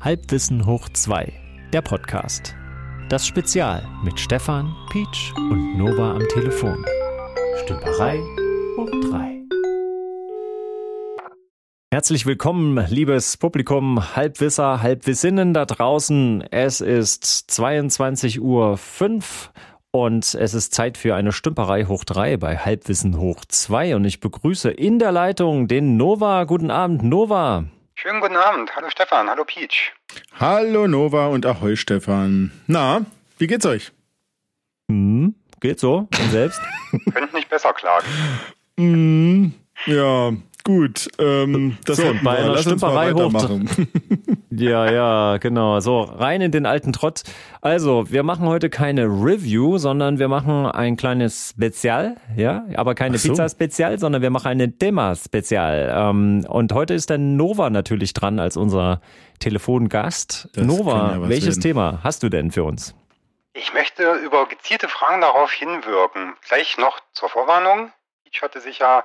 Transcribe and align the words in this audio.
Halbwissen 0.00 0.64
hoch 0.64 0.88
2, 0.88 1.32
der 1.72 1.82
Podcast. 1.82 2.54
Das 3.08 3.26
Spezial 3.26 3.84
mit 4.04 4.20
Stefan, 4.20 4.72
Peach 4.90 5.32
und 5.36 5.76
Nova 5.76 6.12
am 6.12 6.22
Telefon. 6.28 6.86
Stümperei 7.64 8.20
hoch 8.76 9.10
3. 9.10 9.42
Herzlich 11.90 12.26
willkommen, 12.26 12.86
liebes 12.88 13.38
Publikum, 13.38 14.14
Halbwisser, 14.14 14.82
Halbwissinnen 14.82 15.52
da 15.52 15.64
draußen. 15.64 16.42
Es 16.52 16.80
ist 16.80 17.24
22.05 17.24 18.38
Uhr 18.38 18.78
und 19.90 20.32
es 20.32 20.54
ist 20.54 20.74
Zeit 20.74 20.96
für 20.96 21.16
eine 21.16 21.32
Stümperei 21.32 21.86
hoch 21.86 22.04
3 22.04 22.36
bei 22.36 22.56
Halbwissen 22.56 23.18
hoch 23.18 23.44
2 23.44 23.96
und 23.96 24.04
ich 24.04 24.20
begrüße 24.20 24.70
in 24.70 25.00
der 25.00 25.10
Leitung 25.10 25.66
den 25.66 25.96
Nova. 25.96 26.44
Guten 26.44 26.70
Abend, 26.70 27.02
Nova. 27.02 27.64
Schönen 28.00 28.20
guten 28.20 28.36
Abend. 28.36 28.76
Hallo 28.76 28.88
Stefan, 28.90 29.28
hallo 29.28 29.44
Peach. 29.44 29.92
Hallo 30.38 30.86
Nova 30.86 31.26
und 31.26 31.44
Ahoi 31.44 31.74
Stefan. 31.74 32.52
Na, 32.68 33.04
wie 33.38 33.48
geht's 33.48 33.66
euch? 33.66 33.90
Hm, 34.88 35.34
geht 35.58 35.80
so. 35.80 36.06
Und 36.16 36.30
selbst? 36.30 36.60
Könnt 37.12 37.34
nicht 37.34 37.48
besser 37.50 37.72
klagen. 37.72 38.06
Mm, 38.76 39.46
ja, 39.86 40.32
gut. 40.62 41.08
Ähm, 41.18 41.76
das 41.86 41.96
so, 41.96 42.04
bei 42.04 42.22
wir. 42.22 42.30
einer 42.38 42.52
Lass 42.52 42.68
uns 42.68 42.80
mal 42.82 43.10
Stümperei 43.10 43.48
hoch. 43.48 43.60
Ja, 44.50 44.90
ja, 44.90 45.36
genau. 45.38 45.80
So, 45.80 46.00
rein 46.00 46.40
in 46.40 46.50
den 46.50 46.64
alten 46.64 46.92
Trott. 46.92 47.22
Also, 47.60 48.10
wir 48.10 48.22
machen 48.22 48.46
heute 48.46 48.70
keine 48.70 49.04
Review, 49.04 49.78
sondern 49.78 50.18
wir 50.18 50.28
machen 50.28 50.66
ein 50.66 50.96
kleines 50.96 51.50
Spezial, 51.50 52.16
ja, 52.36 52.64
aber 52.74 52.94
keine 52.94 53.18
so. 53.18 53.28
Pizza-Spezial, 53.28 53.98
sondern 53.98 54.22
wir 54.22 54.30
machen 54.30 54.48
eine 54.48 54.72
Thema-Spezial. 54.72 55.92
Ähm, 55.94 56.46
und 56.48 56.72
heute 56.72 56.94
ist 56.94 57.10
der 57.10 57.18
Nova 57.18 57.68
natürlich 57.68 58.14
dran 58.14 58.38
als 58.38 58.56
unser 58.56 59.00
Telefongast. 59.38 60.48
Das 60.54 60.64
Nova, 60.64 61.12
ja 61.12 61.28
welches 61.28 61.56
werden. 61.56 61.60
Thema 61.60 62.00
hast 62.02 62.22
du 62.22 62.28
denn 62.28 62.50
für 62.50 62.64
uns? 62.64 62.94
Ich 63.52 63.74
möchte 63.74 64.12
über 64.24 64.46
gezielte 64.46 64.88
Fragen 64.88 65.20
darauf 65.20 65.52
hinwirken. 65.52 66.34
Gleich 66.46 66.78
noch 66.78 67.00
zur 67.12 67.28
Vorwarnung. 67.28 67.90
Peach 68.24 68.42
hatte 68.42 68.60
sich 68.60 68.78
ja, 68.78 69.04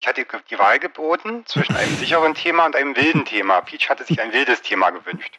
ich 0.00 0.06
hatte 0.06 0.24
die 0.50 0.58
Wahl 0.58 0.78
geboten 0.78 1.42
zwischen 1.46 1.74
einem 1.76 1.94
sicheren 1.98 2.34
Thema 2.34 2.66
und 2.66 2.76
einem 2.76 2.96
wilden 2.96 3.24
Thema. 3.24 3.60
Peach 3.60 3.88
hatte 3.88 4.04
sich 4.04 4.20
ein 4.20 4.32
wildes 4.32 4.62
Thema 4.62 4.90
gewünscht. 4.90 5.38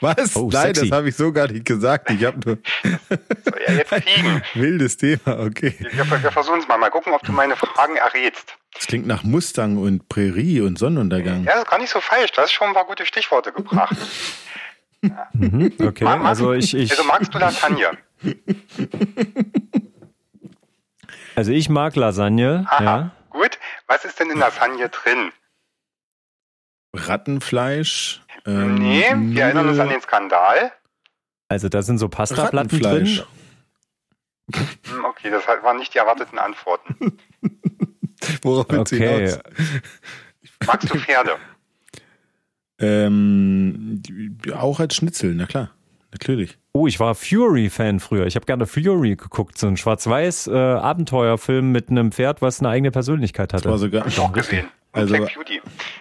Was? 0.00 0.34
Oh, 0.36 0.48
Nein, 0.50 0.74
sexy. 0.74 0.88
das 0.88 0.98
habe 0.98 1.08
ich 1.10 1.16
so 1.16 1.32
gar 1.32 1.48
nicht 1.48 1.66
gesagt. 1.66 2.10
Ich 2.10 2.24
habe 2.24 2.38
nur 2.44 2.58
Soll 2.82 3.60
ja 3.66 3.74
jetzt 3.74 3.92
fliegen. 3.94 4.42
wildes 4.54 4.96
Thema, 4.96 5.38
okay. 5.40 5.74
Wir, 5.78 6.22
wir 6.22 6.32
versuchen 6.32 6.60
es 6.60 6.68
mal. 6.68 6.78
Mal 6.78 6.88
gucken, 6.90 7.12
ob 7.12 7.22
du 7.24 7.32
meine 7.32 7.56
Fragen 7.56 7.96
errätst. 7.96 8.56
Das 8.74 8.86
klingt 8.86 9.06
nach 9.06 9.22
Mustang 9.22 9.76
und 9.76 10.08
Prärie 10.08 10.60
und 10.62 10.78
Sonnenuntergang. 10.78 11.44
Ja, 11.44 11.52
das 11.54 11.64
ist 11.64 11.70
gar 11.70 11.78
nicht 11.78 11.90
so 11.90 12.00
falsch. 12.00 12.32
Du 12.32 12.40
hast 12.40 12.52
schon 12.52 12.68
ein 12.68 12.74
paar 12.74 12.86
gute 12.86 13.04
Stichworte 13.06 13.52
gebracht. 13.52 13.96
Mhm, 15.34 15.72
okay, 15.82 16.02
Ma- 16.02 16.16
ma- 16.16 16.30
also 16.30 16.52
ich, 16.54 16.74
ich, 16.74 16.90
Also 16.90 17.04
magst 17.04 17.32
du 17.32 17.38
Lasagne? 17.38 17.90
also 21.34 21.52
ich 21.52 21.68
mag 21.68 21.94
Lasagne, 21.96 22.64
Aha. 22.68 22.84
ja. 22.84 23.10
Was 23.86 24.04
ist 24.04 24.18
denn 24.18 24.30
in 24.30 24.38
Lasagne 24.38 24.88
drin? 24.88 25.32
Rattenfleisch. 26.94 28.22
ähm, 28.46 28.74
nee, 28.76 29.04
wir 29.34 29.44
erinnern 29.44 29.68
uns 29.68 29.78
an 29.78 29.88
den 29.88 30.00
Skandal. 30.00 30.72
Also 31.48 31.68
da 31.68 31.82
sind 31.82 31.98
so 31.98 32.08
Pastaplatten 32.08 32.80
drin. 32.80 33.06
Hm, 34.54 35.04
Okay, 35.04 35.30
das 35.30 35.46
waren 35.46 35.76
nicht 35.78 35.92
die 35.94 35.98
erwarteten 35.98 36.38
Antworten. 36.38 37.18
Worauf 38.42 38.66
Okay, 38.70 39.26
hinaus? 39.26 39.38
Magst 40.66 40.90
du 40.92 40.98
Pferde? 40.98 41.36
Ähm, 42.78 44.02
auch 44.54 44.80
als 44.80 44.94
Schnitzel, 44.96 45.34
na 45.34 45.46
klar. 45.46 45.70
Natürlich. 46.12 46.58
Oh, 46.76 46.86
ich 46.86 47.00
war 47.00 47.14
Fury-Fan 47.14 48.00
früher. 48.00 48.26
Ich 48.26 48.36
habe 48.36 48.44
gerne 48.44 48.66
Fury 48.66 49.16
geguckt, 49.16 49.56
so 49.56 49.66
ein 49.66 49.78
schwarz-weiß 49.78 50.48
äh, 50.48 50.52
Abenteuerfilm 50.52 51.72
mit 51.72 51.88
einem 51.88 52.12
Pferd, 52.12 52.42
was 52.42 52.60
eine 52.60 52.68
eigene 52.68 52.90
Persönlichkeit 52.90 53.54
Das 53.54 53.64
war 53.64 53.72
hatte. 53.72 53.80
sogar. 53.80 54.06
Ich 54.06 54.20
auch 54.20 54.30
gesehen. 54.30 54.66
Also, 54.92 55.16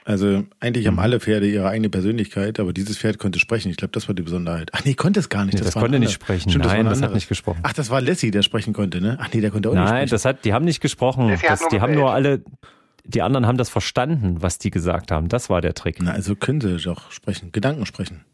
also 0.03 0.43
eigentlich 0.59 0.87
haben 0.87 0.99
alle 0.99 1.21
Pferde 1.21 1.47
ihre 1.47 1.69
eigene 1.69 1.89
Persönlichkeit, 1.89 2.59
aber 2.59 2.73
dieses 2.73 2.97
Pferd 2.97 3.19
konnte 3.19 3.39
sprechen. 3.39 3.69
Ich 3.69 3.77
glaube, 3.77 3.93
das 3.93 4.09
war 4.09 4.15
die 4.15 4.21
Besonderheit. 4.21 4.69
Ach 4.73 4.83
nee, 4.83 4.95
konnte 4.95 5.21
es 5.21 5.29
gar 5.29 5.45
nicht. 5.45 5.53
Nee, 5.57 5.61
das 5.63 5.75
war 5.75 5.83
konnte 5.83 5.97
nicht 5.99 6.11
sprechen. 6.11 6.49
Stimmt, 6.49 6.65
das 6.65 6.73
Nein, 6.73 6.81
ein 6.81 6.89
das 6.89 7.01
hat 7.01 7.13
nicht 7.13 7.29
gesprochen. 7.29 7.59
Ach, 7.63 7.71
das 7.71 7.89
war 7.89 8.01
Lassie, 8.01 8.31
der 8.31 8.41
sprechen 8.41 8.73
konnte, 8.73 8.99
ne? 8.99 9.17
Ach 9.21 9.29
nee, 9.33 9.39
der 9.39 9.51
konnte 9.51 9.69
auch 9.69 9.73
nicht 9.73 9.81
Nein, 9.81 10.07
sprechen. 10.07 10.09
das 10.11 10.25
hat, 10.25 10.43
die 10.43 10.51
haben 10.51 10.65
nicht 10.65 10.81
gesprochen. 10.81 11.29
Das, 11.41 11.67
die 11.69 11.79
haben 11.79 11.93
nur 11.93 12.11
alle, 12.11 12.43
die 13.05 13.21
anderen 13.21 13.47
haben 13.47 13.57
das 13.57 13.69
verstanden, 13.69 14.41
was 14.41 14.57
die 14.59 14.71
gesagt 14.71 15.11
haben. 15.11 15.29
Das 15.29 15.49
war 15.49 15.61
der 15.61 15.73
Trick. 15.73 15.99
Na, 16.01 16.11
also 16.11 16.35
können 16.35 16.59
sie 16.59 16.75
doch 16.77 17.11
sprechen, 17.11 17.53
Gedanken 17.53 17.85
sprechen. 17.85 18.25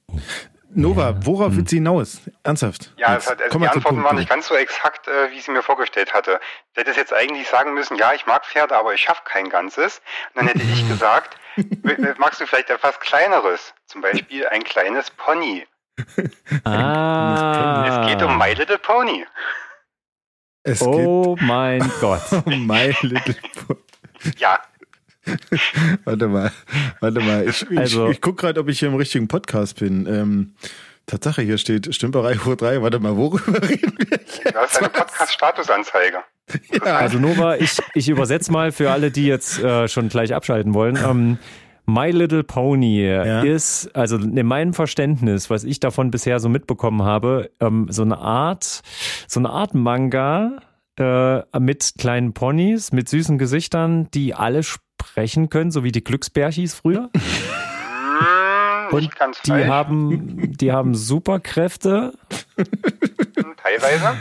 Nova, 0.73 1.15
worauf 1.25 1.55
will 1.55 1.67
sie 1.67 1.77
hinaus? 1.77 2.21
Ernsthaft? 2.43 2.93
Ja, 2.97 3.13
Jetzt, 3.13 3.25
es 3.25 3.31
hat, 3.31 3.41
also 3.41 3.51
komm 3.51 3.61
die 3.61 3.67
Antworten 3.67 3.87
Punkt, 3.95 4.03
waren 4.05 4.15
du. 4.15 4.19
nicht 4.21 4.29
ganz 4.29 4.47
so 4.47 4.55
exakt, 4.55 5.07
äh, 5.07 5.31
wie 5.31 5.35
ich 5.35 5.43
sie 5.43 5.51
mir 5.51 5.63
vorgestellt 5.63 6.13
hatte. 6.13 6.39
Ich 6.73 6.79
hätte 6.79 6.91
jetzt 6.91 7.13
eigentlich 7.13 7.47
sagen 7.49 7.73
müssen, 7.73 7.95
ja, 7.97 8.13
ich 8.13 8.25
mag 8.25 8.45
Pferde, 8.45 8.75
aber 8.77 8.93
ich 8.93 9.01
schaffe 9.01 9.21
kein 9.25 9.49
Ganzes. 9.49 10.01
Und 10.33 10.41
dann 10.41 10.47
hätte 10.47 10.61
ich 10.63 10.87
gesagt, 10.87 11.37
magst 12.17 12.39
du 12.39 12.45
vielleicht 12.47 12.69
etwas 12.69 12.99
Kleineres? 12.99 13.73
Zum 13.87 14.01
Beispiel 14.01 14.47
ein 14.47 14.63
kleines 14.63 15.11
Pony. 15.11 15.67
Ah. 16.63 18.01
Es 18.03 18.07
geht 18.07 18.21
um 18.23 18.37
My 18.37 18.53
Little 18.53 18.79
Pony. 18.79 19.25
Es 20.63 20.81
Oh 20.81 21.35
mein 21.39 21.91
Gott. 22.01 22.21
My 22.45 22.95
Little 23.01 23.35
Pony. 23.65 23.79
Ja, 24.37 24.59
Warte 26.05 26.27
mal, 26.27 26.51
warte 26.99 27.19
mal. 27.19 27.47
Ich, 27.47 27.65
Also- 27.77 28.05
ich, 28.07 28.13
ich 28.13 28.21
guck 28.21 28.37
gerade, 28.37 28.59
ob 28.59 28.69
ich 28.69 28.79
hier 28.79 28.89
im 28.89 28.95
richtigen 28.95 29.27
Podcast 29.27 29.79
bin. 29.79 30.07
Ähm, 30.07 30.53
Tatsache, 31.07 31.41
hier 31.41 31.57
steht 31.57 31.93
Stümperei 31.93 32.37
Uhr 32.45 32.55
3. 32.55 32.81
Warte 32.81 32.99
mal, 32.99 33.15
worüber 33.17 33.61
reden 33.69 33.93
wir 33.97 34.17
du 34.51 34.57
hast 34.59 34.77
eine 34.79 34.89
Podcast-Statusanzeige. 34.89 36.17
Ja, 36.85 36.95
Also 36.97 37.19
Nova, 37.19 37.55
ich, 37.57 37.79
ich 37.93 38.09
übersetze 38.09 38.51
mal 38.51 38.71
für 38.71 38.91
alle, 38.91 39.11
die 39.11 39.25
jetzt 39.27 39.59
äh, 39.59 39.87
schon 39.87 40.09
gleich 40.09 40.33
abschalten 40.33 40.73
wollen. 40.73 40.97
Ähm, 40.97 41.37
My 41.85 42.11
Little 42.11 42.43
Pony 42.43 43.03
Ja. 43.05 43.41
ist, 43.41 43.93
also 43.95 44.17
in 44.17 44.45
meinem 44.45 44.73
Verständnis, 44.73 45.49
was 45.49 45.63
ich 45.63 45.79
davon 45.79 46.11
bisher 46.11 46.39
so 46.39 46.47
mitbekommen 46.47 47.03
habe, 47.03 47.49
ähm, 47.59 47.87
so 47.89 48.03
eine 48.03 48.17
Art, 48.19 48.81
so 49.27 49.39
eine 49.39 49.49
Art 49.49 49.73
Manga 49.73 50.57
äh, 50.97 51.41
mit 51.59 51.93
kleinen 51.97 52.33
Ponys, 52.33 52.91
mit 52.91 53.09
süßen 53.09 53.37
Gesichtern, 53.37 54.09
die 54.11 54.33
alle 54.33 54.63
sprechen 54.63 55.49
können, 55.49 55.71
so 55.71 55.83
wie 55.83 55.91
die 55.91 56.03
Glücksbärchis 56.03 56.73
früher. 56.73 57.09
Und 58.91 59.09
die 59.45 59.51
falsch, 59.51 59.67
haben, 59.67 60.57
die 60.57 60.71
haben 60.73 60.95
Superkräfte. 60.95 62.13
hm, 62.57 63.53
teilweise. 63.55 64.17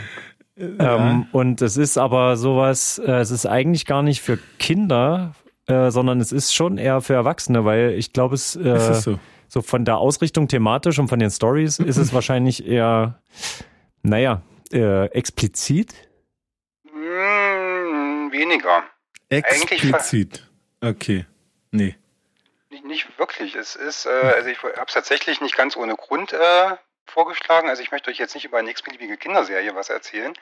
Ähm, 0.57 1.25
und 1.31 1.61
es 1.61 1.77
ist 1.77 1.97
aber 1.97 2.37
sowas, 2.37 2.99
äh, 2.99 3.11
es 3.13 3.31
ist 3.31 3.45
eigentlich 3.45 3.85
gar 3.85 4.03
nicht 4.03 4.21
für 4.21 4.37
Kinder, 4.59 5.33
äh, 5.65 5.91
sondern 5.91 6.19
es 6.19 6.31
ist 6.31 6.53
schon 6.53 6.77
eher 6.77 7.01
für 7.01 7.13
Erwachsene, 7.13 7.65
weil 7.65 7.91
ich 7.91 8.13
glaube, 8.13 8.35
es, 8.35 8.55
äh, 8.55 8.93
so? 8.93 9.19
so 9.47 9.61
von 9.61 9.85
der 9.85 9.97
Ausrichtung 9.97 10.47
thematisch 10.47 10.99
und 10.99 11.07
von 11.07 11.19
den 11.19 11.31
Stories 11.31 11.79
ist 11.79 11.97
es 11.97 12.13
wahrscheinlich 12.13 12.67
eher, 12.67 13.19
naja, 14.03 14.41
äh, 14.71 15.05
explizit. 15.07 15.93
Weniger. 18.41 18.83
Explizit. 19.29 20.47
Okay. 20.81 21.27
Nee. 21.69 21.95
Nicht, 22.69 22.85
nicht 22.85 23.19
wirklich. 23.19 23.53
Es 23.53 23.75
ist, 23.75 24.07
äh, 24.07 24.09
also 24.09 24.49
ich 24.49 24.63
habe 24.63 24.85
es 24.87 24.93
tatsächlich 24.93 25.41
nicht 25.41 25.55
ganz 25.55 25.77
ohne 25.77 25.95
Grund 25.95 26.33
äh, 26.33 26.75
vorgeschlagen. 27.05 27.69
Also 27.69 27.83
ich 27.83 27.91
möchte 27.91 28.09
euch 28.09 28.17
jetzt 28.17 28.33
nicht 28.33 28.45
über 28.45 28.57
eine 28.57 28.71
x-beliebige 28.71 29.17
Kinderserie 29.17 29.75
was 29.75 29.89
erzählen. 29.89 30.33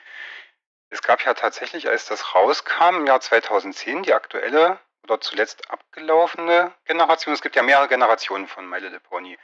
Es 0.88 1.02
gab 1.02 1.22
ja 1.26 1.34
tatsächlich, 1.34 1.88
als 1.88 2.06
das 2.06 2.34
rauskam, 2.34 2.96
im 2.96 3.06
Jahr 3.06 3.20
2010, 3.20 4.04
die 4.04 4.14
aktuelle 4.14 4.78
oder 5.04 5.20
zuletzt 5.20 5.70
abgelaufene 5.70 6.72
Generation. 6.86 7.34
Es 7.34 7.42
gibt 7.42 7.54
ja 7.54 7.62
mehrere 7.62 7.88
Generationen 7.88 8.48
von 8.48 8.66
My 8.66 8.78
Little 8.78 9.00
Pony. 9.00 9.36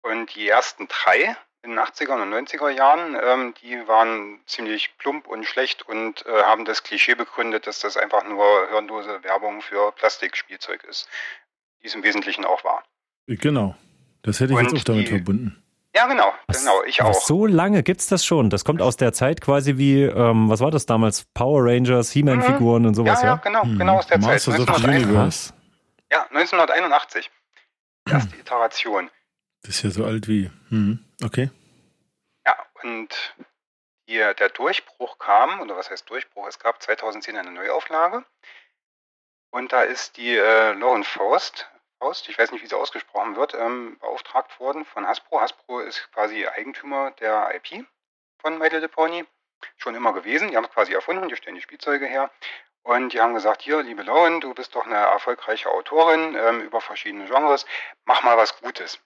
Und 0.00 0.34
die 0.34 0.48
ersten 0.48 0.88
drei 0.88 1.36
in 1.62 1.70
den 1.70 1.78
80er 1.78 2.14
und 2.22 2.32
90er 2.32 2.70
Jahren, 2.70 3.16
ähm, 3.20 3.54
die 3.62 3.76
waren 3.88 4.40
ziemlich 4.46 4.96
plump 4.98 5.26
und 5.26 5.44
schlecht 5.44 5.82
und 5.88 6.24
äh, 6.26 6.42
haben 6.44 6.64
das 6.64 6.82
Klischee 6.84 7.14
begründet, 7.14 7.66
dass 7.66 7.80
das 7.80 7.96
einfach 7.96 8.24
nur 8.24 8.68
hirnlose 8.70 9.22
Werbung 9.24 9.60
für 9.60 9.92
Plastikspielzeug 9.92 10.84
ist 10.84 11.08
die 11.82 11.86
es 11.86 11.94
im 11.94 12.02
Wesentlichen 12.02 12.44
auch 12.44 12.64
war. 12.64 12.82
Genau. 13.28 13.76
Das 14.22 14.40
hätte 14.40 14.52
ich 14.52 14.58
jetzt 14.58 14.72
Und 14.72 14.78
auch 14.80 14.84
damit 14.84 15.06
die- 15.06 15.10
verbunden. 15.12 15.62
Ja, 15.94 16.06
genau, 16.08 16.32
Was- 16.48 16.58
genau, 16.60 16.82
ich 16.82 17.00
auch. 17.02 17.14
So 17.14 17.46
lange 17.46 17.84
gibt's 17.84 18.08
das 18.08 18.24
schon. 18.24 18.50
Das 18.50 18.64
kommt 18.64 18.82
aus 18.82 18.96
der 18.96 19.12
Zeit 19.12 19.40
quasi 19.40 19.76
wie, 19.78 20.02
ähm, 20.02 20.50
was 20.50 20.58
war 20.60 20.72
das 20.72 20.86
damals? 20.86 21.24
Power 21.34 21.64
Rangers, 21.64 22.10
He-Man-Figuren 22.10 22.84
und 22.84 22.92
ja, 22.92 22.94
sowas, 22.96 23.22
ja, 23.22 23.28
ja? 23.28 23.36
genau, 23.36 23.62
Hm. 23.62 23.78
genau 23.78 23.98
aus 23.98 24.06
der 24.08 24.20
Zeit. 24.20 24.28
Masters 24.32 24.54
of 24.58 24.66
the 24.66 24.72
1981. 24.72 25.06
Universe. 25.08 25.52
Ja, 26.10 26.26
1981. 26.30 27.30
Erste 28.10 28.36
Iteration. 28.36 29.10
Das 29.68 29.76
ist 29.76 29.82
ja 29.82 29.90
so 29.90 30.06
alt 30.06 30.28
wie. 30.28 30.50
Hm. 30.70 31.04
Okay. 31.22 31.50
Ja, 32.46 32.56
und 32.82 33.34
hier 34.06 34.32
der 34.32 34.48
Durchbruch 34.48 35.18
kam, 35.18 35.60
oder 35.60 35.76
was 35.76 35.90
heißt 35.90 36.08
Durchbruch? 36.08 36.46
Es 36.48 36.58
gab 36.58 36.82
2010 36.82 37.36
eine 37.36 37.50
Neuauflage. 37.50 38.24
Und 39.50 39.70
da 39.72 39.82
ist 39.82 40.16
die 40.16 40.34
äh, 40.34 40.72
Lauren 40.72 41.04
Faust 41.04 41.68
Faust, 41.98 42.30
ich 42.30 42.38
weiß 42.38 42.50
nicht, 42.52 42.62
wie 42.62 42.66
sie 42.66 42.76
ausgesprochen 42.76 43.36
wird, 43.36 43.52
ähm, 43.52 43.98
beauftragt 43.98 44.58
worden 44.58 44.86
von 44.86 45.06
Hasbro. 45.06 45.42
Hasbro 45.42 45.80
ist 45.80 46.10
quasi 46.12 46.46
Eigentümer 46.46 47.10
der 47.20 47.54
IP 47.54 47.84
von 48.40 48.56
My 48.56 48.68
Little 48.68 48.88
Pony. 48.88 49.26
Schon 49.76 49.94
immer 49.94 50.14
gewesen. 50.14 50.48
Die 50.48 50.56
haben 50.56 50.64
es 50.64 50.70
quasi 50.70 50.94
erfunden, 50.94 51.28
die 51.28 51.36
stellen 51.36 51.56
die 51.56 51.62
Spielzeuge 51.62 52.06
her. 52.06 52.30
Und 52.84 53.12
die 53.12 53.20
haben 53.20 53.34
gesagt, 53.34 53.60
hier, 53.60 53.82
liebe 53.82 54.02
Lauren, 54.02 54.40
du 54.40 54.54
bist 54.54 54.74
doch 54.74 54.86
eine 54.86 54.94
erfolgreiche 54.94 55.68
Autorin 55.68 56.34
ähm, 56.34 56.62
über 56.62 56.80
verschiedene 56.80 57.26
Genres, 57.26 57.66
mach 58.06 58.22
mal 58.22 58.38
was 58.38 58.58
Gutes. 58.60 58.98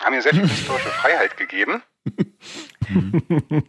Haben 0.00 0.14
mir 0.14 0.22
sehr 0.22 0.34
viel 0.34 0.48
historische 0.48 0.88
Freiheit 0.88 1.36
gegeben. 1.36 1.82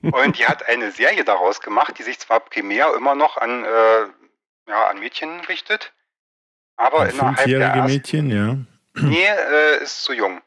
und 0.02 0.38
die 0.38 0.46
hat 0.46 0.68
eine 0.68 0.92
Serie 0.92 1.24
daraus 1.24 1.62
gemacht, 1.62 1.98
die 1.98 2.04
sich 2.04 2.20
zwar 2.20 2.40
primär 2.40 2.94
immer 2.96 3.16
noch 3.16 3.38
an, 3.38 3.64
äh, 3.64 4.08
ja, 4.68 4.88
an 4.88 5.00
Mädchen 5.00 5.40
richtet, 5.42 5.94
aber 6.76 7.02
Ein 7.02 7.12
innerhalb 7.12 7.48
der 7.48 7.60
ersten, 7.60 7.86
Mädchen, 7.86 8.30
ja. 8.32 8.58
Nee, 9.02 9.28
äh, 9.28 9.84
ist 9.84 10.04
zu 10.04 10.14
jung. 10.14 10.42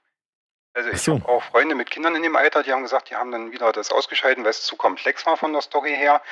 Also 0.75 0.91
ich 0.91 1.03
so. 1.03 1.15
habe 1.15 1.29
auch 1.29 1.43
Freunde 1.43 1.75
mit 1.75 1.91
Kindern 1.91 2.15
in 2.15 2.23
dem 2.23 2.37
Alter, 2.37 2.63
die 2.63 2.73
haben 2.73 2.83
gesagt, 2.83 3.11
die 3.11 3.17
haben 3.17 3.33
dann 3.33 3.53
wieder 3.53 3.73
das 3.73 3.91
ausgeschalten, 3.91 4.45
weil 4.45 4.51
es 4.51 4.63
zu 4.63 4.77
komplex 4.77 5.27
war 5.27 5.37
von 5.37 5.53
der 5.53 5.63
Story 5.63 5.95
her. 5.95 6.23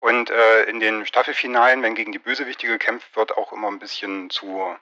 Und 0.00 0.30
äh, 0.30 0.64
in 0.64 0.80
den 0.80 1.06
Staffelfinalen, 1.06 1.82
wenn 1.82 1.94
gegen 1.94 2.12
die 2.12 2.18
Bösewichte 2.18 2.66
gekämpft 2.66 3.16
wird, 3.16 3.36
auch 3.36 3.52
immer 3.52 3.68
ein 3.68 3.78
bisschen 3.78 4.30
zu, 4.30 4.76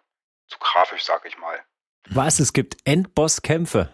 zu 0.49 0.59
grafisch, 0.59 1.05
sag 1.05 1.25
ich 1.27 1.39
mal. 1.39 1.63
Was? 2.11 2.41
Es 2.41 2.53
gibt 2.53 2.77
Endbosskämpfe. 2.85 3.89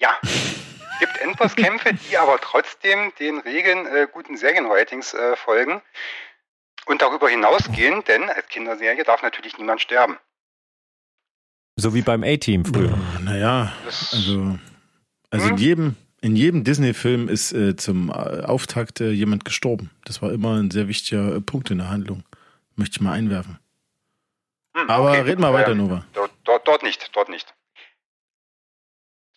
Ja, 0.00 0.10
es 0.22 0.98
gibt 1.00 1.18
Endbosskämpfe, 1.20 1.94
die 1.94 2.16
aber 2.18 2.38
trotzdem 2.40 3.12
den 3.18 3.38
Regeln 3.38 3.86
äh, 3.86 4.06
guten 4.12 4.36
Serienwritings 4.36 5.14
äh, 5.14 5.36
folgen 5.36 5.80
und 6.86 7.02
darüber 7.02 7.28
hinausgehen, 7.28 8.02
denn 8.04 8.28
als 8.28 8.48
Kinderserie 8.48 9.04
darf 9.04 9.22
natürlich 9.22 9.56
niemand 9.58 9.80
sterben. 9.80 10.16
So 11.76 11.94
wie 11.94 12.02
beim 12.02 12.22
A-Team 12.22 12.64
früher. 12.64 12.98
Naja, 13.22 13.72
also, 14.12 14.58
also 15.30 15.46
in 15.46 15.52
Hm? 15.52 15.56
jedem, 15.56 15.96
in 16.20 16.36
jedem 16.36 16.64
Disney-Film 16.64 17.28
ist 17.28 17.52
äh, 17.52 17.76
zum 17.76 18.10
äh, 18.10 18.12
Auftakt 18.12 19.00
äh, 19.00 19.10
jemand 19.10 19.44
gestorben. 19.44 19.90
Das 20.04 20.20
war 20.20 20.32
immer 20.32 20.60
ein 20.60 20.70
sehr 20.70 20.86
wichtiger 20.88 21.36
äh, 21.36 21.40
Punkt 21.40 21.70
in 21.70 21.78
der 21.78 21.88
Handlung. 21.88 22.24
Möchte 22.76 22.96
ich 22.96 23.00
mal 23.00 23.12
einwerfen. 23.12 23.58
hm, 24.76 24.88
Aber 24.90 25.10
okay, 25.12 25.20
red 25.22 25.38
mal 25.38 25.52
weiter, 25.54 25.74
Nova. 25.74 26.04
Dort, 26.12 26.21
dort, 26.44 26.66
dort 26.68 26.82
nicht, 26.82 27.14
dort 27.14 27.28
nicht. 27.28 27.54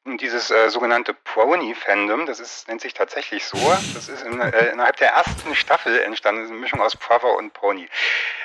Und 0.05 0.21
dieses 0.21 0.51
äh, 0.51 0.69
sogenannte 0.69 1.15
Pony-Fandom, 1.15 2.27
das 2.27 2.39
ist, 2.39 2.67
nennt 2.67 2.81
sich 2.81 2.93
tatsächlich 2.93 3.43
so. 3.43 3.57
Das 3.95 4.07
ist 4.07 4.21
in, 4.23 4.39
äh, 4.39 4.69
innerhalb 4.71 4.97
der 4.97 5.09
ersten 5.09 5.55
Staffel 5.55 5.99
entstanden, 5.99 6.41
das 6.41 6.45
ist 6.45 6.51
eine 6.51 6.61
Mischung 6.61 6.79
aus 6.79 6.95
Brother 6.95 7.35
und 7.35 7.53
Pony. 7.53 7.89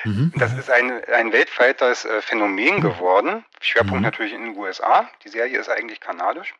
Mhm. 0.03 0.33
Das 0.37 0.53
ist 0.53 0.71
ein, 0.71 1.03
ein 1.05 1.31
weltweites 1.31 2.05
äh, 2.05 2.21
Phänomen 2.23 2.81
geworden. 2.81 3.45
Schwerpunkt 3.59 3.97
Mhm. 3.97 4.01
natürlich 4.01 4.33
in 4.33 4.43
den 4.43 4.57
USA. 4.57 5.07
Die 5.23 5.29
Serie 5.29 5.59
ist 5.59 5.69
eigentlich 5.69 5.99
kanadisch 5.99 6.55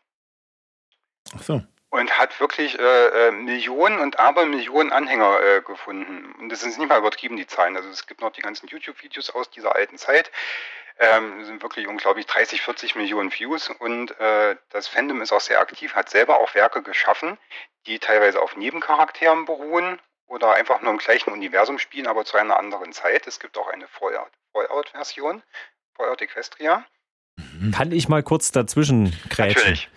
Ach 1.35 1.41
so. 1.41 1.63
Und 1.91 2.17
hat 2.17 2.39
wirklich 2.39 2.79
äh, 2.79 3.27
äh, 3.27 3.31
Millionen 3.31 3.99
und 3.99 4.17
Abermillionen 4.17 4.93
Anhänger 4.93 5.41
äh, 5.41 5.61
gefunden. 5.61 6.33
Und 6.39 6.49
das 6.49 6.61
sind 6.61 6.77
nicht 6.77 6.87
mal 6.87 6.97
übertrieben, 6.97 7.35
die 7.35 7.45
Zahlen. 7.47 7.75
Also 7.75 7.89
es 7.89 8.07
gibt 8.07 8.21
noch 8.21 8.31
die 8.31 8.41
ganzen 8.41 8.67
YouTube-Videos 8.67 9.29
aus 9.31 9.51
dieser 9.51 9.75
alten 9.75 9.97
Zeit. 9.97 10.31
Ähm, 10.99 11.43
sind 11.43 11.61
wirklich 11.61 11.87
unglaublich 11.87 12.25
30, 12.27 12.61
40 12.61 12.95
Millionen 12.95 13.31
Views 13.31 13.69
und 13.69 14.17
äh, 14.19 14.55
das 14.69 14.87
Fandom 14.87 15.21
ist 15.21 15.31
auch 15.31 15.41
sehr 15.41 15.59
aktiv, 15.59 15.95
hat 15.95 16.09
selber 16.09 16.39
auch 16.39 16.53
Werke 16.53 16.81
geschaffen, 16.81 17.37
die 17.87 17.99
teilweise 17.99 18.41
auf 18.41 18.55
Nebencharakteren 18.55 19.45
beruhen 19.45 19.99
oder 20.27 20.53
einfach 20.53 20.81
nur 20.81 20.91
im 20.91 20.97
gleichen 20.97 21.31
Universum 21.31 21.79
spielen, 21.79 22.07
aber 22.07 22.23
zu 22.23 22.37
einer 22.37 22.57
anderen 22.57 22.93
Zeit. 22.93 23.27
Es 23.27 23.39
gibt 23.39 23.57
auch 23.57 23.67
eine 23.67 23.87
Fallout- 23.87 24.31
Fallout-Version, 24.53 25.43
Fallout 25.95 26.21
Equestria. 26.21 26.85
Kann 27.71 27.91
ich 27.91 28.09
mal 28.09 28.23
kurz 28.23 28.51
dazwischen? 28.51 29.13
Natürlich. 29.55 29.89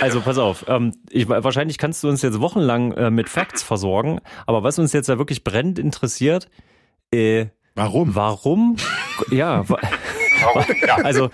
Also 0.00 0.20
pass 0.20 0.38
auf, 0.38 0.66
ähm, 0.68 0.94
ich, 1.10 1.28
wahrscheinlich 1.28 1.78
kannst 1.78 2.04
du 2.04 2.08
uns 2.08 2.22
jetzt 2.22 2.40
wochenlang 2.40 2.92
äh, 2.92 3.10
mit 3.10 3.28
Facts 3.28 3.62
versorgen, 3.62 4.20
aber 4.46 4.62
was 4.62 4.78
uns 4.78 4.92
jetzt 4.92 5.08
ja 5.08 5.18
wirklich 5.18 5.44
brennend 5.44 5.78
interessiert, 5.78 6.48
äh, 7.12 7.46
Warum? 7.74 8.14
warum, 8.14 8.76
ja? 9.30 9.64
Ja. 10.86 10.96
also, 10.96 11.30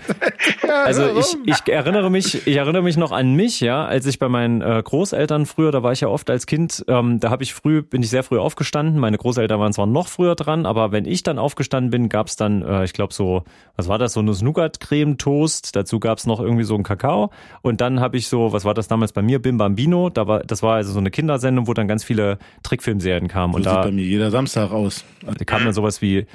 also 0.68 1.18
ich, 1.18 1.36
ich 1.46 1.72
erinnere 1.72 2.10
mich, 2.10 2.46
ich 2.46 2.56
erinnere 2.56 2.82
mich 2.82 2.96
noch 2.96 3.12
an 3.12 3.34
mich, 3.34 3.60
ja, 3.60 3.84
als 3.84 4.06
ich 4.06 4.18
bei 4.18 4.28
meinen 4.28 4.62
äh, 4.62 4.82
Großeltern 4.82 5.46
früher, 5.46 5.70
da 5.70 5.82
war 5.82 5.92
ich 5.92 6.00
ja 6.00 6.08
oft 6.08 6.30
als 6.30 6.46
Kind, 6.46 6.84
ähm, 6.88 7.20
da 7.20 7.30
habe 7.30 7.42
ich 7.42 7.54
früh, 7.54 7.82
bin 7.82 8.02
ich 8.02 8.10
sehr 8.10 8.22
früh 8.22 8.38
aufgestanden. 8.38 8.98
Meine 8.98 9.18
Großeltern 9.18 9.60
waren 9.60 9.72
zwar 9.72 9.86
noch 9.86 10.08
früher 10.08 10.34
dran, 10.34 10.66
aber 10.66 10.92
wenn 10.92 11.04
ich 11.04 11.22
dann 11.22 11.38
aufgestanden 11.38 11.90
bin, 11.90 12.08
gab's 12.08 12.36
dann, 12.36 12.62
äh, 12.62 12.84
ich 12.84 12.92
glaube 12.92 13.12
so, 13.12 13.44
was 13.76 13.88
war 13.88 13.98
das, 13.98 14.14
so 14.14 14.20
eine 14.20 14.32
Nougat-Creme-Toast. 14.32 15.76
Dazu 15.76 16.00
gab's 16.00 16.26
noch 16.26 16.40
irgendwie 16.40 16.64
so 16.64 16.74
einen 16.74 16.84
Kakao 16.84 17.30
und 17.62 17.80
dann 17.80 18.00
habe 18.00 18.16
ich 18.16 18.28
so, 18.28 18.52
was 18.52 18.64
war 18.64 18.74
das 18.74 18.88
damals 18.88 19.12
bei 19.12 19.22
mir, 19.22 19.40
Bim 19.40 19.58
Bambino. 19.58 20.10
Da 20.10 20.26
war, 20.26 20.40
das 20.40 20.62
war 20.62 20.76
also 20.76 20.92
so 20.92 20.98
eine 20.98 21.10
Kindersendung, 21.10 21.66
wo 21.66 21.74
dann 21.74 21.88
ganz 21.88 22.04
viele 22.04 22.38
Trickfilmserien 22.62 23.28
kamen 23.28 23.52
So 23.52 23.56
und 23.58 23.62
sieht 23.64 23.72
da 23.72 23.82
bei 23.82 23.92
mir 23.92 24.04
jeder 24.04 24.30
Samstag 24.30 24.70
aus. 24.70 25.04
da 25.22 25.44
kam 25.44 25.64
dann 25.64 25.74
sowas 25.74 26.02
wie 26.02 26.26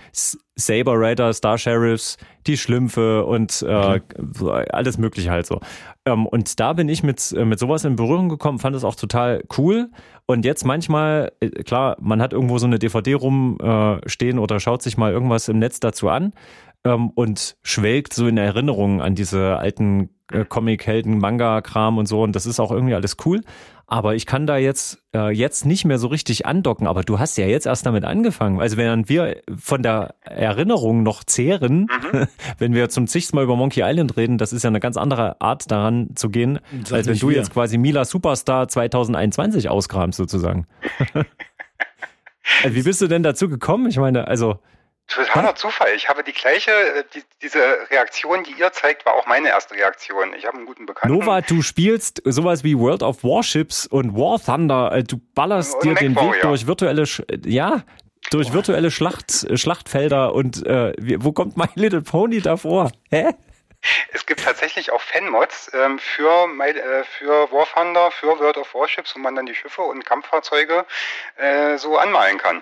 Saber 0.59 0.93
Raider, 0.95 1.33
Star 1.33 1.57
Sheriffs, 1.57 2.17
die 2.47 2.57
Schlümpfe 2.57 3.25
und 3.25 3.61
äh, 3.61 4.01
so 4.33 4.51
alles 4.51 4.97
mögliche 4.97 5.31
halt 5.31 5.45
so. 5.45 5.59
Ähm, 6.05 6.25
und 6.25 6.59
da 6.59 6.73
bin 6.73 6.89
ich 6.89 7.03
mit, 7.03 7.31
äh, 7.31 7.45
mit 7.45 7.59
sowas 7.59 7.85
in 7.85 7.95
Berührung 7.95 8.29
gekommen, 8.29 8.59
fand 8.59 8.75
es 8.75 8.83
auch 8.83 8.95
total 8.95 9.43
cool. 9.57 9.89
Und 10.25 10.45
jetzt 10.45 10.65
manchmal, 10.65 11.31
äh, 11.39 11.49
klar, 11.63 11.97
man 11.99 12.21
hat 12.21 12.33
irgendwo 12.33 12.57
so 12.57 12.67
eine 12.67 12.79
DVD 12.79 13.15
rumstehen 13.15 14.37
äh, 14.37 14.41
oder 14.41 14.59
schaut 14.59 14.81
sich 14.81 14.97
mal 14.97 15.11
irgendwas 15.11 15.47
im 15.47 15.59
Netz 15.59 15.79
dazu 15.79 16.09
an 16.09 16.33
ähm, 16.83 17.09
und 17.09 17.57
schwelgt 17.63 18.13
so 18.13 18.27
in 18.27 18.37
Erinnerungen 18.37 19.01
an 19.01 19.15
diese 19.15 19.57
alten 19.57 20.09
äh, 20.31 20.45
Comic-Helden, 20.45 21.17
Manga-Kram 21.17 21.97
und 21.97 22.05
so. 22.07 22.21
Und 22.23 22.35
das 22.35 22.45
ist 22.45 22.59
auch 22.59 22.71
irgendwie 22.71 22.93
alles 22.95 23.17
cool. 23.25 23.41
Aber 23.91 24.13
ich 24.13 24.27
kann 24.27 24.45
da 24.45 24.57
jetzt, 24.57 25.01
äh, 25.15 25.31
jetzt 25.31 25.65
nicht 25.65 25.83
mehr 25.83 25.97
so 25.97 26.07
richtig 26.09 26.45
andocken. 26.45 26.85
Aber 26.85 27.01
du 27.01 27.17
hast 27.17 27.37
ja 27.39 27.47
jetzt 27.47 27.65
erst 27.65 27.87
damit 27.87 28.05
angefangen. 28.05 28.61
Also 28.61 28.77
während 28.77 29.09
wir 29.09 29.41
von 29.57 29.81
der 29.81 30.13
Erinnerung 30.21 31.01
noch 31.01 31.23
zehren, 31.23 31.87
wenn 32.59 32.75
wir 32.75 32.89
zum 32.89 33.07
zigsten 33.07 33.35
Mal 33.35 33.43
über 33.45 33.55
Monkey 33.55 33.81
Island 33.83 34.15
reden, 34.15 34.37
das 34.37 34.53
ist 34.53 34.63
ja 34.63 34.67
eine 34.67 34.79
ganz 34.79 34.95
andere 34.95 35.41
Art 35.41 35.71
daran 35.71 36.11
zu 36.15 36.29
gehen, 36.29 36.59
Sag 36.83 36.97
als 36.97 37.07
wenn 37.07 37.17
du 37.17 37.29
wir. 37.29 37.37
jetzt 37.37 37.51
quasi 37.51 37.79
Mila 37.79 38.05
Superstar 38.05 38.67
2021 38.67 39.69
auskramst 39.69 40.17
sozusagen. 40.17 40.67
Also 42.63 42.75
Wie 42.75 42.81
bist 42.81 42.99
du 42.99 43.07
denn 43.07 43.21
dazu 43.21 43.47
gekommen? 43.47 43.87
Ich 43.87 43.97
meine, 43.97 44.27
also 44.27 44.57
Totaler 45.09 45.55
Zufall. 45.55 45.91
Ich 45.95 46.07
habe 46.07 46.23
die 46.23 46.33
gleiche, 46.33 46.71
äh, 46.71 47.03
die, 47.13 47.23
diese 47.41 47.59
Reaktion, 47.89 48.43
die 48.43 48.53
ihr 48.53 48.71
zeigt, 48.71 49.05
war 49.05 49.15
auch 49.15 49.25
meine 49.25 49.49
erste 49.49 49.73
Reaktion. 49.75 50.33
Ich 50.37 50.45
habe 50.45 50.57
einen 50.57 50.65
guten 50.65 50.85
Bekannten. 50.85 51.17
Nova, 51.17 51.41
du 51.41 51.61
spielst 51.61 52.21
sowas 52.25 52.63
wie 52.63 52.77
World 52.77 53.03
of 53.03 53.23
Warships 53.23 53.87
und 53.87 54.15
War 54.15 54.39
Thunder. 54.39 54.91
äh, 54.93 55.03
Du 55.03 55.17
ballerst 55.35 55.75
Und 55.75 55.83
dir 55.83 55.95
den 55.95 56.13
MacWarrior. 56.13 56.33
Weg 56.35 56.41
durch 56.43 56.67
virtuelle, 56.67 57.05
Sch 57.05 57.21
ja, 57.45 57.83
durch 58.31 58.53
virtuelle 58.53 58.91
Schlacht, 58.91 59.47
Schlachtfelder 59.59 60.33
und 60.35 60.65
äh, 60.65 60.93
wo 61.23 61.31
kommt 61.31 61.57
My 61.57 61.65
Little 61.75 62.01
Pony 62.01 62.41
davor? 62.41 62.91
Hä? 63.09 63.29
Es 64.11 64.25
gibt 64.25 64.43
tatsächlich 64.43 64.91
auch 64.91 64.99
Fanmods 65.01 65.71
ähm, 65.73 65.99
für, 65.99 66.47
My- 66.47 66.65
äh, 66.69 67.03
für 67.17 67.49
War 67.51 67.65
Thunder, 67.73 68.11
für 68.11 68.37
World 68.37 68.57
of 68.57 68.73
Warships, 68.75 69.15
wo 69.15 69.19
man 69.19 69.35
dann 69.35 69.45
die 69.45 69.55
Schiffe 69.55 69.81
und 69.81 70.05
Kampffahrzeuge 70.05 70.85
äh, 71.37 71.77
so 71.77 71.97
anmalen 71.97 72.37
kann. 72.37 72.61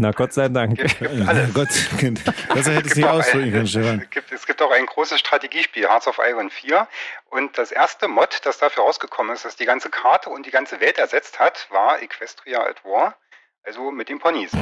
Na 0.00 0.12
Gott 0.12 0.32
sei 0.32 0.48
Dank. 0.48 0.78
Gibt, 0.78 0.98
gibt 0.98 1.10
alles. 1.28 1.52
Gott, 1.52 1.68
besser 1.68 2.72
hätte 2.72 2.88
es 2.88 2.94
gibt 2.94 2.96
nicht 2.96 3.06
auch 3.06 3.18
ausdrücken 3.18 3.44
ein- 3.44 3.52
können, 3.52 3.66
Stefan. 3.66 4.00
Es 4.02 4.10
gibt, 4.10 4.32
es 4.32 4.46
gibt 4.46 4.62
auch 4.62 4.70
ein 4.70 4.86
großes 4.86 5.20
Strategiespiel, 5.20 5.86
Hearts 5.88 6.06
of 6.06 6.18
Iron 6.26 6.48
4. 6.50 6.88
Und 7.28 7.58
das 7.58 7.70
erste 7.70 8.08
Mod, 8.08 8.40
das 8.44 8.56
dafür 8.58 8.84
rausgekommen 8.84 9.34
ist, 9.34 9.44
das 9.44 9.56
die 9.56 9.66
ganze 9.66 9.90
Karte 9.90 10.30
und 10.30 10.46
die 10.46 10.50
ganze 10.50 10.80
Welt 10.80 10.96
ersetzt 10.96 11.38
hat, 11.38 11.66
war 11.70 12.00
Equestria 12.00 12.60
at 12.64 12.82
War, 12.84 13.14
also 13.62 13.90
mit 13.90 14.08
den 14.08 14.18
Ponys. 14.20 14.52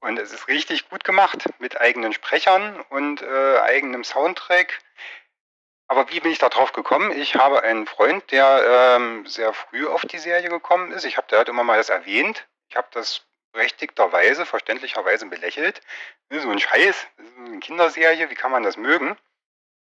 Und 0.00 0.18
es 0.18 0.32
ist 0.32 0.48
richtig 0.48 0.88
gut 0.88 1.04
gemacht, 1.04 1.44
mit 1.58 1.78
eigenen 1.80 2.14
Sprechern 2.14 2.80
und 2.88 3.20
äh, 3.20 3.58
eigenem 3.60 4.04
Soundtrack. 4.04 4.78
Aber 5.86 6.08
wie 6.10 6.20
bin 6.20 6.30
ich 6.32 6.38
da 6.38 6.48
drauf 6.48 6.72
gekommen? 6.72 7.10
Ich 7.12 7.34
habe 7.34 7.62
einen 7.62 7.86
Freund, 7.86 8.30
der 8.30 8.96
ähm, 8.96 9.26
sehr 9.26 9.52
früh 9.52 9.86
auf 9.86 10.02
die 10.02 10.18
Serie 10.18 10.48
gekommen 10.48 10.92
ist. 10.92 11.04
Ich 11.04 11.16
habe, 11.18 11.26
der 11.30 11.40
hat 11.40 11.48
immer 11.48 11.64
mal 11.64 11.76
das 11.78 11.88
erwähnt. 11.90 12.46
Ich 12.70 12.76
habe 12.76 12.88
das 12.92 13.22
berechtigterweise, 13.52 14.46
verständlicherweise 14.46 15.26
belächelt. 15.26 15.80
So 16.30 16.50
ein 16.50 16.58
Scheiß, 16.58 17.06
das 17.16 17.26
ist 17.26 17.38
eine 17.38 17.58
Kinderserie, 17.60 18.30
wie 18.30 18.34
kann 18.34 18.50
man 18.50 18.62
das 18.62 18.76
mögen? 18.76 19.16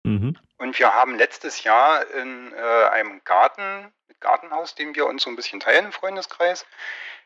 Mhm. 0.05 0.37
Und 0.59 0.79
wir 0.79 0.95
haben 0.95 1.17
letztes 1.17 1.65
Jahr 1.65 2.09
in 2.11 2.53
äh, 2.53 2.89
einem 2.91 3.23
Garten, 3.25 3.93
mit 4.09 4.21
Gartenhaus, 4.21 4.75
den 4.75 4.95
wir 4.95 5.07
uns 5.07 5.23
so 5.23 5.31
ein 5.31 5.37
bisschen 5.37 5.61
teilen 5.61 5.87
im 5.87 5.93
Freundeskreis. 5.93 6.65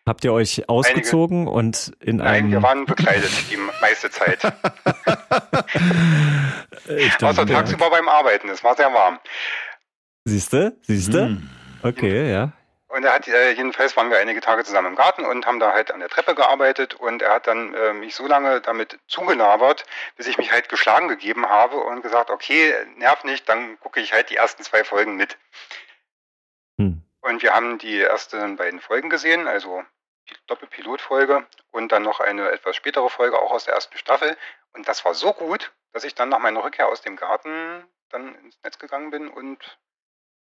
Habt 0.06 0.24
ihr 0.24 0.32
euch 0.32 0.68
ausgezogen 0.68 1.46
und 1.46 1.92
in 2.00 2.16
Nein, 2.16 2.26
einem 2.26 2.52
wir 2.52 2.62
waren 2.62 2.86
bekleidet 2.86 3.30
die 3.50 3.58
meiste 3.80 4.10
Zeit. 4.10 4.40
Ich 6.88 7.14
Außer 7.16 7.44
dachte, 7.44 7.52
tagsüber 7.52 7.90
beim 7.90 8.08
Arbeiten, 8.08 8.48
es 8.48 8.64
war 8.64 8.74
sehr 8.74 8.92
warm. 8.92 9.20
Siehste? 10.24 10.76
Siehste? 10.82 11.26
Hm. 11.26 11.50
Okay, 11.82 12.30
ja. 12.30 12.52
Und 12.90 13.04
er 13.04 13.14
hat, 13.14 13.28
äh, 13.28 13.52
jedenfalls 13.52 13.96
waren 13.96 14.10
wir 14.10 14.18
einige 14.18 14.40
Tage 14.40 14.64
zusammen 14.64 14.88
im 14.88 14.96
Garten 14.96 15.24
und 15.24 15.46
haben 15.46 15.60
da 15.60 15.72
halt 15.72 15.92
an 15.92 16.00
der 16.00 16.08
Treppe 16.08 16.34
gearbeitet 16.34 16.94
und 16.94 17.22
er 17.22 17.34
hat 17.34 17.46
dann 17.46 17.72
äh, 17.72 17.92
mich 17.92 18.16
so 18.16 18.26
lange 18.26 18.60
damit 18.60 18.98
zugelabert, 19.06 19.86
bis 20.16 20.26
ich 20.26 20.38
mich 20.38 20.50
halt 20.50 20.68
geschlagen 20.68 21.06
gegeben 21.06 21.48
habe 21.48 21.76
und 21.76 22.02
gesagt, 22.02 22.30
okay, 22.30 22.74
nerv 22.96 23.22
nicht, 23.22 23.48
dann 23.48 23.78
gucke 23.78 24.00
ich 24.00 24.12
halt 24.12 24.30
die 24.30 24.36
ersten 24.36 24.64
zwei 24.64 24.82
Folgen 24.82 25.14
mit. 25.14 25.38
Hm. 26.78 27.02
Und 27.20 27.42
wir 27.42 27.54
haben 27.54 27.78
die 27.78 28.00
ersten 28.00 28.56
beiden 28.56 28.80
Folgen 28.80 29.08
gesehen, 29.08 29.46
also 29.46 29.84
die 30.28 30.34
Doppelpilotfolge 30.48 31.46
und 31.70 31.92
dann 31.92 32.02
noch 32.02 32.18
eine 32.18 32.50
etwas 32.50 32.74
spätere 32.74 33.08
Folge 33.08 33.38
auch 33.38 33.52
aus 33.52 33.66
der 33.66 33.74
ersten 33.74 33.96
Staffel. 33.98 34.36
Und 34.72 34.88
das 34.88 35.04
war 35.04 35.14
so 35.14 35.32
gut, 35.32 35.72
dass 35.92 36.02
ich 36.02 36.16
dann 36.16 36.28
nach 36.28 36.40
meiner 36.40 36.64
Rückkehr 36.64 36.88
aus 36.88 37.02
dem 37.02 37.14
Garten 37.14 37.84
dann 38.08 38.34
ins 38.36 38.60
Netz 38.64 38.80
gegangen 38.80 39.10
bin 39.10 39.28
und 39.28 39.78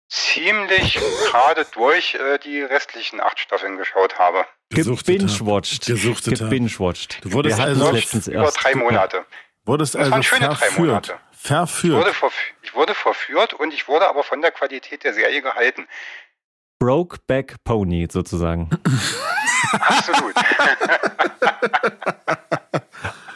ziemlich 0.08 0.98
gerade 1.30 1.66
durch 1.72 2.14
äh, 2.14 2.38
die 2.38 2.60
restlichen 2.60 3.20
acht 3.20 3.38
Staffeln 3.38 3.76
geschaut 3.76 4.18
habe. 4.18 4.44
Gebingewatcht. 4.70 5.86
Gebingewatcht. 5.86 7.24
Du 7.24 7.32
wurdest 7.32 7.60
also 7.60 7.90
letztens 7.92 8.28
über 8.28 8.50
drei 8.50 8.74
Monate. 8.74 9.24
Wurdest 9.64 9.94
das 9.94 10.00
also 10.00 10.12
waren 10.12 10.22
schöne 10.22 10.46
verführt. 10.46 10.70
drei 10.70 10.80
Monate. 10.80 11.18
Verführt. 11.32 12.08
Ich 12.08 12.22
wurde, 12.22 12.32
ich 12.62 12.74
wurde 12.74 12.94
verführt 12.94 13.54
und 13.54 13.72
ich 13.72 13.88
wurde 13.88 14.08
aber 14.08 14.22
von 14.22 14.42
der 14.42 14.50
Qualität 14.50 15.04
der 15.04 15.14
Serie 15.14 15.42
gehalten. 15.42 15.86
Brokeback 16.78 17.56
Pony 17.64 18.06
sozusagen. 18.10 18.70
Absolut. 19.72 20.34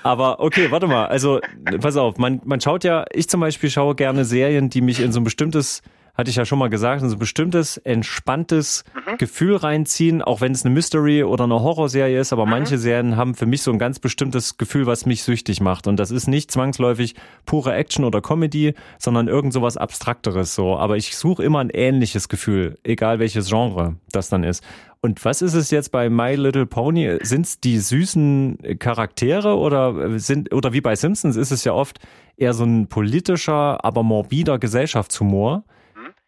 Aber 0.02 0.40
okay, 0.40 0.70
warte 0.70 0.86
mal. 0.86 1.06
Also, 1.06 1.40
pass 1.80 1.96
auf, 1.96 2.16
man, 2.16 2.40
man 2.44 2.60
schaut 2.60 2.84
ja, 2.84 3.04
ich 3.12 3.28
zum 3.28 3.40
Beispiel 3.40 3.70
schaue 3.70 3.94
gerne 3.94 4.24
Serien, 4.24 4.70
die 4.70 4.80
mich 4.80 5.00
in 5.00 5.12
so 5.12 5.20
ein 5.20 5.24
bestimmtes 5.24 5.82
hatte 6.20 6.30
ich 6.30 6.36
ja 6.36 6.44
schon 6.44 6.58
mal 6.58 6.68
gesagt, 6.68 7.00
so 7.00 7.06
ein 7.06 7.18
bestimmtes, 7.18 7.78
entspanntes 7.78 8.84
mhm. 8.94 9.16
Gefühl 9.16 9.56
reinziehen, 9.56 10.20
auch 10.20 10.42
wenn 10.42 10.52
es 10.52 10.64
eine 10.64 10.74
Mystery 10.74 11.24
oder 11.24 11.44
eine 11.44 11.60
Horrorserie 11.60 12.20
ist, 12.20 12.32
aber 12.34 12.44
mhm. 12.44 12.50
manche 12.50 12.76
Serien 12.78 13.16
haben 13.16 13.34
für 13.34 13.46
mich 13.46 13.62
so 13.62 13.72
ein 13.72 13.78
ganz 13.78 13.98
bestimmtes 13.98 14.58
Gefühl, 14.58 14.86
was 14.86 15.06
mich 15.06 15.22
süchtig 15.22 15.62
macht. 15.62 15.86
Und 15.86 15.96
das 15.96 16.10
ist 16.10 16.28
nicht 16.28 16.50
zwangsläufig 16.50 17.14
pure 17.46 17.74
Action 17.74 18.04
oder 18.04 18.20
Comedy, 18.20 18.74
sondern 18.98 19.28
irgend 19.28 19.54
sowas 19.54 19.78
Abstrakteres 19.78 20.54
so. 20.54 20.76
Aber 20.76 20.98
ich 20.98 21.16
suche 21.16 21.42
immer 21.42 21.60
ein 21.60 21.70
ähnliches 21.70 22.28
Gefühl, 22.28 22.78
egal 22.84 23.18
welches 23.18 23.48
Genre 23.48 23.96
das 24.12 24.28
dann 24.28 24.44
ist. 24.44 24.62
Und 25.00 25.24
was 25.24 25.40
ist 25.40 25.54
es 25.54 25.70
jetzt 25.70 25.90
bei 25.90 26.10
My 26.10 26.34
Little 26.34 26.66
Pony? 26.66 27.18
Sind 27.22 27.46
es 27.46 27.60
die 27.60 27.78
süßen 27.78 28.78
Charaktere 28.78 29.56
oder 29.56 30.18
sind 30.18 30.52
oder 30.52 30.74
wie 30.74 30.82
bei 30.82 30.94
Simpsons 30.94 31.36
ist 31.36 31.50
es 31.50 31.64
ja 31.64 31.72
oft 31.72 31.98
eher 32.36 32.52
so 32.52 32.64
ein 32.64 32.86
politischer, 32.88 33.82
aber 33.82 34.02
morbider 34.02 34.58
Gesellschaftshumor? 34.58 35.64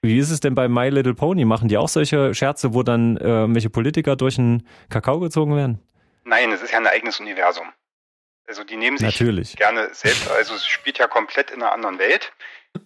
Wie 0.02 0.18
ist 0.18 0.30
es 0.30 0.40
denn 0.40 0.56
bei 0.56 0.68
My 0.68 0.88
Little 0.88 1.14
Pony? 1.14 1.44
Machen 1.44 1.68
die 1.68 1.78
auch 1.78 1.88
solche 1.88 2.34
Scherze, 2.34 2.74
wo 2.74 2.82
dann 2.82 3.16
äh, 3.18 3.54
welche 3.54 3.70
Politiker 3.70 4.16
durch 4.16 4.34
den 4.34 4.66
Kakao 4.90 5.20
gezogen 5.20 5.54
werden? 5.54 5.80
Nein, 6.24 6.50
es 6.50 6.60
ist 6.60 6.72
ja 6.72 6.78
ein 6.78 6.86
eigenes 6.88 7.20
Universum. 7.20 7.66
Also 8.48 8.64
die 8.64 8.76
nehmen 8.76 8.98
sich 8.98 9.06
Natürlich. 9.06 9.56
gerne 9.56 9.88
selbst, 9.92 10.28
also 10.28 10.54
es 10.54 10.66
spielt 10.66 10.98
ja 10.98 11.06
komplett 11.06 11.52
in 11.52 11.62
einer 11.62 11.72
anderen 11.72 12.00
Welt, 12.00 12.32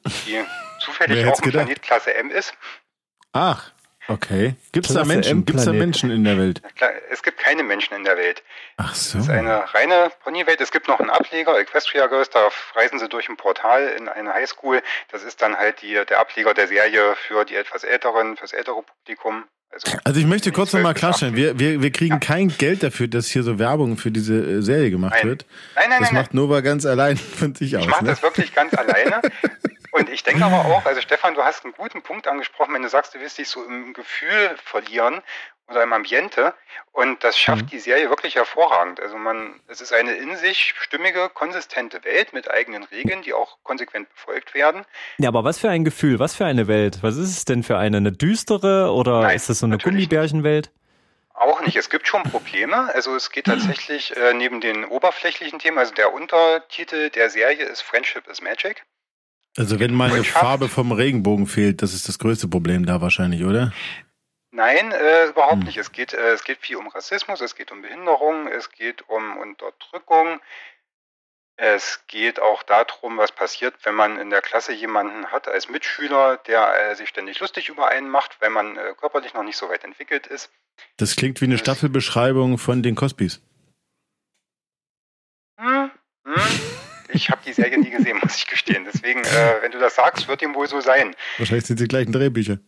die 0.04 0.44
zufällig 0.80 1.26
auch 1.26 1.40
ein 1.40 1.50
Planet 1.50 1.80
Klasse 1.80 2.14
M 2.14 2.30
ist. 2.30 2.54
Ach. 3.32 3.72
Okay. 4.08 4.54
Gibt 4.72 4.86
es 4.86 4.94
da 4.94 5.04
Menschen? 5.04 5.44
Gibt 5.44 5.58
es 5.58 5.64
da 5.64 5.72
Menschen 5.72 6.10
in 6.10 6.24
der 6.24 6.38
Welt? 6.38 6.62
Klar, 6.76 6.90
es 7.10 7.22
gibt 7.22 7.38
keine 7.38 7.62
Menschen 7.62 7.94
in 7.96 8.04
der 8.04 8.16
Welt. 8.16 8.42
Ach 8.76 8.94
so. 8.94 9.18
Es 9.18 9.24
ist 9.24 9.30
eine 9.30 9.74
reine 9.74 10.10
Ponywelt. 10.22 10.60
Es 10.60 10.70
gibt 10.70 10.88
noch 10.88 11.00
einen 11.00 11.10
Ableger, 11.10 11.58
Equestria 11.58 12.06
Girls, 12.06 12.30
da 12.30 12.48
reisen 12.74 12.98
sie 12.98 13.08
durch 13.08 13.28
ein 13.28 13.36
Portal 13.36 13.88
in 13.98 14.08
eine 14.08 14.32
Highschool. 14.32 14.82
Das 15.10 15.24
ist 15.24 15.42
dann 15.42 15.56
halt 15.56 15.82
die, 15.82 15.94
der 16.08 16.20
Ableger 16.20 16.54
der 16.54 16.68
Serie 16.68 17.14
für 17.26 17.44
die 17.44 17.56
etwas 17.56 17.84
älteren, 17.84 18.36
fürs 18.36 18.52
ältere 18.52 18.82
Publikum. 18.82 19.44
Also, 19.72 19.98
also 20.04 20.20
ich 20.20 20.26
möchte 20.26 20.52
kurz 20.52 20.72
nochmal 20.72 20.94
klarstellen, 20.94 21.34
wir, 21.34 21.58
wir, 21.58 21.82
wir 21.82 21.90
kriegen 21.90 22.14
ja. 22.14 22.18
kein 22.20 22.48
Geld 22.48 22.82
dafür, 22.82 23.08
dass 23.08 23.26
hier 23.26 23.42
so 23.42 23.58
Werbung 23.58 23.98
für 23.98 24.10
diese 24.10 24.34
äh, 24.34 24.62
Serie 24.62 24.90
gemacht 24.90 25.16
nein. 25.18 25.28
wird. 25.28 25.46
Nein, 25.74 25.90
nein, 25.90 26.00
das 26.00 26.12
nein. 26.12 26.22
macht 26.22 26.34
Nova 26.34 26.60
ganz 26.60 26.86
allein 26.86 27.16
von 27.38 27.54
sich 27.54 27.72
ich 27.72 27.76
aus. 27.76 27.84
Ich 27.84 27.90
mache 27.90 28.04
ne? 28.04 28.10
das 28.10 28.22
wirklich 28.22 28.54
ganz 28.54 28.72
alleine. 28.74 29.20
Und 29.96 30.10
ich 30.10 30.22
denke 30.22 30.44
aber 30.44 30.66
auch, 30.66 30.84
also 30.84 31.00
Stefan, 31.00 31.34
du 31.34 31.42
hast 31.42 31.64
einen 31.64 31.72
guten 31.72 32.02
Punkt 32.02 32.28
angesprochen, 32.28 32.74
wenn 32.74 32.82
du 32.82 32.88
sagst, 32.90 33.14
du 33.14 33.20
willst 33.20 33.38
dich 33.38 33.48
so 33.48 33.64
im 33.64 33.94
Gefühl 33.94 34.54
verlieren 34.62 35.22
oder 35.68 35.82
im 35.82 35.92
Ambiente. 35.94 36.52
Und 36.92 37.24
das 37.24 37.38
schafft 37.38 37.62
mhm. 37.62 37.68
die 37.68 37.78
Serie 37.78 38.10
wirklich 38.10 38.34
hervorragend. 38.34 39.00
Also 39.00 39.16
man, 39.16 39.58
es 39.68 39.80
ist 39.80 39.94
eine 39.94 40.12
in 40.12 40.36
sich 40.36 40.74
stimmige, 40.78 41.30
konsistente 41.30 42.04
Welt 42.04 42.34
mit 42.34 42.50
eigenen 42.50 42.84
Regeln, 42.84 43.22
die 43.22 43.32
auch 43.32 43.56
konsequent 43.62 44.10
befolgt 44.10 44.52
werden. 44.52 44.84
Ja, 45.16 45.30
aber 45.30 45.44
was 45.44 45.58
für 45.58 45.70
ein 45.70 45.84
Gefühl, 45.86 46.18
was 46.18 46.34
für 46.34 46.44
eine 46.44 46.68
Welt? 46.68 46.98
Was 47.00 47.16
ist 47.16 47.30
es 47.30 47.44
denn 47.46 47.62
für 47.62 47.78
eine? 47.78 47.96
Eine 47.96 48.12
düstere 48.12 48.92
oder 48.92 49.22
Nein, 49.22 49.36
ist 49.36 49.48
das 49.48 49.60
so 49.60 49.66
eine 49.66 49.78
Gummibärchenwelt? 49.78 50.70
Auch 51.32 51.62
nicht. 51.62 51.76
Es 51.76 51.88
gibt 51.88 52.06
schon 52.06 52.22
Probleme. 52.24 52.92
Also 52.94 53.14
es 53.14 53.30
geht 53.30 53.46
tatsächlich 53.46 54.14
äh, 54.14 54.34
neben 54.34 54.60
den 54.60 54.84
oberflächlichen 54.84 55.58
Themen, 55.58 55.78
also 55.78 55.94
der 55.94 56.12
Untertitel 56.12 57.08
der 57.08 57.30
Serie 57.30 57.64
ist 57.64 57.80
Friendship 57.80 58.28
is 58.28 58.42
Magic. 58.42 58.84
Also 59.56 59.80
wenn 59.80 59.94
mal 59.94 60.12
eine 60.12 60.24
Farbe 60.24 60.68
vom 60.68 60.92
Regenbogen 60.92 61.46
fehlt, 61.46 61.80
das 61.82 61.94
ist 61.94 62.08
das 62.08 62.18
größte 62.18 62.48
Problem 62.48 62.84
da 62.84 63.00
wahrscheinlich, 63.00 63.44
oder? 63.44 63.72
Nein, 64.50 64.92
äh, 64.92 65.26
überhaupt 65.26 65.58
hm. 65.58 65.64
nicht. 65.64 65.78
Es 65.78 65.92
geht, 65.92 66.12
äh, 66.12 66.32
es 66.32 66.44
geht 66.44 66.58
viel 66.58 66.76
um 66.76 66.88
Rassismus, 66.88 67.40
es 67.40 67.54
geht 67.54 67.72
um 67.72 67.82
Behinderung, 67.82 68.48
es 68.48 68.70
geht 68.70 69.08
um 69.08 69.36
Unterdrückung. 69.38 70.40
Es 71.58 72.02
geht 72.06 72.38
auch 72.40 72.62
darum, 72.62 73.16
was 73.16 73.32
passiert, 73.32 73.74
wenn 73.84 73.94
man 73.94 74.18
in 74.18 74.28
der 74.28 74.42
Klasse 74.42 74.74
jemanden 74.74 75.26
hat 75.28 75.48
als 75.48 75.70
Mitschüler, 75.70 76.36
der 76.46 76.90
äh, 76.90 76.94
sich 76.94 77.08
ständig 77.08 77.40
lustig 77.40 77.70
über 77.70 77.88
einen 77.88 78.10
macht, 78.10 78.36
wenn 78.40 78.52
man 78.52 78.76
äh, 78.76 78.94
körperlich 78.98 79.32
noch 79.32 79.42
nicht 79.42 79.56
so 79.56 79.70
weit 79.70 79.82
entwickelt 79.82 80.26
ist. 80.26 80.50
Das 80.98 81.16
klingt 81.16 81.40
wie 81.40 81.46
eine 81.46 81.56
Staffelbeschreibung 81.56 82.58
von 82.58 82.82
den 82.82 82.94
Cosbys. 82.94 83.40
Hm, 85.58 85.90
hm. 86.26 86.75
Ich 87.10 87.30
habe 87.30 87.40
die 87.46 87.52
Serie 87.52 87.78
nie 87.78 87.90
gesehen, 87.90 88.18
muss 88.22 88.36
ich 88.36 88.46
gestehen. 88.46 88.84
Deswegen, 88.92 89.20
äh, 89.24 89.62
wenn 89.62 89.72
du 89.72 89.78
das 89.78 89.94
sagst, 89.94 90.28
wird 90.28 90.42
ihm 90.42 90.54
wohl 90.54 90.66
so 90.66 90.80
sein. 90.80 91.14
Wahrscheinlich 91.38 91.66
sind 91.66 91.80
die 91.80 91.88
gleichen 91.88 92.12
Drehbücher. 92.12 92.58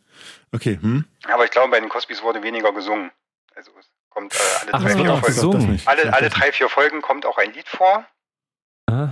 Okay. 0.53 0.79
Hm? 0.81 1.05
Aber 1.33 1.45
ich 1.45 1.51
glaube, 1.51 1.71
bei 1.71 1.81
den 1.81 1.89
Cosbys 1.89 2.23
wurde 2.23 2.43
weniger 2.43 2.73
gesungen. 2.73 3.11
Also 3.55 3.71
es 3.79 3.91
kommt 4.11 4.35
äh, 4.35 4.39
alle 4.63 4.75
Ach, 4.75 4.83
drei, 4.83 4.97
vier 4.97 5.17
Folgen. 5.17 5.81
Alle, 5.85 6.13
alle 6.13 6.29
drei, 6.31 6.53
vier 6.53 6.69
Folgen 6.69 7.03
kommt 7.03 7.27
auch 7.27 7.39
ein 7.39 7.53
Lied 7.53 7.69
vor. 7.69 8.07
Ah. 8.87 9.11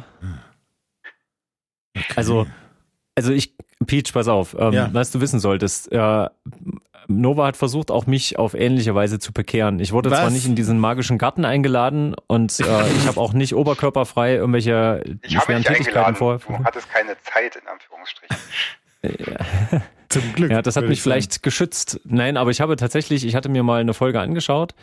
Okay. 1.97 2.05
Also, 2.15 2.47
also 3.15 3.33
ich, 3.33 3.55
Peach, 3.87 4.13
pass 4.13 4.29
auf, 4.29 4.55
ähm, 4.59 4.73
ja. 4.73 4.89
was 4.93 5.11
du 5.11 5.21
wissen 5.21 5.41
solltest. 5.41 5.91
Äh, 5.93 6.29
Nova 7.09 7.47
hat 7.47 7.57
versucht, 7.57 7.91
auch 7.91 8.07
mich 8.07 8.39
auf 8.39 8.55
ähnliche 8.55 8.95
Weise 8.95 9.19
zu 9.19 9.33
bekehren. 9.33 9.81
Ich 9.81 9.93
wurde 9.93 10.11
Was? 10.11 10.21
zwar 10.21 10.31
nicht 10.31 10.47
in 10.47 10.55
diesen 10.55 10.79
magischen 10.79 11.19
Garten 11.19 11.45
eingeladen 11.45 12.15
und 12.27 12.59
äh, 12.61 12.65
ich 12.97 13.07
habe 13.07 13.21
auch 13.21 13.33
nicht 13.33 13.55
oberkörperfrei 13.55 14.35
irgendwelche 14.35 15.03
ich 15.23 15.41
schweren 15.41 15.63
Tätigkeiten 15.63 16.17
vor. 16.17 16.39
Du 16.39 16.65
hattest 16.65 16.91
keine 16.91 17.17
Zeit, 17.23 17.57
in 17.57 17.69
Anführungsstrichen. 17.69 18.37
ja. 19.73 19.83
Zum 20.09 20.33
Glück. 20.35 20.51
Ja, 20.51 20.63
das 20.63 20.77
hat 20.77 20.87
mich 20.87 21.03
vielleicht 21.03 21.43
geschützt. 21.43 22.01
Nein, 22.05 22.37
aber 22.37 22.51
ich 22.51 22.61
habe 22.61 22.77
tatsächlich, 22.77 23.27
ich 23.27 23.35
hatte 23.35 23.49
mir 23.49 23.63
mal 23.63 23.81
eine 23.81 23.93
Folge 23.93 24.21
angeschaut. 24.21 24.75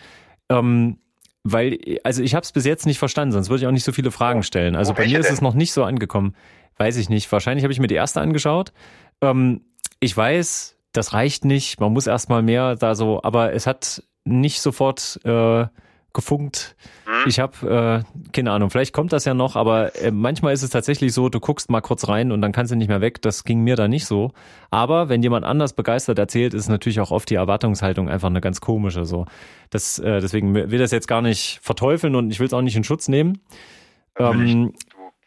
Ähm, 0.49 0.97
weil, 1.43 1.79
also 2.03 2.21
ich 2.21 2.35
habe 2.35 2.43
es 2.43 2.51
bis 2.51 2.65
jetzt 2.65 2.85
nicht 2.85 2.99
verstanden, 2.99 3.33
sonst 3.33 3.49
würde 3.49 3.61
ich 3.61 3.67
auch 3.67 3.71
nicht 3.71 3.83
so 3.83 3.91
viele 3.91 4.11
Fragen 4.11 4.39
oh. 4.39 4.43
stellen. 4.43 4.75
Also 4.75 4.91
oh, 4.91 4.95
bei 4.95 5.05
mir 5.05 5.19
ist 5.19 5.27
denn? 5.27 5.33
es 5.33 5.41
noch 5.41 5.53
nicht 5.53 5.73
so 5.73 5.83
angekommen. 5.83 6.35
Weiß 6.77 6.97
ich 6.97 7.09
nicht. 7.09 7.31
Wahrscheinlich 7.31 7.63
habe 7.63 7.73
ich 7.73 7.79
mir 7.79 7.87
die 7.87 7.95
erste 7.95 8.21
angeschaut. 8.21 8.73
Ähm, 9.21 9.61
ich 9.99 10.15
weiß, 10.15 10.72
das 10.93 11.13
reicht 11.13 11.43
nicht, 11.45 11.79
man 11.79 11.91
muss 11.91 12.07
erstmal 12.07 12.41
mehr 12.41 12.75
da 12.75 12.95
so, 12.95 13.21
aber 13.23 13.53
es 13.53 13.67
hat 13.67 14.03
nicht 14.25 14.61
sofort 14.61 15.19
äh, 15.25 15.65
gefunkt. 16.13 16.75
Mhm. 17.07 17.27
Ich 17.27 17.39
habe 17.39 18.03
äh, 18.05 18.29
keine 18.31 18.51
Ahnung, 18.51 18.69
vielleicht 18.69 18.93
kommt 18.93 19.11
das 19.11 19.25
ja 19.25 19.33
noch, 19.33 19.55
aber 19.55 19.95
äh, 19.99 20.11
manchmal 20.11 20.53
ist 20.53 20.61
es 20.61 20.69
tatsächlich 20.69 21.11
so, 21.11 21.27
du 21.29 21.39
guckst 21.39 21.69
mal 21.71 21.81
kurz 21.81 22.07
rein 22.07 22.31
und 22.31 22.41
dann 22.41 22.51
kannst 22.51 22.71
du 22.71 22.75
nicht 22.75 22.87
mehr 22.87 23.01
weg. 23.01 23.21
Das 23.23 23.43
ging 23.43 23.61
mir 23.61 23.75
da 23.75 23.87
nicht 23.87 24.05
so. 24.05 24.31
Aber 24.69 25.09
wenn 25.09 25.23
jemand 25.23 25.45
anders 25.45 25.73
begeistert 25.73 26.19
erzählt, 26.19 26.53
ist 26.53 26.69
natürlich 26.69 26.99
auch 26.99 27.11
oft 27.11 27.29
die 27.29 27.35
Erwartungshaltung 27.35 28.07
einfach 28.07 28.29
eine 28.29 28.41
ganz 28.41 28.61
komische. 28.61 29.05
So, 29.05 29.25
das 29.71 29.97
äh, 29.99 30.21
deswegen 30.21 30.53
will 30.53 30.79
das 30.79 30.91
jetzt 30.91 31.07
gar 31.07 31.23
nicht 31.23 31.59
verteufeln 31.63 32.15
und 32.15 32.31
ich 32.31 32.39
will 32.39 32.47
es 32.47 32.53
auch 32.53 32.61
nicht 32.61 32.75
in 32.75 32.83
Schutz 32.83 33.07
nehmen. 33.07 33.39
Ähm, 34.17 34.73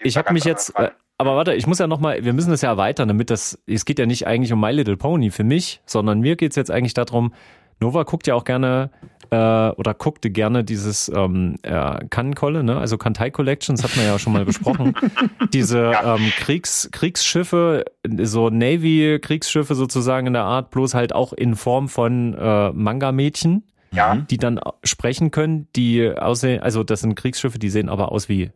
ich 0.00 0.16
habe 0.16 0.32
mich 0.32 0.44
jetzt 0.44 0.78
äh, 0.78 0.90
aber 1.18 1.36
warte, 1.36 1.54
ich 1.54 1.66
muss 1.66 1.78
ja 1.78 1.86
nochmal, 1.86 2.24
wir 2.24 2.32
müssen 2.32 2.50
das 2.50 2.62
ja 2.62 2.70
erweitern, 2.70 3.08
damit 3.08 3.30
das, 3.30 3.58
es 3.66 3.84
geht 3.84 3.98
ja 3.98 4.06
nicht 4.06 4.26
eigentlich 4.26 4.52
um 4.52 4.60
My 4.60 4.70
Little 4.70 4.96
Pony 4.96 5.30
für 5.30 5.44
mich, 5.44 5.80
sondern 5.86 6.20
mir 6.20 6.36
geht's 6.36 6.56
jetzt 6.56 6.70
eigentlich 6.70 6.94
darum, 6.94 7.32
Nova 7.80 8.04
guckt 8.04 8.26
ja 8.26 8.34
auch 8.34 8.44
gerne 8.44 8.90
äh, 9.30 9.36
oder 9.36 9.94
guckte 9.94 10.30
gerne 10.30 10.64
dieses 10.64 11.10
ähm, 11.14 11.56
äh, 11.62 12.04
Kannenkolle, 12.08 12.64
ne? 12.64 12.78
also 12.78 12.96
Kantai 12.96 13.30
Collections, 13.30 13.82
hat 13.82 13.96
man 13.96 14.06
ja 14.06 14.18
schon 14.18 14.32
mal 14.32 14.44
besprochen. 14.46 14.94
Diese 15.52 15.92
ähm, 16.02 16.32
Kriegs, 16.38 16.88
Kriegsschiffe, 16.92 17.84
so 18.22 18.48
Navy-Kriegsschiffe 18.48 19.74
sozusagen 19.74 20.26
in 20.26 20.32
der 20.32 20.44
Art, 20.44 20.70
bloß 20.70 20.94
halt 20.94 21.14
auch 21.14 21.32
in 21.32 21.54
Form 21.54 21.88
von 21.88 22.34
äh, 22.34 22.72
Manga-Mädchen. 22.72 23.64
Ja. 23.92 24.16
Die 24.16 24.36
dann 24.36 24.60
sprechen 24.82 25.30
können, 25.30 25.68
die 25.76 26.10
aussehen, 26.10 26.60
also 26.60 26.82
das 26.82 27.00
sind 27.00 27.14
Kriegsschiffe, 27.14 27.58
die 27.58 27.70
sehen 27.70 27.88
aber 27.88 28.12
aus 28.12 28.28
wie 28.28 28.50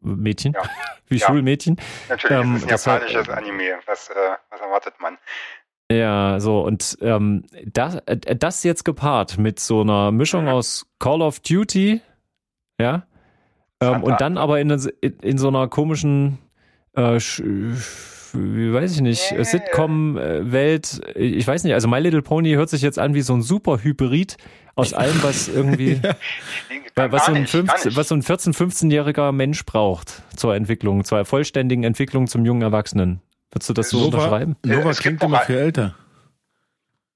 Mädchen, 0.00 0.52
ja. 0.52 0.62
wie 1.08 1.16
ja. 1.16 1.26
Schulmädchen. 1.26 1.76
Natürlich, 2.08 2.36
ähm, 2.36 2.62
das 2.68 2.80
ist 2.80 2.88
ein 2.88 3.00
japanisches 3.00 3.28
Anime. 3.28 3.78
Was, 3.86 4.08
äh, 4.08 4.14
was 4.50 4.60
erwartet 4.60 4.94
man? 5.00 5.18
Ja, 5.90 6.40
so 6.40 6.62
und 6.62 6.98
ähm, 7.00 7.44
das, 7.64 7.96
äh, 8.06 8.16
das 8.36 8.64
jetzt 8.64 8.84
gepaart 8.84 9.38
mit 9.38 9.60
so 9.60 9.82
einer 9.82 10.10
Mischung 10.10 10.48
aus 10.48 10.86
Call 10.98 11.22
of 11.22 11.40
Duty, 11.40 12.00
ja, 12.80 13.06
ähm, 13.80 14.02
und 14.02 14.20
dann 14.20 14.38
aber 14.38 14.60
in, 14.60 14.70
in 14.70 15.38
so 15.38 15.48
einer 15.48 15.68
komischen, 15.68 16.38
äh, 16.94 17.20
wie 18.36 18.72
weiß 18.72 18.92
ich 18.94 19.00
nicht, 19.00 19.32
yeah. 19.32 19.44
Sitcom-Welt. 19.44 21.00
Ich 21.14 21.46
weiß 21.46 21.64
nicht, 21.64 21.74
also 21.74 21.88
My 21.88 21.98
Little 21.98 22.22
Pony 22.22 22.52
hört 22.52 22.70
sich 22.70 22.82
jetzt 22.82 22.98
an 22.98 23.14
wie 23.14 23.22
so 23.22 23.34
ein 23.34 23.42
super 23.42 23.82
Hybrid 23.82 24.36
aus 24.74 24.92
allem, 24.92 25.22
was 25.22 25.48
irgendwie, 25.48 26.00
ja. 26.96 27.12
was, 27.12 27.26
so 27.26 27.32
ein 27.32 27.46
15, 27.46 27.96
was 27.96 28.08
so 28.08 28.14
ein 28.14 28.22
14-, 28.22 28.54
15-jähriger 28.56 29.32
Mensch 29.32 29.64
braucht 29.64 30.22
zur 30.36 30.54
Entwicklung, 30.54 31.04
zur 31.04 31.24
vollständigen 31.24 31.84
Entwicklung 31.84 32.26
zum 32.26 32.44
jungen 32.44 32.62
Erwachsenen. 32.62 33.22
Würdest 33.50 33.70
du 33.70 33.72
das 33.72 33.90
so 33.90 33.98
Nova, 33.98 34.18
unterschreiben? 34.18 34.56
Nova 34.64 34.92
klingt 34.92 35.22
immer 35.22 35.40
viel 35.40 35.56
älter. 35.56 35.94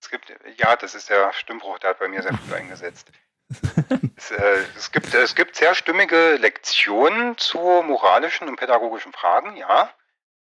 Es 0.00 0.08
gibt, 0.08 0.32
ja, 0.56 0.76
das 0.76 0.94
ist 0.94 1.10
der 1.10 1.32
Stimmbruch, 1.34 1.78
der 1.78 1.90
hat 1.90 1.98
bei 1.98 2.08
mir 2.08 2.22
sehr 2.22 2.32
früh 2.34 2.54
eingesetzt. 2.54 3.10
es, 4.16 4.30
äh, 4.30 4.58
es, 4.76 4.90
gibt, 4.92 5.12
es 5.12 5.34
gibt 5.34 5.56
sehr 5.56 5.74
stimmige 5.74 6.36
Lektionen 6.36 7.36
zu 7.36 7.58
moralischen 7.58 8.48
und 8.48 8.56
pädagogischen 8.56 9.12
Fragen, 9.12 9.56
ja. 9.56 9.90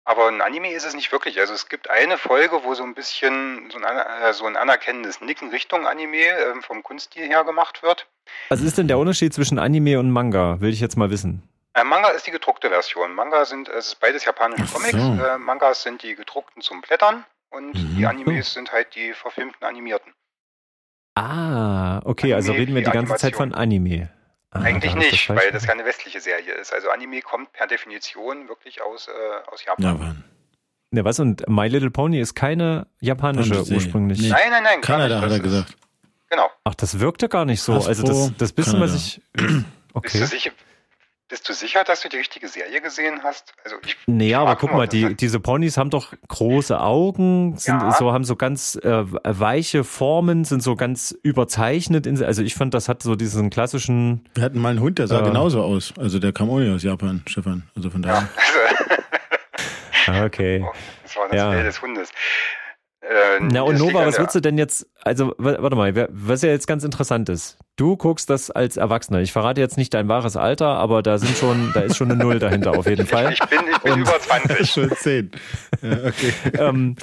Aber 0.08 0.28
ein 0.28 0.40
Anime 0.40 0.72
ist 0.72 0.86
es 0.86 0.94
nicht 0.94 1.10
wirklich. 1.10 1.40
Also 1.40 1.52
es 1.52 1.68
gibt 1.68 1.90
eine 1.90 2.16
Folge, 2.16 2.60
wo 2.62 2.74
so 2.74 2.84
ein 2.84 2.94
bisschen 2.94 3.68
so 3.70 3.78
ein, 3.78 3.84
äh, 3.84 4.32
so 4.32 4.46
ein 4.46 4.56
anerkennendes 4.56 5.20
Nicken 5.20 5.50
Richtung 5.50 5.84
Anime 5.84 6.28
äh, 6.28 6.62
vom 6.62 6.84
Kunststil 6.84 7.26
her 7.26 7.42
gemacht 7.42 7.82
wird. 7.82 8.06
Was 8.48 8.60
ist 8.60 8.78
denn 8.78 8.86
der 8.86 8.98
Unterschied 8.98 9.34
zwischen 9.34 9.58
Anime 9.58 9.98
und 9.98 10.12
Manga? 10.12 10.60
Will 10.60 10.72
ich 10.72 10.80
jetzt 10.80 10.96
mal 10.96 11.10
wissen. 11.10 11.42
Äh, 11.74 11.82
Manga 11.82 12.08
ist 12.10 12.24
die 12.24 12.30
gedruckte 12.30 12.68
Version. 12.68 13.14
Manga 13.14 13.44
sind, 13.44 13.68
es 13.68 13.88
ist 13.88 14.00
beides 14.00 14.24
japanische 14.24 14.64
Comics. 14.72 14.92
So. 14.92 15.24
Äh, 15.24 15.38
Mangas 15.38 15.82
sind 15.82 16.04
die 16.04 16.14
gedruckten 16.14 16.62
zum 16.62 16.82
Blättern 16.82 17.24
und 17.50 17.74
mhm. 17.74 17.96
die 17.98 18.06
Animes 18.06 18.54
sind 18.54 18.70
halt 18.70 18.94
die 18.94 19.12
verfilmten 19.12 19.66
animierten. 19.66 20.12
Ah, 21.16 22.00
okay, 22.04 22.32
also 22.32 22.52
Anime, 22.52 22.52
also 22.52 22.52
reden 22.52 22.74
wir 22.74 22.82
die, 22.82 22.84
die 22.84 22.92
ganze 22.92 23.14
Animation. 23.14 23.18
Zeit 23.18 23.36
von 23.36 23.54
Anime. 23.54 24.08
Ah, 24.50 24.60
Eigentlich 24.60 24.94
nicht, 24.94 25.28
das 25.28 25.36
weil 25.36 25.50
das 25.50 25.66
keine 25.66 25.84
westliche 25.84 26.20
Serie 26.20 26.54
ist. 26.54 26.72
Also 26.72 26.90
Anime 26.90 27.20
kommt 27.20 27.52
per 27.52 27.66
Definition 27.66 28.48
wirklich 28.48 28.80
aus, 28.80 29.08
äh, 29.08 29.50
aus 29.50 29.64
Japan. 29.64 29.84
Ja, 29.84 30.98
ja, 30.98 31.04
was? 31.04 31.18
Und 31.18 31.46
My 31.48 31.68
Little 31.68 31.90
Pony 31.90 32.20
ist 32.20 32.34
keine 32.34 32.86
japanische 33.00 33.64
ursprünglich? 33.72 34.20
Nee. 34.20 34.28
Nein, 34.28 34.50
nein, 34.50 34.62
nein. 34.62 34.80
Kanada 34.80 35.20
hat 35.20 35.30
er 35.30 35.40
gesagt. 35.40 35.76
Genau. 36.30 36.48
Ach, 36.64 36.74
das 36.74 36.98
wirkte 37.00 37.28
gar 37.28 37.44
nicht 37.44 37.60
so. 37.60 37.74
Hasbro, 37.74 37.88
also 37.88 38.02
das, 38.04 38.36
das 38.38 38.52
bisschen, 38.52 38.74
Kanada. 38.74 38.92
was 38.94 39.06
ich... 39.06 39.20
Okay. 39.96 40.18
Bist 40.18 40.24
du 40.24 40.36
sicher, 40.36 40.50
bist 41.28 41.48
du 41.48 41.52
sicher, 41.52 41.82
dass 41.84 42.02
du 42.02 42.08
die 42.08 42.18
richtige 42.18 42.46
Serie 42.48 42.80
gesehen 42.80 43.20
hast? 43.24 43.52
Also 43.64 43.76
ich, 43.84 43.96
nee, 44.06 44.28
ich 44.28 44.36
aber 44.36 44.56
guck 44.56 44.72
mal, 44.72 44.86
die, 44.86 45.14
diese 45.14 45.40
Ponys 45.40 45.76
haben 45.76 45.90
doch 45.90 46.12
große 46.28 46.80
Augen, 46.80 47.56
sind 47.56 47.80
ja. 47.80 47.92
so, 47.92 48.12
haben 48.12 48.24
so 48.24 48.36
ganz 48.36 48.76
äh, 48.76 49.04
weiche 49.24 49.82
Formen, 49.82 50.44
sind 50.44 50.62
so 50.62 50.76
ganz 50.76 51.16
überzeichnet. 51.22 52.06
In, 52.06 52.22
also 52.22 52.42
ich 52.42 52.54
fand, 52.54 52.74
das 52.74 52.88
hat 52.88 53.02
so 53.02 53.16
diesen 53.16 53.50
klassischen. 53.50 54.24
Wir 54.34 54.44
hatten 54.44 54.60
mal 54.60 54.70
einen 54.70 54.80
Hund, 54.80 54.98
der 54.98 55.08
sah 55.08 55.20
äh, 55.20 55.24
genauso 55.24 55.62
aus. 55.62 55.92
Also 55.98 56.18
der 56.18 56.32
kam 56.32 56.48
auch 56.48 56.58
nicht 56.58 56.72
aus 56.72 56.82
Japan, 56.82 57.22
Stefan. 57.26 57.64
Also 57.74 57.90
von 57.90 58.02
daher. 58.02 58.28
Ja. 60.06 60.24
okay. 60.24 60.64
Das 61.02 61.16
war 61.16 61.28
das 61.28 61.36
ja. 61.36 61.62
des 61.62 61.80
Hundes. 61.80 62.10
Äh, 63.08 63.38
Na 63.40 63.62
und 63.62 63.78
Nova, 63.78 64.04
was 64.04 64.18
würdest 64.18 64.34
du 64.34 64.40
denn 64.40 64.58
jetzt, 64.58 64.86
also 65.02 65.34
warte 65.38 65.76
mal, 65.76 66.08
was 66.10 66.42
ja 66.42 66.48
jetzt 66.50 66.66
ganz 66.66 66.82
interessant 66.82 67.28
ist, 67.28 67.56
du 67.76 67.96
guckst 67.96 68.28
das 68.30 68.50
als 68.50 68.76
Erwachsener. 68.76 69.20
Ich 69.20 69.32
verrate 69.32 69.60
jetzt 69.60 69.76
nicht 69.76 69.94
dein 69.94 70.08
wahres 70.08 70.36
Alter, 70.36 70.66
aber 70.66 71.02
da 71.02 71.18
sind 71.18 71.36
schon, 71.36 71.70
da 71.72 71.80
ist 71.80 71.96
schon 71.96 72.10
eine 72.10 72.20
Null 72.20 72.38
dahinter 72.40 72.72
auf 72.72 72.86
jeden 72.86 73.06
Fall. 73.06 73.32
Ich 73.32 73.40
bin, 73.40 73.60
ich 73.70 73.78
bin 73.78 73.92
und, 73.92 74.00
über 74.00 74.18
20. 74.18 74.70
schon 74.70 74.90
10. 74.90 75.30
Ja, 75.82 75.90
okay. 75.92 76.32
ähm, 76.58 76.96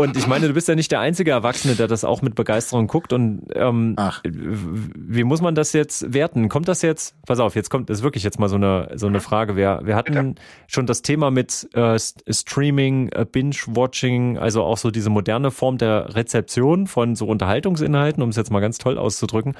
und 0.00 0.16
ich 0.16 0.26
meine, 0.26 0.48
du 0.48 0.54
bist 0.54 0.68
ja 0.68 0.74
nicht 0.74 0.90
der 0.90 1.00
einzige 1.00 1.30
Erwachsene, 1.30 1.74
der 1.74 1.86
das 1.86 2.04
auch 2.04 2.22
mit 2.22 2.34
Begeisterung 2.34 2.86
guckt. 2.86 3.12
Und 3.12 3.42
ähm, 3.54 3.94
Ach. 3.96 4.22
wie 4.24 5.24
muss 5.24 5.40
man 5.40 5.54
das 5.54 5.72
jetzt 5.72 6.12
werten? 6.12 6.48
Kommt 6.48 6.68
das 6.68 6.82
jetzt? 6.82 7.14
Pass 7.26 7.38
auf, 7.40 7.54
jetzt 7.54 7.70
kommt 7.70 7.90
das 7.90 7.98
ist 7.98 8.02
wirklich 8.02 8.24
jetzt 8.24 8.38
mal 8.38 8.48
so 8.48 8.56
eine 8.56 8.90
so 8.94 9.06
eine 9.06 9.20
Frage. 9.20 9.56
Wir 9.56 9.80
wir 9.84 9.96
hatten 9.96 10.12
Bitte? 10.12 10.34
schon 10.66 10.86
das 10.86 11.02
Thema 11.02 11.30
mit 11.30 11.68
äh, 11.74 11.98
Streaming, 11.98 13.10
äh, 13.10 13.26
Binge-Watching, 13.30 14.38
also 14.38 14.62
auch 14.64 14.78
so 14.78 14.90
diese 14.90 15.10
moderne 15.10 15.50
Form 15.50 15.78
der 15.78 16.14
Rezeption 16.14 16.86
von 16.86 17.14
so 17.14 17.26
Unterhaltungsinhalten, 17.26 18.22
um 18.22 18.30
es 18.30 18.36
jetzt 18.36 18.50
mal 18.50 18.60
ganz 18.60 18.78
toll 18.78 18.98
auszudrücken. 18.98 19.54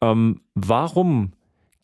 Ähm, 0.00 0.40
warum 0.54 1.32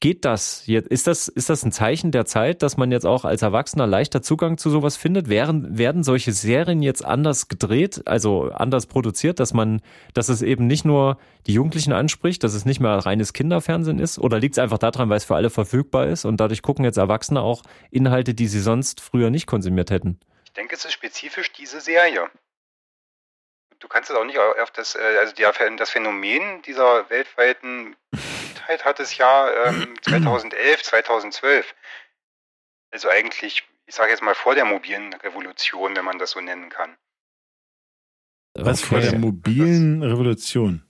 Geht 0.01 0.25
das? 0.25 0.63
Ist 0.69 1.09
das, 1.09 1.27
ist 1.27 1.51
das 1.51 1.65
ein 1.65 1.73
Zeichen 1.73 2.13
der 2.13 2.25
Zeit, 2.25 2.63
dass 2.63 2.77
man 2.77 2.93
jetzt 2.93 3.05
auch 3.05 3.25
als 3.25 3.43
Erwachsener 3.43 3.85
leichter 3.89 4.23
Zugang 4.23 4.57
zu 4.57 4.71
sowas 4.71 4.97
findet? 4.97 5.29
Wären, 5.29 5.77
werden 5.77 6.05
solche 6.05 6.31
Serien 6.31 6.83
jetzt 6.83 7.05
anders 7.05 7.49
gedreht, 7.49 8.03
also 8.07 8.45
anders 8.53 8.87
produziert, 8.87 9.41
dass 9.41 9.53
man, 9.55 9.83
dass 10.15 10.29
es 10.29 10.41
eben 10.43 10.69
nicht 10.69 10.85
nur 10.85 11.19
die 11.49 11.55
Jugendlichen 11.55 11.93
anspricht, 11.93 12.45
dass 12.45 12.55
es 12.55 12.65
nicht 12.65 12.79
mehr 12.79 12.93
reines 12.93 13.33
Kinderfernsehen 13.33 13.99
ist? 13.99 14.21
Oder 14.21 14.39
liegt 14.39 14.55
es 14.55 14.61
einfach 14.61 14.79
daran, 14.79 15.11
weil 15.11 15.17
es 15.17 15.25
für 15.25 15.35
alle 15.35 15.51
verfügbar 15.51 16.07
ist 16.07 16.25
und 16.25 16.37
dadurch 16.37 16.63
gucken 16.63 16.85
jetzt 16.85 16.97
Erwachsene 16.97 17.41
auch 17.41 17.65
Inhalte, 17.91 18.35
die 18.35 18.47
sie 18.47 18.61
sonst 18.61 19.01
früher 19.01 19.31
nicht 19.31 19.49
konsumiert 19.49 19.91
hätten? 19.91 20.21
Ich 20.45 20.53
denke, 20.53 20.77
es 20.77 20.85
ist 20.85 20.93
spezifisch 20.93 21.53
diese 21.53 21.81
Serie. 21.81 22.31
Du 23.81 23.89
kannst 23.89 24.11
es 24.11 24.17
auch 24.17 24.25
nicht 24.25 24.39
auf 24.39 24.71
das, 24.71 24.95
äh, 24.95 25.19
also 25.19 25.35
das 25.77 25.91
Phänomen 25.91 26.63
dieser 26.63 27.11
weltweiten 27.11 27.97
Kindheit 28.69 28.85
hat 28.85 29.01
es 29.01 29.17
ja 29.17 29.51
ähm, 29.67 29.95
2011, 30.03 30.83
2012. 30.83 31.75
Also 32.91 33.09
eigentlich, 33.09 33.65
ich 33.87 33.95
sage 33.95 34.11
jetzt 34.11 34.23
mal 34.23 34.35
vor 34.35 34.55
der 34.55 34.65
mobilen 34.65 35.13
Revolution, 35.15 35.97
wenn 35.97 36.05
man 36.05 36.19
das 36.19 36.33
so 36.33 36.41
nennen 36.41 36.69
kann. 36.69 36.97
Was 38.55 38.83
vor 38.83 39.01
der 39.01 39.19
mobilen 39.19 40.03
Revolution? 40.03 40.85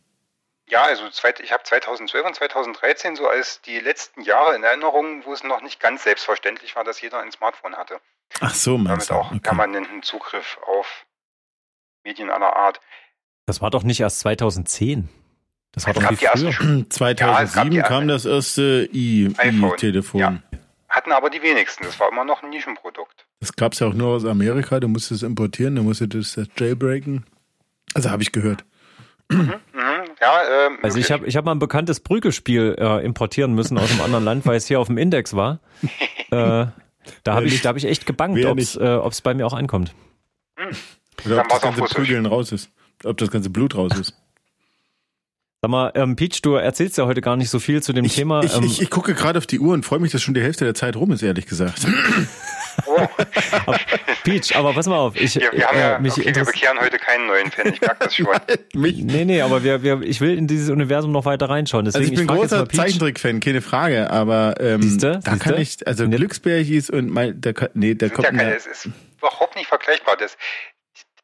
Ja, 0.68 0.84
also 0.84 1.06
ich 1.06 1.52
habe 1.52 1.62
2012 1.62 2.26
und 2.26 2.34
2013 2.34 3.16
so 3.16 3.26
als 3.26 3.62
die 3.62 3.78
letzten 3.78 4.22
Jahre 4.22 4.54
in 4.54 4.62
Erinnerung, 4.62 5.24
wo 5.24 5.32
es 5.32 5.42
noch 5.42 5.62
nicht 5.62 5.80
ganz 5.80 6.02
selbstverständlich 6.02 6.76
war, 6.76 6.84
dass 6.84 7.00
jeder 7.00 7.20
ein 7.20 7.32
Smartphone 7.32 7.76
hatte. 7.76 8.00
Ach 8.40 8.54
so, 8.54 8.76
meinst 8.76 9.10
Damit 9.10 9.22
auch 9.22 9.30
okay. 9.30 9.40
permanenten 9.40 10.02
Zugriff 10.02 10.58
auf 10.66 11.06
Medien 12.04 12.30
aller 12.30 12.54
Art. 12.54 12.80
Das 13.46 13.62
war 13.62 13.70
doch 13.70 13.82
nicht 13.82 14.00
erst 14.00 14.20
2010. 14.20 15.08
Das 15.78 15.86
war 15.86 15.94
doch 15.94 16.08
viel 16.08 16.52
früher. 16.52 16.84
2007 16.88 17.72
ja, 17.72 17.82
kam 17.82 18.08
das 18.08 18.24
erste 18.24 18.88
i-Telefon. 18.92 20.20
Ja. 20.20 20.42
Hatten 20.88 21.12
aber 21.12 21.30
die 21.30 21.42
wenigsten. 21.42 21.84
Das 21.84 22.00
war 22.00 22.10
immer 22.10 22.24
noch 22.24 22.42
ein 22.42 22.50
Nischenprodukt. 22.50 23.26
Das 23.40 23.52
gab 23.52 23.74
es 23.74 23.78
ja 23.78 23.86
auch 23.86 23.94
nur 23.94 24.08
aus 24.08 24.24
Amerika. 24.24 24.80
Du 24.80 24.88
musstest 24.88 25.22
es 25.22 25.26
importieren, 25.26 25.76
du 25.76 25.82
musstest 25.82 26.36
das 26.36 26.48
jailbreaken. 26.56 27.24
Also 27.94 28.10
habe 28.10 28.22
ich 28.22 28.32
gehört. 28.32 28.64
Mhm, 29.30 29.40
mhm, 29.40 29.54
ja, 30.20 30.66
ähm, 30.66 30.78
also 30.82 30.98
ich 30.98 31.12
habe 31.12 31.26
ich 31.26 31.36
hab 31.36 31.44
mal 31.44 31.52
ein 31.52 31.58
bekanntes 31.58 32.00
Prügelspiel 32.00 32.76
äh, 32.78 33.04
importieren 33.04 33.54
müssen 33.54 33.76
aus 33.76 33.90
einem 33.90 34.00
anderen 34.00 34.24
Land, 34.24 34.46
weil 34.46 34.56
es 34.56 34.66
hier 34.66 34.80
auf 34.80 34.86
dem 34.86 34.96
Index 34.96 35.36
war. 35.36 35.60
äh, 36.30 36.66
da 37.22 37.34
habe 37.34 37.46
ich, 37.46 37.60
da 37.60 37.68
hab 37.68 37.76
ich 37.76 37.84
echt 37.84 38.06
gebankt, 38.06 38.42
ob 38.44 38.58
es 38.58 38.74
äh, 38.74 39.00
bei 39.22 39.34
mir 39.34 39.46
auch 39.46 39.52
ankommt. 39.52 39.94
Mhm. 40.58 40.76
Oder 41.26 41.40
ob 41.42 41.48
das 41.48 41.60
ganze 41.60 41.82
Prügeln 41.82 42.26
raus 42.26 42.52
ist. 42.52 42.70
Ob 43.04 43.16
das 43.18 43.30
ganze 43.30 43.50
Blut 43.50 43.76
raus 43.76 43.92
ist. 43.98 44.14
Sag 45.60 45.72
mal, 45.72 45.90
ähm, 45.96 46.14
Peach, 46.14 46.40
du 46.42 46.54
erzählst 46.54 46.98
ja 46.98 47.06
heute 47.06 47.20
gar 47.20 47.36
nicht 47.36 47.50
so 47.50 47.58
viel 47.58 47.82
zu 47.82 47.92
dem 47.92 48.04
ich, 48.04 48.14
Thema. 48.14 48.44
Ich, 48.44 48.54
ähm, 48.56 48.62
ich, 48.62 48.80
ich 48.80 48.90
gucke 48.90 49.12
gerade 49.14 49.38
auf 49.38 49.46
die 49.46 49.58
Uhr 49.58 49.74
und 49.74 49.84
freue 49.84 49.98
mich, 49.98 50.12
dass 50.12 50.22
schon 50.22 50.34
die 50.34 50.40
Hälfte 50.40 50.64
der 50.64 50.74
Zeit 50.74 50.94
rum 50.94 51.10
ist, 51.10 51.22
ehrlich 51.22 51.46
gesagt. 51.46 51.84
Oh. 52.86 53.08
Peach, 54.22 54.54
aber 54.54 54.72
pass 54.72 54.86
mal 54.86 54.98
auf. 54.98 55.20
Ich, 55.20 55.34
ja, 55.34 55.50
wir, 55.50 55.66
haben 55.66 55.76
äh, 55.76 55.80
ja, 55.80 55.98
mich 55.98 56.12
okay, 56.12 56.32
wir 56.32 56.44
bekehren 56.44 56.78
heute 56.80 56.96
keinen 56.98 57.26
neuen 57.26 57.50
Fan, 57.50 57.72
ich 57.72 57.80
merke 57.80 58.04
das 58.04 58.14
schon. 58.14 58.28
mich? 58.72 58.98
Nee, 58.98 59.24
nee, 59.24 59.40
aber 59.40 59.64
wir, 59.64 59.82
wir, 59.82 60.00
ich 60.02 60.20
will 60.20 60.38
in 60.38 60.46
dieses 60.46 60.70
Universum 60.70 61.10
noch 61.10 61.24
weiter 61.24 61.48
reinschauen. 61.48 61.86
Deswegen, 61.86 62.04
also 62.04 62.12
ich 62.12 62.28
bin 62.28 62.36
ich 62.36 62.40
großer 62.40 62.68
Zeichentrick-Fan, 62.68 63.40
keine 63.40 63.60
Frage, 63.60 64.10
aber 64.10 64.54
ähm, 64.60 64.80
Siehste? 64.82 65.18
da 65.24 65.32
Siehste? 65.32 65.38
kann 65.50 65.60
ich, 65.60 65.86
also 65.88 66.08
Glücksbärchis 66.08 66.88
und 66.88 67.10
mein, 67.10 67.40
der, 67.40 67.54
nee, 67.74 67.94
der 67.94 68.10
kommt 68.10 68.28
ja 68.28 68.32
keine, 68.32 68.54
Es 68.54 68.66
ist 68.66 68.88
überhaupt 69.18 69.56
nicht 69.56 69.66
vergleichbar. 69.66 70.16
Das, 70.16 70.36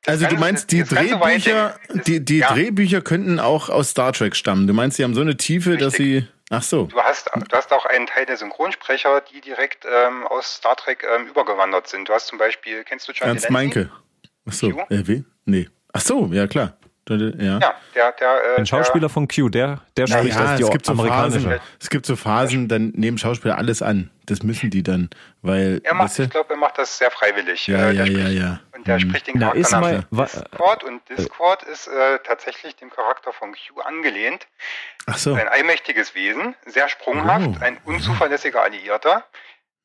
also 0.06 0.26
du 0.26 0.36
meinst, 0.36 0.70
die 0.72 0.84
Drehbücher, 0.84 1.78
die, 2.06 2.24
die 2.24 2.38
ja. 2.38 2.52
Drehbücher 2.52 3.00
könnten 3.00 3.40
auch 3.40 3.68
aus 3.68 3.90
Star 3.90 4.12
Trek 4.12 4.36
stammen. 4.36 4.66
Du 4.66 4.74
meinst, 4.74 4.96
sie 4.96 5.04
haben 5.04 5.14
so 5.14 5.20
eine 5.20 5.36
Tiefe, 5.36 5.70
Richtig. 5.70 5.86
dass 5.86 5.94
sie. 5.94 6.28
Ach 6.50 6.62
so. 6.62 6.84
Du 6.84 7.00
hast, 7.00 7.30
du 7.34 7.56
hast 7.56 7.72
auch 7.72 7.86
einen 7.86 8.06
Teil 8.06 8.26
der 8.26 8.36
Synchronsprecher, 8.36 9.22
die 9.32 9.40
direkt 9.40 9.84
ähm, 9.86 10.26
aus 10.26 10.56
Star 10.56 10.76
Trek 10.76 11.04
ähm, 11.16 11.26
übergewandert 11.26 11.88
sind. 11.88 12.08
Du 12.08 12.12
hast 12.12 12.26
zum 12.26 12.38
Beispiel, 12.38 12.84
kennst 12.84 13.08
du 13.08 13.12
John 13.12 13.28
Ernst 13.28 13.50
Meinke. 13.50 13.90
Ach 14.46 14.52
so. 14.52 14.68
Äh, 14.68 15.06
wie? 15.06 15.24
Nee. 15.46 15.68
Ach 15.92 16.00
so, 16.00 16.26
ja 16.32 16.46
klar. 16.46 16.76
Ja, 17.08 17.16
ja 17.16 17.74
der, 17.94 18.12
der, 18.12 18.54
äh, 18.54 18.58
Ein 18.58 18.66
Schauspieler 18.66 19.00
der, 19.00 19.08
von 19.10 19.28
Q, 19.28 19.48
der, 19.50 19.82
der 19.96 20.06
spricht 20.06 20.36
ja, 20.36 20.42
das, 20.42 20.56
die 20.56 20.62
es 20.62 20.70
gibt 20.70 20.86
so 20.86 20.94
Phasen, 20.94 21.60
Es 21.80 21.90
gibt 21.90 22.06
so 22.06 22.16
Phasen, 22.16 22.68
dann 22.68 22.92
nehmen 22.94 23.18
Schauspieler 23.18 23.58
alles 23.58 23.82
an. 23.82 24.10
Das 24.26 24.42
müssen 24.42 24.70
die 24.70 24.82
dann, 24.82 25.10
weil. 25.42 25.80
Er 25.84 25.94
macht, 25.94 26.18
ich 26.18 26.30
glaube, 26.30 26.54
er 26.54 26.56
macht 26.56 26.78
das 26.78 26.96
sehr 26.96 27.10
freiwillig. 27.10 27.66
Ja, 27.66 27.90
äh, 27.90 27.92
ja, 27.92 28.04
ja, 28.04 28.28
ja. 28.28 28.60
Und 28.72 28.86
der 28.86 28.98
hm. 28.98 29.08
spricht 29.08 29.26
den 29.26 29.38
Charakter 29.38 29.68
Na, 29.70 29.80
nach 29.80 30.08
mal, 30.10 30.26
Discord 30.26 30.84
und 30.84 31.08
Discord 31.10 31.62
ist 31.64 31.88
äh, 31.88 32.18
tatsächlich 32.24 32.76
dem 32.76 32.90
Charakter 32.90 33.32
von 33.32 33.52
Q 33.52 33.80
angelehnt. 33.80 34.46
Ach 35.06 35.18
so. 35.18 35.34
Ein 35.34 35.48
allmächtiges 35.48 36.14
Wesen, 36.14 36.54
sehr 36.64 36.88
sprunghaft, 36.88 37.50
oh. 37.60 37.64
ein 37.64 37.78
unzuverlässiger 37.84 38.62
Alliierter, 38.62 39.24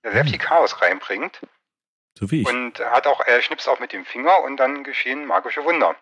der 0.03 0.11
sehr 0.13 0.25
viel 0.25 0.37
Chaos 0.37 0.81
reinbringt. 0.81 1.41
So 2.17 2.31
wie 2.31 2.41
ich. 2.41 2.47
Und 2.47 2.79
hat 2.79 3.07
auch, 3.07 3.21
er 3.25 3.41
schnipst 3.41 3.67
auch 3.67 3.79
mit 3.79 3.91
dem 3.91 4.05
Finger 4.05 4.41
und 4.43 4.57
dann 4.57 4.83
geschehen 4.83 5.25
magische 5.25 5.63
Wunder. 5.65 5.95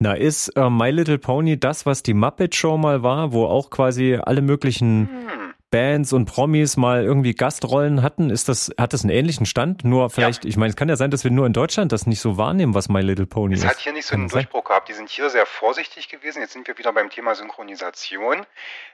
Na, 0.00 0.14
ist 0.14 0.48
äh, 0.56 0.70
My 0.70 0.90
Little 0.90 1.18
Pony 1.18 1.58
das, 1.58 1.84
was 1.84 2.04
die 2.04 2.14
Muppet 2.14 2.54
Show 2.54 2.76
mal 2.76 3.02
war, 3.02 3.32
wo 3.32 3.46
auch 3.46 3.70
quasi 3.70 4.16
alle 4.22 4.42
möglichen 4.42 5.08
hm. 5.28 5.47
Bands 5.70 6.12
und 6.12 6.24
Promis 6.24 6.76
mal 6.76 7.04
irgendwie 7.04 7.34
Gastrollen 7.34 8.02
hatten? 8.02 8.30
Ist 8.30 8.48
das, 8.48 8.70
hat 8.78 8.92
das 8.92 9.02
einen 9.02 9.10
ähnlichen 9.10 9.46
Stand? 9.46 9.84
Nur 9.84 10.10
vielleicht, 10.10 10.44
ja. 10.44 10.50
ich 10.50 10.56
meine, 10.56 10.70
es 10.70 10.76
kann 10.76 10.88
ja 10.88 10.96
sein, 10.96 11.10
dass 11.10 11.24
wir 11.24 11.30
nur 11.30 11.46
in 11.46 11.52
Deutschland 11.52 11.92
das 11.92 12.06
nicht 12.06 12.20
so 12.20 12.36
wahrnehmen, 12.36 12.74
was 12.74 12.88
My 12.88 13.00
Little 13.00 13.26
Pony 13.26 13.54
es 13.54 13.60
ist. 13.60 13.64
Es 13.64 13.70
hat 13.70 13.78
hier 13.78 13.92
nicht 13.92 14.06
so 14.06 14.14
einen 14.14 14.28
Durchbruch 14.28 14.64
gehabt. 14.64 14.88
Die 14.88 14.94
sind 14.94 15.08
hier 15.10 15.28
sehr 15.30 15.46
vorsichtig 15.46 16.08
gewesen. 16.08 16.40
Jetzt 16.40 16.52
sind 16.52 16.66
wir 16.66 16.78
wieder 16.78 16.92
beim 16.92 17.10
Thema 17.10 17.34
Synchronisation. 17.34 18.46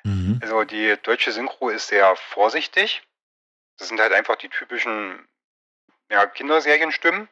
Mhm. 0.03 0.41
Also 0.43 0.65
die 0.65 0.95
deutsche 1.03 1.33
Synchro 1.33 1.69
ist 1.69 1.89
sehr 1.89 2.15
vorsichtig. 2.17 3.03
Das 3.79 3.89
sind 3.89 4.01
halt 4.01 4.13
einfach 4.13 4.37
die 4.37 4.49
typischen 4.49 5.27
ja, 6.11 6.27
Kinderserienstimmen. 6.27 7.29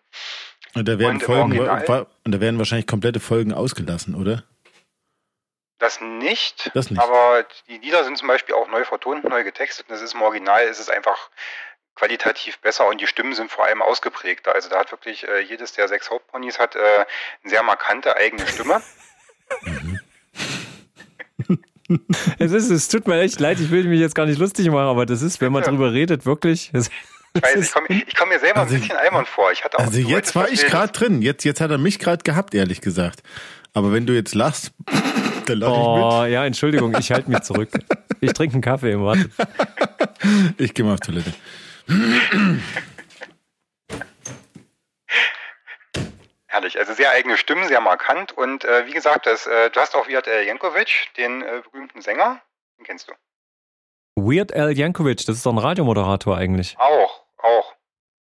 Und 0.74 0.88
da, 0.88 0.98
werden 0.98 1.16
und 1.16 1.22
Folgen, 1.22 1.58
und 1.58 2.32
da 2.32 2.40
werden 2.40 2.58
wahrscheinlich 2.58 2.86
komplette 2.86 3.20
Folgen 3.20 3.52
ausgelassen, 3.52 4.14
oder? 4.14 4.44
Das 5.82 6.00
nicht, 6.00 6.70
das 6.74 6.90
nicht. 6.90 7.02
Aber 7.02 7.44
die 7.66 7.78
Lieder 7.78 8.04
sind 8.04 8.16
zum 8.16 8.28
Beispiel 8.28 8.54
auch 8.54 8.68
neu 8.68 8.84
vertont, 8.84 9.24
neu 9.24 9.42
getextet. 9.42 9.88
Und 9.88 9.92
das 9.92 10.00
ist 10.00 10.14
im 10.14 10.22
Original, 10.22 10.64
ist 10.66 10.78
es 10.78 10.88
einfach 10.88 11.28
qualitativ 11.96 12.60
besser 12.60 12.86
und 12.86 13.00
die 13.00 13.08
Stimmen 13.08 13.34
sind 13.34 13.50
vor 13.50 13.66
allem 13.66 13.82
ausgeprägter. 13.82 14.54
Also 14.54 14.68
da 14.68 14.78
hat 14.78 14.92
wirklich 14.92 15.26
äh, 15.26 15.40
jedes 15.40 15.72
der 15.72 15.88
sechs 15.88 16.08
Hauptponys 16.08 16.60
hat 16.60 16.76
äh, 16.76 16.78
eine 16.78 17.06
sehr 17.50 17.64
markante 17.64 18.16
eigene 18.16 18.46
Stimme. 18.46 18.80
Mhm. 19.62 19.98
es 22.38 22.52
ist, 22.52 22.70
es 22.70 22.88
tut 22.88 23.08
mir 23.08 23.20
echt 23.20 23.40
leid, 23.40 23.58
ich 23.58 23.72
will 23.72 23.82
mich 23.82 23.98
jetzt 23.98 24.14
gar 24.14 24.26
nicht 24.26 24.38
lustig 24.38 24.70
machen, 24.70 24.86
aber 24.86 25.04
das 25.04 25.20
ist, 25.20 25.40
wenn 25.40 25.50
man 25.50 25.64
drüber 25.64 25.92
redet, 25.92 26.24
wirklich. 26.26 26.70
Ich 27.34 27.42
weiß, 27.42 27.56
ich 27.56 27.72
komme 27.72 28.02
komm 28.14 28.28
mir 28.28 28.38
selber 28.40 28.60
also, 28.60 28.74
ein 28.74 28.80
bisschen 28.82 28.96
albern 28.98 29.24
vor. 29.24 29.50
Ich 29.52 29.64
hatte 29.64 29.78
auch 29.78 29.84
also 29.84 29.98
jetzt 29.98 30.34
war 30.34 30.50
ich 30.50 30.66
gerade 30.66 30.92
drin. 30.92 31.22
Jetzt, 31.22 31.44
jetzt 31.44 31.62
hat 31.62 31.70
er 31.70 31.78
mich 31.78 31.98
gerade 31.98 32.22
gehabt, 32.22 32.54
ehrlich 32.54 32.82
gesagt. 32.82 33.22
Aber 33.72 33.92
wenn 33.92 34.04
du 34.06 34.12
jetzt 34.12 34.34
lachst, 34.34 34.72
dann 35.48 35.58
lach 35.58 35.70
oh, 35.70 35.96
ich 35.96 36.22
mit. 36.24 36.32
Ja, 36.32 36.44
Entschuldigung, 36.44 36.96
ich 36.98 37.10
halte 37.12 37.30
mich 37.30 37.40
zurück. 37.40 37.70
Ich 38.20 38.32
trinke 38.32 38.54
einen 38.54 38.62
Kaffee 38.62 38.92
im 38.92 39.04
Warte. 39.04 39.30
Ich 40.56 40.74
gehe 40.74 40.84
mal 40.84 40.94
auf 40.94 41.00
Toilette. 41.00 41.32
Herrlich, 46.46 46.78
also 46.78 46.92
sehr 46.92 47.10
eigene 47.10 47.36
Stimmen, 47.36 47.66
sehr 47.66 47.80
markant 47.80 48.32
und 48.32 48.64
äh, 48.64 48.86
wie 48.86 48.92
gesagt, 48.92 49.26
das, 49.26 49.46
äh, 49.46 49.70
du 49.70 49.80
hast 49.80 49.96
auch 49.96 50.06
Wirt 50.06 50.28
Al 50.28 50.44
Jankovic, 50.44 51.08
den 51.16 51.42
äh, 51.42 51.62
berühmten 51.70 52.02
Sänger, 52.02 52.40
den 52.78 52.84
kennst 52.84 53.08
du. 53.08 53.12
Weird 54.14 54.54
Al 54.54 54.76
Jankovic, 54.76 55.24
das 55.26 55.36
ist 55.36 55.46
doch 55.46 55.52
ein 55.52 55.58
Radiomoderator 55.58 56.36
eigentlich. 56.36 56.76
Auch, 56.78 57.24
auch. 57.38 57.74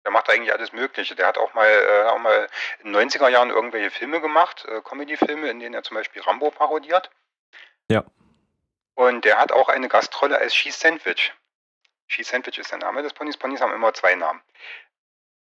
Der 0.05 0.11
macht 0.11 0.29
eigentlich 0.31 0.53
alles 0.53 0.73
Mögliche. 0.73 1.15
Der 1.15 1.27
hat 1.27 1.39
auch 1.39 1.55
mal, 1.55 1.69
äh, 1.69 2.09
auch 2.09 2.19
mal 2.19 2.49
in 2.81 2.93
den 2.93 3.11
90er 3.11 3.29
Jahren 3.29 3.51
irgendwelche 3.51 3.91
Filme 3.91 4.21
gemacht, 4.21 4.65
äh, 4.67 4.81
Comedy-Filme, 4.83 5.49
in 5.49 5.61
denen 5.61 5.75
er 5.75 5.83
zum 5.83 5.97
Beispiel 5.97 6.23
Rambo 6.23 6.51
parodiert. 6.51 7.11
Ja. 7.89 8.05
Und 8.95 9.25
der 9.25 9.39
hat 9.39 9.51
auch 9.51 9.69
eine 9.69 9.89
Gastrolle 9.89 10.39
als 10.39 10.53
Cheese 10.53 10.79
Sandwich. 10.79 11.33
Cheese 12.09 12.31
Sandwich 12.31 12.59
ist 12.59 12.71
der 12.71 12.79
Name 12.79 13.03
des 13.03 13.13
Ponys. 13.13 13.37
Ponys 13.37 13.61
haben 13.61 13.73
immer 13.73 13.95
zwei 13.95 14.15
Namen. 14.15 14.43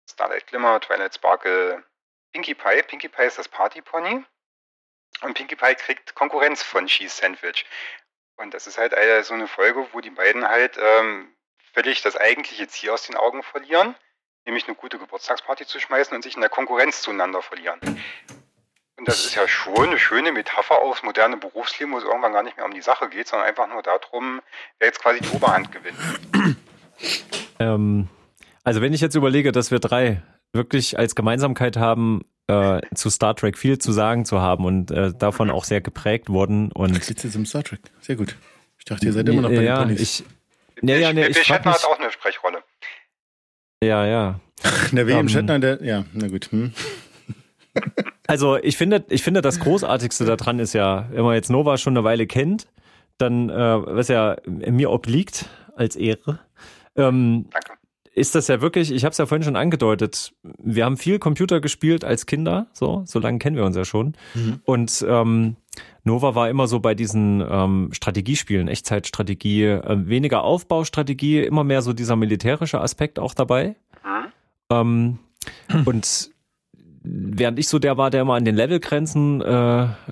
Starlight 0.08 0.46
Glimmer, 0.46 0.80
Twilight 0.80 1.14
Sparkle, 1.14 1.82
Pinkie 2.32 2.54
Pie. 2.54 2.82
Pinkie 2.82 3.08
Pie 3.08 3.24
ist 3.24 3.38
das 3.38 3.48
Party-Pony. 3.48 4.24
Und 5.22 5.34
Pinkie 5.34 5.56
Pie 5.56 5.74
kriegt 5.74 6.14
Konkurrenz 6.14 6.62
von 6.62 6.86
Cheese 6.86 7.16
Sandwich. 7.16 7.66
Und 8.36 8.54
das 8.54 8.66
ist 8.66 8.78
halt 8.78 8.94
so 9.24 9.34
eine 9.34 9.48
Folge, 9.48 9.86
wo 9.92 10.00
die 10.00 10.10
beiden 10.10 10.46
halt 10.46 10.78
ähm, 10.78 11.34
völlig 11.72 12.02
das 12.02 12.16
eigentliche 12.16 12.68
Ziel 12.68 12.90
aus 12.90 13.06
den 13.06 13.16
Augen 13.16 13.42
verlieren, 13.42 13.94
nämlich 14.46 14.66
eine 14.66 14.76
gute 14.76 14.98
Geburtstagsparty 14.98 15.66
zu 15.66 15.78
schmeißen 15.78 16.16
und 16.16 16.22
sich 16.22 16.34
in 16.34 16.40
der 16.40 16.50
Konkurrenz 16.50 17.02
zueinander 17.02 17.42
verlieren. 17.42 17.78
Und 18.96 19.06
das 19.06 19.26
ist 19.26 19.34
ja 19.34 19.46
schon 19.46 19.88
eine 19.88 19.98
schöne 19.98 20.32
Metapher 20.32 20.78
aufs 20.78 21.02
moderne 21.02 21.36
Berufsleben, 21.36 21.92
wo 21.92 21.98
es 21.98 22.04
irgendwann 22.04 22.32
gar 22.32 22.42
nicht 22.42 22.56
mehr 22.56 22.64
um 22.64 22.72
die 22.72 22.80
Sache 22.80 23.08
geht, 23.10 23.28
sondern 23.28 23.46
einfach 23.46 23.68
nur 23.68 23.82
darum, 23.82 24.40
wer 24.78 24.88
jetzt 24.88 25.02
quasi 25.02 25.20
die 25.20 25.28
Oberhand 25.30 25.70
gewinnt. 25.70 25.98
Ähm, 27.58 28.08
also 28.64 28.80
wenn 28.80 28.92
ich 28.92 29.00
jetzt 29.00 29.14
überlege, 29.14 29.52
dass 29.52 29.70
wir 29.70 29.78
drei 29.78 30.22
wirklich 30.52 30.98
als 30.98 31.14
Gemeinsamkeit 31.14 31.76
haben, 31.76 32.22
äh, 32.48 32.80
zu 32.94 33.10
Star 33.10 33.34
Trek 33.34 33.58
viel 33.58 33.78
zu 33.78 33.92
sagen 33.92 34.24
zu 34.24 34.40
haben 34.40 34.64
und 34.64 34.90
äh, 34.90 35.12
davon 35.12 35.50
auch 35.50 35.64
sehr 35.64 35.80
geprägt 35.80 36.28
worden. 36.28 36.72
Und 36.72 36.98
Ach, 37.00 37.08
jetzt 37.08 37.24
im 37.24 37.46
Star 37.46 37.64
Trek. 37.64 37.80
Sehr 38.00 38.16
gut. 38.16 38.36
Ich 38.78 38.84
dachte, 38.84 39.06
ihr 39.06 39.12
seid 39.12 39.28
immer 39.28 39.42
noch 39.42 39.48
bei 39.48 39.62
ja, 39.62 39.78
den 39.78 39.88
Ponys. 39.88 40.00
Ich, 40.00 40.24
nee, 40.80 40.98
ja, 40.98 41.12
nee, 41.12 41.26
ich 41.26 41.42
Shatner 41.42 41.72
hat 41.72 41.84
auch 41.84 41.98
eine 41.98 42.10
Sprechrolle. 42.10 42.62
Ja, 43.82 44.06
ja. 44.06 44.40
der 44.92 45.06
William 45.06 45.22
um, 45.22 45.28
Shatner, 45.28 45.58
der, 45.58 45.82
ja, 45.84 46.04
na 46.12 46.28
gut. 46.28 46.50
Hm. 46.50 46.72
Also 48.28 48.56
ich 48.56 48.76
finde, 48.76 49.04
ich 49.08 49.22
finde, 49.22 49.40
das 49.40 49.60
Großartigste 49.60 50.24
daran 50.24 50.58
ist 50.58 50.72
ja, 50.72 51.08
wenn 51.12 51.22
man 51.22 51.34
jetzt 51.34 51.48
Nova 51.48 51.78
schon 51.78 51.96
eine 51.96 52.02
Weile 52.02 52.26
kennt, 52.26 52.66
dann, 53.18 53.50
äh, 53.50 53.54
was 53.54 54.08
ja 54.08 54.36
mir 54.46 54.90
obliegt 54.90 55.48
als 55.76 55.94
Ehre, 55.94 56.40
ähm, 56.96 57.46
ist 58.16 58.34
das 58.34 58.48
ja 58.48 58.60
wirklich, 58.62 58.90
ich 58.90 59.04
habe 59.04 59.12
es 59.12 59.18
ja 59.18 59.26
vorhin 59.26 59.44
schon 59.44 59.56
angedeutet, 59.56 60.32
wir 60.58 60.86
haben 60.86 60.96
viel 60.96 61.18
Computer 61.18 61.60
gespielt 61.60 62.02
als 62.02 62.26
Kinder, 62.26 62.66
so, 62.72 63.04
so 63.06 63.18
lange 63.20 63.38
kennen 63.38 63.56
wir 63.56 63.64
uns 63.64 63.76
ja 63.76 63.84
schon. 63.84 64.16
Mhm. 64.34 64.60
Und 64.64 65.04
ähm, 65.06 65.56
Nova 66.04 66.34
war 66.34 66.48
immer 66.48 66.66
so 66.68 66.80
bei 66.80 66.94
diesen 66.94 67.44
ähm, 67.48 67.90
Strategiespielen, 67.92 68.68
Echtzeitstrategie, 68.68 69.64
äh, 69.64 70.08
weniger 70.08 70.44
Aufbaustrategie, 70.44 71.40
immer 71.40 71.64
mehr 71.64 71.82
so 71.82 71.92
dieser 71.92 72.16
militärische 72.16 72.80
Aspekt 72.80 73.18
auch 73.18 73.34
dabei. 73.34 73.76
Mhm. 74.04 74.32
Ähm, 74.70 75.18
und 75.84 76.30
während 77.02 77.58
ich 77.58 77.68
so 77.68 77.78
der 77.78 77.96
war, 77.96 78.10
der 78.10 78.22
immer 78.22 78.34
an 78.34 78.44
den 78.44 78.56
Levelgrenzen 78.56 79.40
äh, 79.40 79.54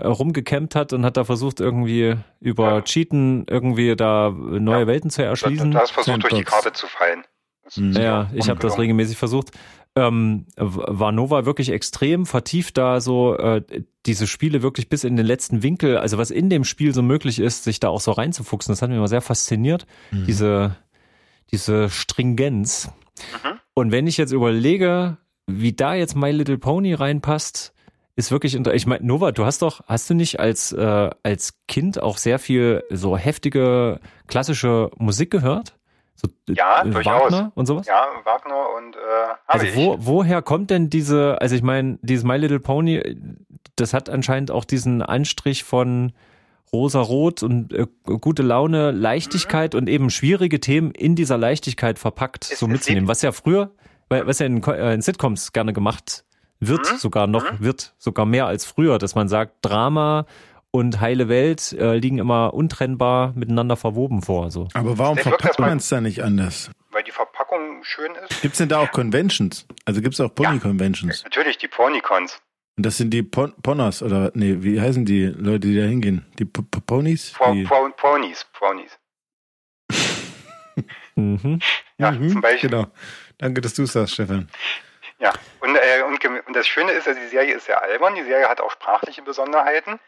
rumgecampt 0.00 0.74
hat 0.74 0.92
und 0.92 1.04
hat 1.04 1.16
da 1.16 1.24
versucht, 1.24 1.60
irgendwie 1.60 2.16
über 2.40 2.74
ja. 2.74 2.82
Cheaten 2.82 3.46
irgendwie 3.48 3.96
da 3.96 4.30
neue 4.30 4.80
ja. 4.80 4.86
Welten 4.86 5.10
zu 5.10 5.24
erschließen. 5.24 5.70
Du 5.70 5.78
hast 5.78 5.90
versucht, 5.90 6.22
durch 6.22 6.34
die 6.34 6.44
Karte 6.44 6.72
zu 6.72 6.86
fallen. 6.86 7.24
Ja, 7.76 8.30
ich 8.34 8.48
habe 8.48 8.60
das 8.60 8.78
regelmäßig 8.78 9.16
versucht. 9.16 9.50
Ähm, 9.96 10.46
war 10.56 11.12
Nova 11.12 11.46
wirklich 11.46 11.70
extrem 11.70 12.26
vertieft 12.26 12.76
da 12.76 13.00
so 13.00 13.36
äh, 13.36 13.62
diese 14.06 14.26
Spiele 14.26 14.60
wirklich 14.60 14.88
bis 14.88 15.04
in 15.04 15.16
den 15.16 15.24
letzten 15.24 15.62
Winkel, 15.62 15.98
also 15.98 16.18
was 16.18 16.32
in 16.32 16.50
dem 16.50 16.64
Spiel 16.64 16.92
so 16.92 17.00
möglich 17.00 17.38
ist, 17.38 17.62
sich 17.62 17.78
da 17.78 17.90
auch 17.90 18.00
so 18.00 18.10
reinzufuchsen, 18.10 18.72
das 18.72 18.82
hat 18.82 18.88
mich 18.88 18.98
immer 18.98 19.06
sehr 19.06 19.20
fasziniert, 19.20 19.86
mhm. 20.10 20.26
diese 20.26 20.76
diese 21.52 21.88
Stringenz. 21.90 22.90
Mhm. 23.44 23.60
Und 23.74 23.92
wenn 23.92 24.08
ich 24.08 24.16
jetzt 24.16 24.32
überlege, 24.32 25.18
wie 25.46 25.72
da 25.72 25.94
jetzt 25.94 26.16
My 26.16 26.32
Little 26.32 26.58
Pony 26.58 26.94
reinpasst, 26.94 27.72
ist 28.16 28.30
wirklich 28.30 28.54
ich 28.54 28.86
meine 28.86 29.06
Nova, 29.06 29.30
du 29.30 29.44
hast 29.44 29.62
doch 29.62 29.80
hast 29.86 30.10
du 30.10 30.14
nicht 30.14 30.40
als 30.40 30.72
äh, 30.72 31.10
als 31.22 31.60
Kind 31.68 32.02
auch 32.02 32.18
sehr 32.18 32.38
viel 32.38 32.82
so 32.90 33.16
heftige 33.16 34.00
klassische 34.26 34.90
Musik 34.96 35.30
gehört? 35.30 35.76
So, 36.14 36.28
ja, 36.48 36.82
äh, 36.82 36.90
durchaus. 36.90 37.32
Wagner 37.32 37.52
und 37.54 37.66
sowas? 37.66 37.86
Ja, 37.86 38.06
Wagner 38.24 38.68
und 38.76 38.96
äh, 38.96 38.98
Also 39.46 39.66
wo, 39.74 39.96
woher 39.98 40.42
kommt 40.42 40.70
denn 40.70 40.90
diese, 40.90 41.40
also 41.40 41.54
ich 41.54 41.62
meine, 41.62 41.98
dieses 42.02 42.24
My 42.24 42.36
Little 42.36 42.60
Pony, 42.60 43.16
das 43.76 43.92
hat 43.92 44.08
anscheinend 44.08 44.50
auch 44.50 44.64
diesen 44.64 45.02
Anstrich 45.02 45.64
von 45.64 46.12
rosa-rot 46.72 47.42
und 47.42 47.72
äh, 47.72 47.86
gute 48.04 48.42
Laune, 48.42 48.90
Leichtigkeit 48.90 49.74
mhm. 49.74 49.78
und 49.78 49.88
eben 49.88 50.10
schwierige 50.10 50.60
Themen 50.60 50.90
in 50.92 51.16
dieser 51.16 51.38
Leichtigkeit 51.38 51.98
verpackt 51.98 52.50
es, 52.50 52.58
so 52.58 52.66
mitzunehmen. 52.66 53.08
Was 53.08 53.22
ja 53.22 53.32
früher, 53.32 53.70
was 54.08 54.38
ja 54.38 54.46
in, 54.46 54.62
äh, 54.64 54.94
in 54.94 55.00
Sitcoms 55.00 55.52
gerne 55.52 55.72
gemacht 55.72 56.24
wird, 56.60 56.92
mhm. 56.92 56.96
sogar 56.96 57.26
noch, 57.26 57.50
mhm. 57.52 57.64
wird 57.64 57.94
sogar 57.98 58.26
mehr 58.26 58.46
als 58.46 58.64
früher, 58.64 58.98
dass 58.98 59.14
man 59.14 59.28
sagt, 59.28 59.56
Drama 59.62 60.26
und 60.74 61.00
heile 61.00 61.28
Welt 61.28 61.72
äh, 61.78 61.98
liegen 61.98 62.18
immer 62.18 62.52
untrennbar 62.52 63.32
miteinander 63.36 63.76
verwoben 63.76 64.22
vor. 64.22 64.50
So. 64.50 64.66
Aber 64.74 64.98
warum 64.98 65.16
verpackt 65.16 65.60
man 65.60 65.78
es 65.78 65.88
da 65.88 66.00
nicht 66.00 66.24
anders? 66.24 66.68
Weil 66.90 67.04
die 67.04 67.12
Verpackung 67.12 67.84
schön 67.84 68.12
ist. 68.16 68.42
Gibt 68.42 68.54
es 68.54 68.58
denn 68.58 68.68
da 68.68 68.80
auch 68.80 68.90
Conventions? 68.90 69.68
Also 69.84 70.00
gibt 70.00 70.14
es 70.14 70.20
auch 70.20 70.34
Pony-Conventions? 70.34 71.18
Ja, 71.18 71.24
natürlich, 71.26 71.58
die 71.58 71.68
Ponycons. 71.68 72.42
Und 72.76 72.84
das 72.84 72.96
sind 72.96 73.10
die 73.10 73.22
Pon 73.22 73.54
Poners 73.62 74.02
oder 74.02 74.32
nee, 74.34 74.56
wie 74.58 74.80
heißen 74.80 75.04
die 75.04 75.26
Leute, 75.26 75.68
die 75.68 75.76
da 75.76 75.84
hingehen? 75.84 76.26
Die 76.40 76.44
P 76.44 76.62
-P 76.62 76.80
Ponys? 76.84 77.30
Po 77.34 77.54
po 77.68 77.88
Ponys, 77.96 78.44
Ponys. 78.52 78.98
mhm. 81.14 81.60
Ja, 81.98 82.10
mhm, 82.10 82.30
zum 82.30 82.40
Beispiel. 82.40 82.70
Genau. 82.70 82.86
Danke, 83.38 83.60
dass 83.60 83.74
du 83.74 83.84
es 83.84 83.92
sagst, 83.92 84.14
Stefan. 84.14 84.48
Ja, 85.20 85.32
und, 85.60 85.76
äh, 85.76 86.02
und, 86.02 86.24
und 86.48 86.56
das 86.56 86.66
Schöne 86.66 86.90
ist, 86.90 87.06
also 87.06 87.20
die 87.20 87.28
Serie 87.28 87.54
ist 87.54 87.66
sehr 87.66 87.80
albern, 87.80 88.16
die 88.16 88.24
Serie 88.24 88.48
hat 88.48 88.60
auch 88.60 88.72
sprachliche 88.72 89.22
Besonderheiten. 89.22 90.00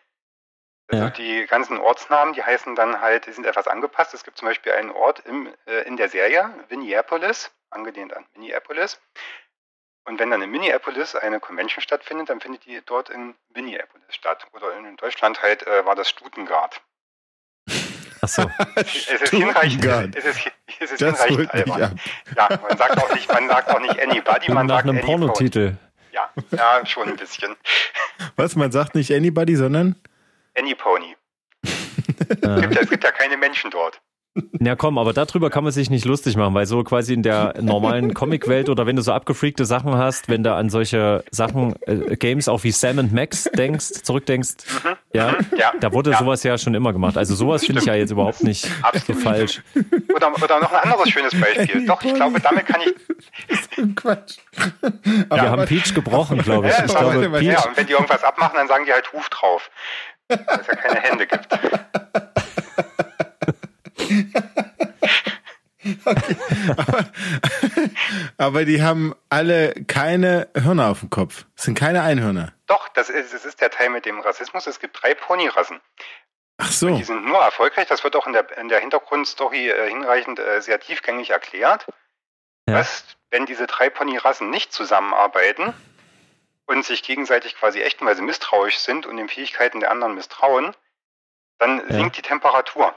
Also 0.89 1.05
ja. 1.05 1.11
die 1.11 1.47
ganzen 1.47 1.79
Ortsnamen, 1.79 2.35
die 2.35 2.43
heißen 2.43 2.77
dann 2.77 3.01
halt, 3.01 3.27
die 3.27 3.33
sind 3.33 3.45
etwas 3.45 3.67
angepasst. 3.67 4.15
Es 4.15 4.23
gibt 4.23 4.39
zum 4.39 4.47
Beispiel 4.47 4.73
einen 4.73 4.91
Ort 4.91 5.21
im, 5.27 5.49
äh, 5.67 5.83
in 5.83 5.97
der 5.97 6.09
Serie, 6.09 6.49
Minneapolis, 6.71 7.51
angelehnt 7.71 8.17
an 8.17 8.25
Minneapolis. 8.35 9.01
Und 10.05 10.21
wenn 10.21 10.31
dann 10.31 10.43
in 10.43 10.51
Minneapolis 10.51 11.17
eine 11.17 11.41
Convention 11.41 11.83
stattfindet, 11.83 12.29
dann 12.31 12.41
findet 12.41 12.65
die 12.65 12.81
dort 12.87 13.11
in 13.11 13.35
Minneapolis 13.53 14.15
statt. 14.15 14.47
Oder 14.53 14.77
in 14.77 14.97
Deutschland 14.97 15.43
halt 15.43 15.67
äh, 15.67 15.85
war 15.85 15.97
das 15.97 16.09
Stuttgart. 16.09 16.81
Achso. 18.21 18.49
es 18.77 19.09
ist 19.09 19.29
hinreichend, 19.31 20.17
es 20.17 20.25
ist, 20.25 20.51
es 20.81 20.93
ist 20.93 20.99
hinreichend 20.99 21.53
albern. 21.53 22.01
Ja, 22.37 22.49
man 22.63 22.79
sagt 22.79 22.99
auch 22.99 23.13
nicht, 23.13 23.33
man 23.33 23.49
sagt 23.49 23.69
auch 23.69 23.81
nicht 23.81 24.01
anybody, 24.01 24.53
man 24.53 24.67
Nach 24.67 24.77
sagt 24.77 24.89
einem 24.89 25.01
Pornotitel. 25.01 25.77
Ja, 26.13 26.31
ja, 26.53 26.87
schon 26.87 27.09
ein 27.09 27.17
bisschen. 27.17 27.57
Was, 28.37 28.57
man 28.57 28.73
sagt 28.73 28.95
nicht 28.95 29.13
anybody, 29.13 29.57
sondern? 29.57 29.97
Any 30.57 30.75
Pony. 30.75 31.17
es, 31.63 32.61
gibt 32.61 32.75
ja, 32.75 32.81
es 32.81 32.91
gibt 32.91 33.05
ja 33.05 33.13
keine 33.13 33.37
Menschen 33.37 33.71
dort. 33.71 34.01
Ja, 34.61 34.77
komm, 34.77 34.99
aber 34.99 35.13
darüber 35.13 35.51
kann 35.51 35.65
man 35.65 35.73
sich 35.73 35.91
nicht 35.91 36.05
lustig 36.05 36.37
machen, 36.37 36.55
weil 36.55 36.67
so 36.67 36.83
quasi 36.85 37.15
in 37.15 37.23
der 37.23 37.55
normalen 37.61 38.15
Comicwelt 38.15 38.69
oder 38.69 38.87
wenn 38.87 38.97
du 38.97 39.03
so 39.03 39.13
abgefreakte 39.13 39.65
Sachen 39.65 39.97
hast, 39.97 40.29
wenn 40.29 40.43
du 40.43 40.53
an 40.53 40.71
solche 40.71 41.25
Sachen, 41.31 41.75
äh, 41.83 42.17
Games 42.17 42.49
auch 42.49 42.65
wie 42.65 42.73
Sam 42.73 42.99
and 42.99 43.13
Max 43.13 43.45
denkst, 43.45 44.03
zurückdenkst, 44.03 44.55
mhm. 44.85 44.97
ja, 45.13 45.35
ja, 45.57 45.73
da 45.81 45.93
wurde 45.93 46.11
ja. 46.11 46.19
sowas 46.19 46.43
ja 46.43 46.59
schon 46.59 46.75
immer 46.75 46.93
gemacht. 46.93 47.17
Also 47.17 47.35
sowas 47.35 47.65
finde 47.65 47.81
ich 47.81 47.87
ja 47.87 47.95
jetzt 47.95 48.11
überhaupt 48.11 48.43
nicht 48.43 48.69
Absolut. 48.83 49.23
falsch. 49.23 49.63
Oder, 50.15 50.33
oder 50.43 50.61
noch 50.61 50.73
ein 50.73 50.91
anderes 50.91 51.11
schönes 51.11 51.39
Beispiel. 51.39 51.87
Doch, 51.87 52.03
ich 52.03 52.15
glaube, 52.15 52.41
damit 52.41 52.67
kann 52.67 52.81
ich. 52.83 53.97
Quatsch. 53.97 54.39
Wir 55.31 55.51
haben 55.51 55.65
Peach 55.67 55.95
gebrochen, 55.95 56.39
glaube 56.39 56.69
ich. 56.69 56.79
Ja, 56.79 56.85
ich 56.85 56.95
glaube, 56.95 57.29
Peach, 57.31 57.43
ja, 57.43 57.65
und 57.65 57.77
wenn 57.77 57.87
die 57.87 57.93
irgendwas 57.93 58.25
abmachen, 58.25 58.57
dann 58.57 58.69
sagen 58.69 58.85
die 58.87 58.93
halt 58.93 59.13
Huf 59.13 59.29
drauf. 59.29 59.71
Weil 60.29 60.39
es 60.61 60.67
ja 60.67 60.75
keine 60.75 61.01
Hände 61.01 61.27
gibt. 61.27 61.49
Okay. 66.07 66.37
aber, 66.77 67.05
aber, 68.39 68.65
die 68.65 68.83
haben 68.83 69.15
alle 69.29 69.75
keine 69.87 70.49
Hörner 70.55 70.89
auf 70.89 71.01
dem 71.01 71.11
Kopf. 71.11 71.47
Es 71.57 71.65
sind 71.65 71.79
keine 71.79 72.03
Einhörner. 72.03 72.53
Doch, 72.67 72.89
das 72.89 73.11
ist, 73.11 73.35
das 73.35 73.45
ist 73.45 73.61
der 73.61 73.71
Teil 73.71 73.91
mit 73.91 74.07
dem 74.07 74.21
Rassismus. 74.21 74.67
Es 74.67 74.81
gibt 74.81 75.03
drei 75.03 75.15
Ponyrassen. 75.15 75.81
Ach 76.59 76.71
so. 76.71 76.87
Und 76.87 76.97
die 76.97 77.05
sind 77.05 77.25
nur 77.25 77.39
erfolgreich. 77.39 77.87
Das 77.87 78.05
wird 78.05 78.17
auch 78.17 78.27
in 78.27 78.33
der, 78.33 78.57
in 78.59 78.69
der 78.69 78.81
Hintergrundstory 78.81 79.69
äh, 79.69 79.89
hinreichend 79.89 80.39
äh, 80.39 80.61
sehr 80.63 80.81
tiefgängig 80.81 81.31
erklärt. 81.31 81.87
Ja. 82.69 82.79
Dass, 82.79 83.05
wenn 83.31 83.47
diese 83.47 83.67
drei 83.67 83.91
Ponyrassen 83.91 84.51
nicht 84.51 84.73
zusammenarbeiten 84.73 85.75
und 86.67 86.85
sich 86.85 87.03
gegenseitig 87.03 87.57
quasi 87.57 87.81
ächten, 87.81 88.07
weil 88.07 88.17
sie 88.17 88.23
misstrauisch 88.23 88.79
sind 88.79 89.07
und 89.07 89.17
den 89.17 89.29
Fähigkeiten 89.29 89.81
der 89.81 89.91
anderen 89.91 90.15
misstrauen, 90.15 90.75
dann 91.59 91.79
ja. 91.89 91.95
sinkt 91.95 92.17
die 92.17 92.23
Temperatur 92.23 92.95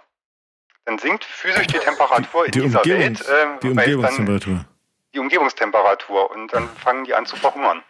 dann 0.89 0.97
sinkt 0.97 1.23
physisch 1.23 1.67
die 1.67 1.77
Temperatur 1.77 2.45
in 2.45 2.51
die 2.51 2.61
dieser 2.61 2.79
Umgebungs 2.79 3.27
Welt. 3.27 3.29
Äh, 3.29 3.59
die 3.61 3.69
Umgebungstemperatur. 3.69 4.65
Die 5.13 5.19
Umgebungstemperatur 5.19 6.31
und 6.31 6.53
dann 6.53 6.67
fangen 6.69 7.03
die 7.03 7.13
an 7.13 7.25
zu 7.27 7.35
verhungern. 7.35 7.83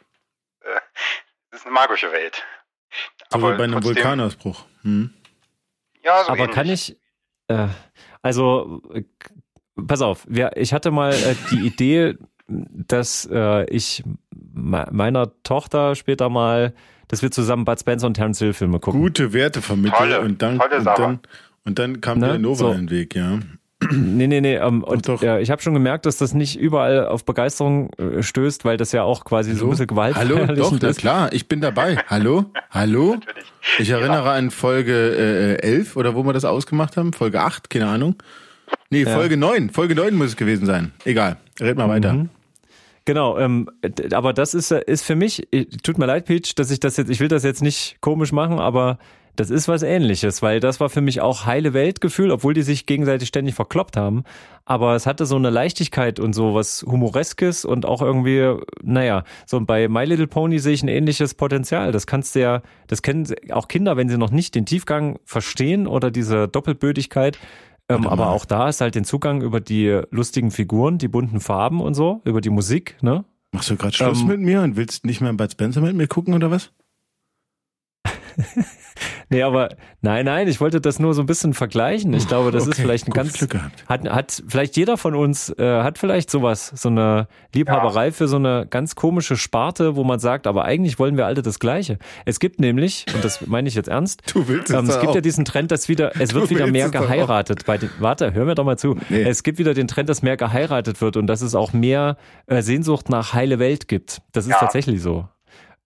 Äh, 0.62 0.79
das 1.49 1.62
ist 1.62 1.65
eine 1.65 1.73
magische 1.73 2.12
Welt. 2.12 2.43
So 3.29 3.38
Aber 3.38 3.55
bei 3.55 3.63
einem 3.63 3.73
trotzdem, 3.73 3.95
Vulkanausbruch. 3.95 4.65
Hm. 4.81 5.13
Ja, 6.03 6.23
so 6.23 6.31
Aber 6.31 6.39
ähnlich. 6.39 6.55
kann 6.55 6.69
ich, 6.69 6.97
äh, 7.47 7.67
also, 8.21 8.81
pass 9.88 10.01
auf, 10.01 10.25
wir, 10.27 10.57
ich 10.57 10.73
hatte 10.73 10.91
mal 10.91 11.13
äh, 11.13 11.35
die 11.51 11.59
Idee, 11.67 12.17
dass 12.47 13.29
äh, 13.31 13.63
ich 13.69 14.03
meiner 14.31 15.31
Tochter 15.43 15.95
später 15.95 16.29
mal, 16.29 16.73
dass 17.07 17.21
wir 17.21 17.31
zusammen 17.31 17.63
Bud 17.63 17.79
Spencer 17.79 18.07
und 18.07 18.15
Terence 18.15 18.39
Hill 18.39 18.53
Filme 18.53 18.79
gucken. 18.79 18.99
Gute 18.99 19.31
Werte 19.31 19.62
vermitteln 19.62 19.97
Tolle, 19.97 20.21
und 20.21 20.41
dann, 20.41 20.59
und 20.59 20.85
dann 20.85 21.19
und 21.69 21.77
dann 21.77 22.01
kam 22.01 22.19
ne? 22.19 22.27
der 22.29 22.39
Nova 22.39 22.55
so. 22.55 22.71
in 22.71 22.88
den 22.88 22.89
Weg, 22.89 23.15
ja. 23.15 23.39
Nee, 23.91 24.27
nee, 24.27 24.41
nee. 24.41 24.55
Ähm, 24.55 24.84
und 24.84 25.08
doch. 25.08 25.21
Ja, 25.21 25.39
ich 25.39 25.51
habe 25.51 25.62
schon 25.62 25.73
gemerkt, 25.73 26.05
dass 26.05 26.17
das 26.17 26.34
nicht 26.34 26.60
überall 26.60 27.08
auf 27.08 27.23
Begeisterung 27.23 27.91
äh, 27.93 28.21
stößt, 28.21 28.65
weil 28.65 28.75
das 28.75 28.91
ja 28.91 29.03
auch 29.03 29.23
quasi 29.23 29.51
Hallo? 29.51 29.60
so 29.60 29.65
ein 29.65 29.69
bisschen 29.69 29.88
Gewalt 29.88 30.15
Hallo, 30.15 30.45
doch, 30.55 30.73
ist. 30.82 30.99
klar, 30.99 31.32
ich 31.32 31.47
bin 31.47 31.62
dabei. 31.62 31.97
Hallo? 32.08 32.45
Hallo? 32.71 33.15
Natürlich. 33.25 33.53
Ich 33.77 33.89
erinnere 33.89 34.25
ja. 34.25 34.34
an 34.34 34.51
Folge 34.51 35.58
äh, 35.62 35.65
11 35.65 35.95
oder 35.95 36.15
wo 36.15 36.23
wir 36.23 36.34
das 36.34 36.43
ausgemacht 36.43 36.97
haben, 36.97 37.13
Folge 37.13 37.39
8, 37.39 37.69
keine 37.69 37.88
Ahnung. 37.88 38.15
Nee, 38.89 39.03
ja. 39.03 39.15
Folge 39.15 39.38
9, 39.38 39.69
Folge 39.69 39.95
9 39.95 40.13
muss 40.15 40.27
es 40.29 40.36
gewesen 40.36 40.65
sein. 40.65 40.91
Egal, 41.05 41.38
red 41.62 41.77
mal 41.77 41.88
weiter. 41.88 42.13
Mhm. 42.13 42.29
Genau, 43.05 43.39
ähm, 43.39 43.69
aber 44.12 44.34
das 44.34 44.53
ist, 44.53 44.71
ist 44.71 45.03
für 45.03 45.15
mich, 45.15 45.47
tut 45.84 45.97
mir 45.97 46.05
leid, 46.05 46.25
Peach, 46.25 46.53
dass 46.55 46.69
ich 46.69 46.79
das 46.79 46.97
jetzt, 46.97 47.10
ich 47.10 47.19
will 47.19 47.29
das 47.29 47.43
jetzt 47.43 47.62
nicht 47.62 47.97
komisch 48.01 48.32
machen, 48.32 48.60
aber 48.60 48.99
das 49.39 49.49
ist 49.49 49.69
was 49.69 49.84
ähnliches, 49.84 50.41
weil 50.41 50.60
das 50.60 50.82
war 50.82 50.89
für 50.89 50.99
mich 50.99 51.21
auch 51.21 51.45
heile 51.45 51.73
Weltgefühl, 51.73 52.30
obwohl 52.32 52.54
die 52.54 52.62
sich 52.62 52.86
gegenseitig 52.86 53.30
ständig 53.30 53.56
verkloppt 53.56 53.95
haben. 53.95 54.25
Aber 54.65 54.95
es 54.95 55.06
hatte 55.06 55.25
so 55.25 55.38
eine 55.38 55.49
Leichtigkeit 55.49 56.19
und 56.19 56.34
so 56.34 56.54
was 56.54 56.84
Humoreskes 56.86 57.63
und 57.63 57.86
auch 57.86 58.02
irgendwie, 58.02 58.56
naja, 58.84 59.23
so 59.45 59.62
bei 59.62 59.88
My 59.88 60.04
Little 60.04 60.28
Pony 60.28 60.60
sehe 60.60 60.73
ich 60.73 60.84
ein 60.84 60.89
ähnliches 60.89 61.36
Potenzial. 61.36 61.93
Das 61.93 62.06
kannst 62.06 62.36
du 62.36 62.41
ja, 62.41 62.62
das 62.88 63.02
kennen 63.02 63.28
auch 63.52 63.69
Kinder, 63.69 63.95
wenn 63.95 64.10
sie 64.10 64.17
noch 64.17 64.32
nicht 64.32 64.56
den 64.56 64.65
Tiefgang 64.65 65.19
verstehen 65.23 65.88
oder 65.88 66.12
diese 66.12 66.49
Doppelbödigkeit. 66.49 67.39
Ähm, 67.88 68.08
aber 68.08 68.30
auch 68.30 68.43
da 68.43 68.67
ist 68.67 68.82
halt 68.82 68.95
den 68.95 69.06
Zugang 69.06 69.41
über 69.41 69.62
die 69.62 70.02
lustigen 70.12 70.52
Figuren, 70.52 70.97
die 70.97 71.08
bunten 71.08 71.39
Farben 71.39 71.82
und 71.82 71.93
so, 71.93 72.21
über 72.25 72.41
die 72.41 72.52
Musik, 72.52 72.97
ne? 73.02 73.23
Machst 73.52 73.69
du 73.69 73.78
gerade 73.78 73.95
Schluss 73.95 74.21
ähm, 74.21 74.28
mit 74.28 74.39
mir 74.41 74.62
und 74.62 74.75
willst 74.75 75.06
nicht 75.06 75.21
mehr 75.21 75.34
Bud 75.34 75.52
Spencer 75.52 75.82
mit 75.82 75.95
mir 75.95 76.08
gucken 76.08 76.34
oder 76.34 76.52
was? 76.52 76.71
Nee, 79.39 79.43
aber 79.43 79.69
nein, 80.01 80.25
nein, 80.25 80.47
ich 80.47 80.59
wollte 80.59 80.81
das 80.81 80.97
nur 80.97 81.13
so 81.13 81.21
ein 81.21 81.27
bisschen 81.27 81.53
vergleichen. 81.53 82.13
Ich 82.13 82.27
glaube, 82.27 82.51
das 82.51 82.63
okay, 82.63 82.71
ist 82.71 82.79
vielleicht 82.81 83.07
ein 83.07 83.11
ganz 83.11 83.33
Glück 83.33 83.51
gehabt. 83.51 83.85
hat 83.87 84.09
hat 84.09 84.43
vielleicht 84.47 84.75
jeder 84.75 84.97
von 84.97 85.13
uns 85.13 85.49
äh, 85.57 85.83
hat 85.83 85.99
vielleicht 85.99 86.31
sowas, 86.31 86.71
so 86.75 86.89
eine 86.89 87.27
Liebhaberei 87.53 88.07
ja. 88.07 88.11
für 88.11 88.27
so 88.27 88.37
eine 88.37 88.65
ganz 88.67 88.95
komische 88.95 89.37
Sparte, 89.37 89.95
wo 89.95 90.03
man 90.03 90.19
sagt, 90.19 90.47
aber 90.47 90.65
eigentlich 90.65 90.97
wollen 90.97 91.15
wir 91.15 91.27
alle 91.27 91.43
das 91.43 91.59
gleiche. 91.59 91.99
Es 92.25 92.39
gibt 92.39 92.59
nämlich 92.59 93.05
und 93.13 93.23
das 93.23 93.45
meine 93.45 93.67
ich 93.67 93.75
jetzt 93.75 93.89
ernst, 93.89 94.23
du 94.33 94.47
willst 94.47 94.71
ähm, 94.71 94.85
es, 94.85 94.95
es 94.95 94.99
gibt 94.99 95.11
auch. 95.11 95.15
ja 95.15 95.21
diesen 95.21 95.45
Trend, 95.45 95.69
dass 95.69 95.89
wieder 95.89 96.19
es 96.19 96.33
wird 96.33 96.49
wieder 96.49 96.65
mehr 96.65 96.89
geheiratet 96.89 97.65
bei 97.67 97.77
den 97.77 97.91
Warte, 97.99 98.33
hör 98.33 98.45
mir 98.45 98.55
doch 98.55 98.65
mal 98.65 98.77
zu. 98.77 98.97
Nee. 99.09 99.21
Es 99.21 99.43
gibt 99.43 99.59
wieder 99.59 99.75
den 99.75 99.87
Trend, 99.87 100.09
dass 100.09 100.23
mehr 100.23 100.37
geheiratet 100.37 101.01
wird 101.01 101.17
und 101.17 101.27
dass 101.27 101.41
es 101.41 101.53
auch 101.53 101.71
mehr 101.71 102.17
äh, 102.47 102.63
Sehnsucht 102.63 103.09
nach 103.09 103.33
heile 103.33 103.59
Welt 103.59 103.87
gibt. 103.87 104.21
Das 104.31 104.45
ist 104.45 104.51
ja. 104.51 104.57
tatsächlich 104.57 105.01
so. 105.03 105.27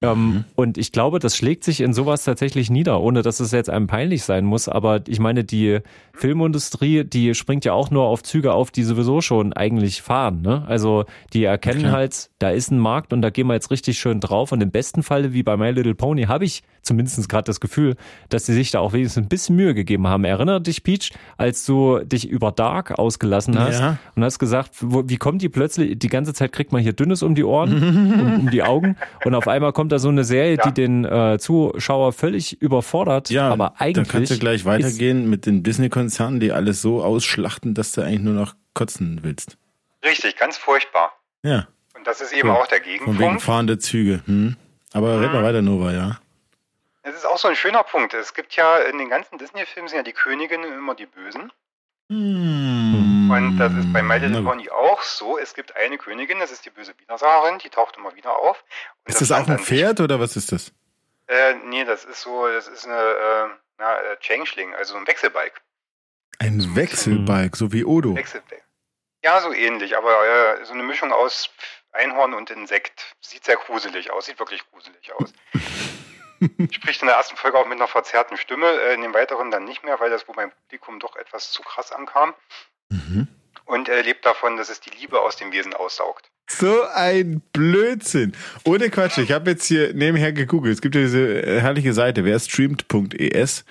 Ähm, 0.04 0.26
mhm. 0.26 0.44
Und 0.56 0.78
ich 0.78 0.92
glaube, 0.92 1.20
das 1.20 1.38
schlägt 1.38 1.64
sich 1.64 1.82
in 1.82 1.94
sowas 1.94 2.24
tatsächlich 2.24 2.70
nieder, 2.70 3.02
ohne 3.02 3.22
dass 3.22 3.40
es 3.40 3.52
jetzt 3.52 3.70
einem 3.70 3.88
peinlich 3.88 4.24
sein 4.24 4.46
muss. 4.46 4.68
Aber 4.68 5.02
ich 5.08 5.20
meine, 5.20 5.44
die 5.44 5.80
Filmindustrie, 6.14 7.04
die 7.06 7.34
springt 7.34 7.66
ja 7.66 7.74
auch 7.74 7.90
nur 7.90 8.04
auf 8.04 8.22
Züge 8.22 8.54
auf, 8.54 8.70
die 8.70 8.84
sowieso 8.84 9.22
schon 9.22 9.54
eigentlich 9.54 10.02
fahren. 10.02 10.42
Ne? 10.42 10.64
Also 10.68 11.06
die 11.34 11.46
erkennen 11.46 11.82
Klar. 11.82 11.94
halt, 11.94 12.30
da 12.40 12.50
ist 12.50 12.72
ein 12.72 12.80
Markt 12.80 13.14
und 13.14 13.22
da 13.22 13.30
gehen 13.30 13.48
wir 13.48 13.54
jetzt 13.54 13.72
richtig 13.72 13.98
schön 13.98 14.20
drauf. 14.20 14.52
Und 14.52 14.62
im 14.62 14.72
besten 14.72 15.04
Falle, 15.04 15.34
wie 15.34 15.44
bei 15.44 15.56
My 15.58 15.72
Little 15.72 15.96
Pony, 15.96 16.24
habe 16.24 16.46
ich 16.46 16.64
zumindest 16.82 17.28
gerade 17.30 17.46
das 17.46 17.60
Gefühl, 17.60 17.96
dass 18.30 18.46
sie 18.46 18.54
sich 18.54 18.72
da 18.72 18.80
auch 18.80 18.94
wenigstens 18.94 19.24
ein 19.24 19.30
bisschen 19.30 19.56
Mühe 19.56 19.74
gegeben 19.74 20.08
haben. 20.08 20.26
Erinner 20.26 20.60
dich, 20.60 20.84
Peach, 20.84 21.12
als 21.38 21.66
du 21.66 22.00
dich 22.00 22.30
über 22.30 22.52
Dark 22.52 23.00
ausgelassen 23.00 23.58
hast 23.58 23.80
ja. 23.80 23.98
und 24.16 24.24
hast 24.24 24.38
gesagt, 24.38 24.72
wo, 24.82 25.04
wie 25.08 25.18
kommt 25.18 25.42
die 25.42 25.50
plötzlich, 25.50 25.98
die 25.98 26.10
ganze 26.10 26.34
Zeit 26.34 26.52
kriegt 26.52 26.74
man 26.74 26.82
hier 26.82 26.94
Dünnes 26.94 27.24
um 27.24 27.36
die 27.36 27.44
Ohren, 27.44 28.20
um, 28.20 28.40
um 28.42 28.50
die 28.50 28.64
Augen 28.64 28.98
und 29.24 29.34
auf 29.34 29.48
einmal 29.48 29.72
kommt 29.72 29.93
da 29.94 30.00
so 30.00 30.10
eine 30.10 30.24
Serie, 30.24 30.58
ja. 30.58 30.64
die 30.64 30.74
den 30.74 31.06
äh, 31.06 31.38
Zuschauer 31.40 32.12
völlig 32.14 32.62
überfordert. 32.62 33.30
Ja, 33.30 33.50
aber 33.50 33.76
eigentlich. 33.78 34.08
Dann 34.08 34.08
kannst 34.08 34.32
du 34.32 34.40
gleich 34.40 34.66
weitergehen 34.66 35.30
mit 35.30 35.46
den 35.46 35.64
Disney-Konzernen, 35.64 36.40
die 36.40 36.52
alles 36.52 36.82
so 36.82 37.04
ausschlachten, 37.04 37.74
dass 37.74 37.94
du 37.94 38.02
eigentlich 38.02 38.22
nur 38.22 38.34
noch 38.34 38.56
kotzen 38.74 39.20
willst. 39.22 39.58
Richtig, 40.04 40.36
ganz 40.36 40.58
furchtbar. 40.58 41.14
Ja. 41.44 41.68
Und 41.96 42.08
das 42.08 42.20
ist 42.22 42.34
eben 42.34 42.50
ja. 42.50 42.56
auch 42.56 42.68
der 42.68 42.80
Gegenpunkt. 42.80 43.20
Von 43.20 43.30
wegen 43.30 43.40
fahrende 43.40 43.78
Züge. 43.78 44.22
Hm? 44.26 44.58
Aber 44.92 45.22
red 45.22 45.32
mal 45.32 45.42
mhm. 45.42 45.46
weiter, 45.46 45.62
Nova, 45.62 45.92
ja. 45.92 46.20
Es 47.04 47.16
ist 47.16 47.26
auch 47.26 47.38
so 47.38 47.48
ein 47.48 47.56
schöner 47.56 47.84
Punkt. 47.84 48.14
Es 48.14 48.34
gibt 48.34 48.56
ja 48.56 48.78
in 48.78 48.98
den 48.98 49.10
ganzen 49.10 49.38
Disney-Filmen 49.38 49.90
sind 49.90 49.98
ja 49.98 50.04
die 50.04 50.14
Königinnen 50.14 50.72
immer 50.74 50.96
die 50.96 51.06
Bösen. 51.06 51.52
Hm. 52.10 53.03
Und 53.30 53.58
das 53.58 53.74
ist 53.74 53.92
bei 53.94 54.02
My 54.02 54.18
Little 54.18 54.44
Pony 54.44 54.70
auch 54.70 55.02
so. 55.02 55.38
Es 55.38 55.54
gibt 55.54 55.76
eine 55.76 55.98
Königin, 55.98 56.40
das 56.40 56.52
ist 56.52 56.66
die 56.66 56.70
böse 56.70 56.94
Widersacherin, 57.00 57.60
die 57.60 57.70
taucht 57.70 57.98
immer 57.98 58.16
wieder 58.16 58.38
auf. 58.38 58.64
Und 59.06 59.10
ist 59.10 59.22
das, 59.22 59.30
das 59.30 59.44
auch 59.44 59.48
ein 59.48 59.60
Pferd 59.60 60.00
oder 60.00 60.20
was 60.20 60.36
ist 60.36 60.52
das? 60.52 60.72
Äh, 61.28 61.56
nee, 61.66 61.86
das 61.86 62.06
ist 62.06 62.22
so, 62.22 62.48
das 62.48 62.68
ist 62.68 62.86
eine 62.86 62.96
äh, 62.96 63.48
na, 63.78 63.98
äh, 64.00 64.18
Changeling, 64.20 64.74
also 64.76 64.96
ein 64.96 65.08
Wechselbalg. 65.08 65.62
Ein 66.40 66.60
so 66.60 66.76
Wechselbalg, 66.76 67.56
so 67.56 67.72
wie 67.72 67.86
Odo. 67.86 68.18
Ja, 69.24 69.40
so 69.40 69.54
ähnlich, 69.54 69.96
aber 69.98 70.60
äh, 70.60 70.66
so 70.66 70.74
eine 70.74 70.84
Mischung 70.84 71.14
aus 71.14 71.50
Einhorn 71.94 72.34
und 72.34 72.50
Insekt. 72.50 73.16
Sieht 73.22 73.46
sehr 73.46 73.56
gruselig 73.56 74.12
aus, 74.12 74.26
sieht 74.26 74.40
wirklich 74.40 74.62
gruselig 74.72 75.14
aus. 75.14 75.34
Spricht 76.72 77.02
in 77.02 77.08
der 77.08 77.16
ersten 77.16 77.38
Folge 77.38 77.58
auch 77.58 77.66
mit 77.66 77.78
einer 77.78 77.88
verzerrten 77.88 78.36
Stimme, 78.38 78.68
äh, 78.68 78.94
in 78.96 79.02
den 79.02 79.14
weiteren 79.14 79.52
dann 79.52 79.64
nicht 79.64 79.84
mehr, 79.84 80.00
weil 80.00 80.10
das 80.10 80.28
wohl 80.28 80.36
beim 80.36 80.52
Publikum 80.52 81.00
doch 81.00 81.16
etwas 81.16 81.52
zu 81.52 81.62
krass 81.62 81.92
ankam. 81.92 82.34
Mhm. 82.94 83.28
Und 83.66 83.90
er 83.90 84.04
lebt 84.04 84.26
davon, 84.26 84.58
dass 84.58 84.70
es 84.70 84.80
die 84.82 84.92
Liebe 84.92 85.20
aus 85.20 85.38
dem 85.38 85.52
Wesen 85.52 85.74
aussaugt. 85.74 86.30
So 86.48 86.84
ein 86.94 87.42
Blödsinn. 87.54 88.34
Ohne 88.66 88.90
Quatsch. 88.90 89.18
Ich 89.18 89.32
habe 89.32 89.52
jetzt 89.52 89.66
hier 89.66 89.94
nebenher 89.94 90.34
gegoogelt. 90.34 90.76
Es 90.76 90.82
gibt 90.82 90.96
ja 90.96 91.02
diese 91.02 91.42
äh, 91.42 91.62
herrliche 91.62 91.94
Seite, 91.94 92.26
wer 92.26 92.38
streamt.es. 92.38 93.66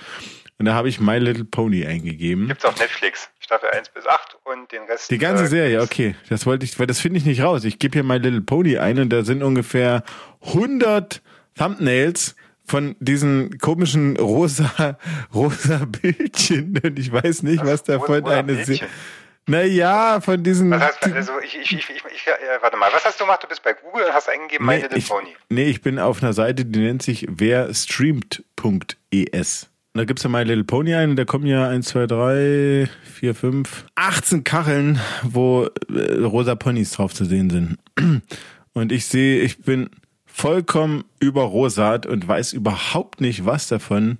Und 0.58 0.66
da 0.66 0.74
habe 0.74 0.88
ich 0.88 1.00
My 1.00 1.18
Little 1.18 1.44
Pony 1.44 1.86
eingegeben. 1.86 2.48
Gibt's 2.48 2.64
auf 2.64 2.78
Netflix. 2.78 3.28
Staffel 3.40 3.68
1 3.70 3.90
bis 3.90 4.06
8 4.06 4.38
und 4.44 4.72
den 4.72 4.84
Rest. 4.84 5.10
Die 5.10 5.18
ganze 5.18 5.44
äh, 5.44 5.48
Serie, 5.48 5.82
okay. 5.82 6.14
Das 6.30 6.46
wollte 6.46 6.64
ich, 6.64 6.78
weil 6.78 6.86
das 6.86 7.00
finde 7.00 7.18
ich 7.18 7.26
nicht 7.26 7.42
raus. 7.42 7.64
Ich 7.64 7.78
gebe 7.78 7.92
hier 7.92 8.04
My 8.04 8.16
Little 8.16 8.40
Pony 8.40 8.78
ein 8.78 8.98
und 8.98 9.10
da 9.10 9.24
sind 9.24 9.42
ungefähr 9.42 10.04
100 10.46 11.20
Thumbnails 11.58 12.34
von 12.72 12.96
diesen 13.00 13.58
komischen 13.58 14.16
rosa, 14.16 14.96
rosa 15.34 15.84
Bildchen. 15.84 16.80
Und 16.82 16.98
ich 16.98 17.12
weiß 17.12 17.42
nicht, 17.42 17.62
was, 17.66 17.82
davon 17.82 18.24
eine 18.24 18.64
Serie. 18.64 18.88
Naja, 19.46 20.22
von 20.22 20.42
diesen. 20.42 20.70
Was 20.70 20.82
hast, 20.82 21.04
also 21.12 21.32
ich, 21.44 21.58
ich, 21.60 21.70
ich, 21.70 21.90
ich, 21.90 22.26
warte 22.62 22.78
mal, 22.78 22.88
was 22.94 23.04
hast 23.04 23.20
du 23.20 23.24
gemacht? 23.24 23.42
Du 23.42 23.48
bist 23.48 23.62
bei 23.62 23.74
Google 23.74 24.06
und 24.06 24.14
hast 24.14 24.30
eingegeben 24.30 24.66
nee, 24.66 24.76
My 24.76 24.80
Little 24.80 25.02
Pony. 25.02 25.36
Nee, 25.50 25.64
ich 25.64 25.82
bin 25.82 25.98
auf 25.98 26.22
einer 26.22 26.32
Seite, 26.32 26.64
die 26.64 26.78
nennt 26.78 27.02
sich 27.02 27.26
werstreamt.es. 27.28 29.68
Und 29.92 29.98
da 29.98 30.06
gibt's 30.06 30.22
ja 30.22 30.30
My 30.30 30.42
Little 30.42 30.64
Pony 30.64 30.94
ein 30.94 31.10
und 31.10 31.16
da 31.16 31.26
kommen 31.26 31.44
ja 31.44 31.68
1, 31.68 31.88
2, 31.88 32.06
3, 32.06 32.88
4, 33.02 33.34
5, 33.34 33.84
18 33.96 34.44
Kacheln, 34.44 34.98
wo 35.24 35.68
äh, 35.94 36.22
rosa 36.22 36.54
Ponys 36.54 36.92
drauf 36.92 37.12
zu 37.12 37.26
sehen 37.26 37.50
sind. 37.50 37.76
Und 38.74 38.90
ich 38.90 39.04
sehe, 39.04 39.42
ich 39.42 39.60
bin 39.60 39.90
vollkommen 40.32 41.04
überrosat 41.20 42.06
und 42.06 42.26
weiß 42.26 42.52
überhaupt 42.52 43.20
nicht, 43.20 43.44
was 43.44 43.68
davon 43.68 44.18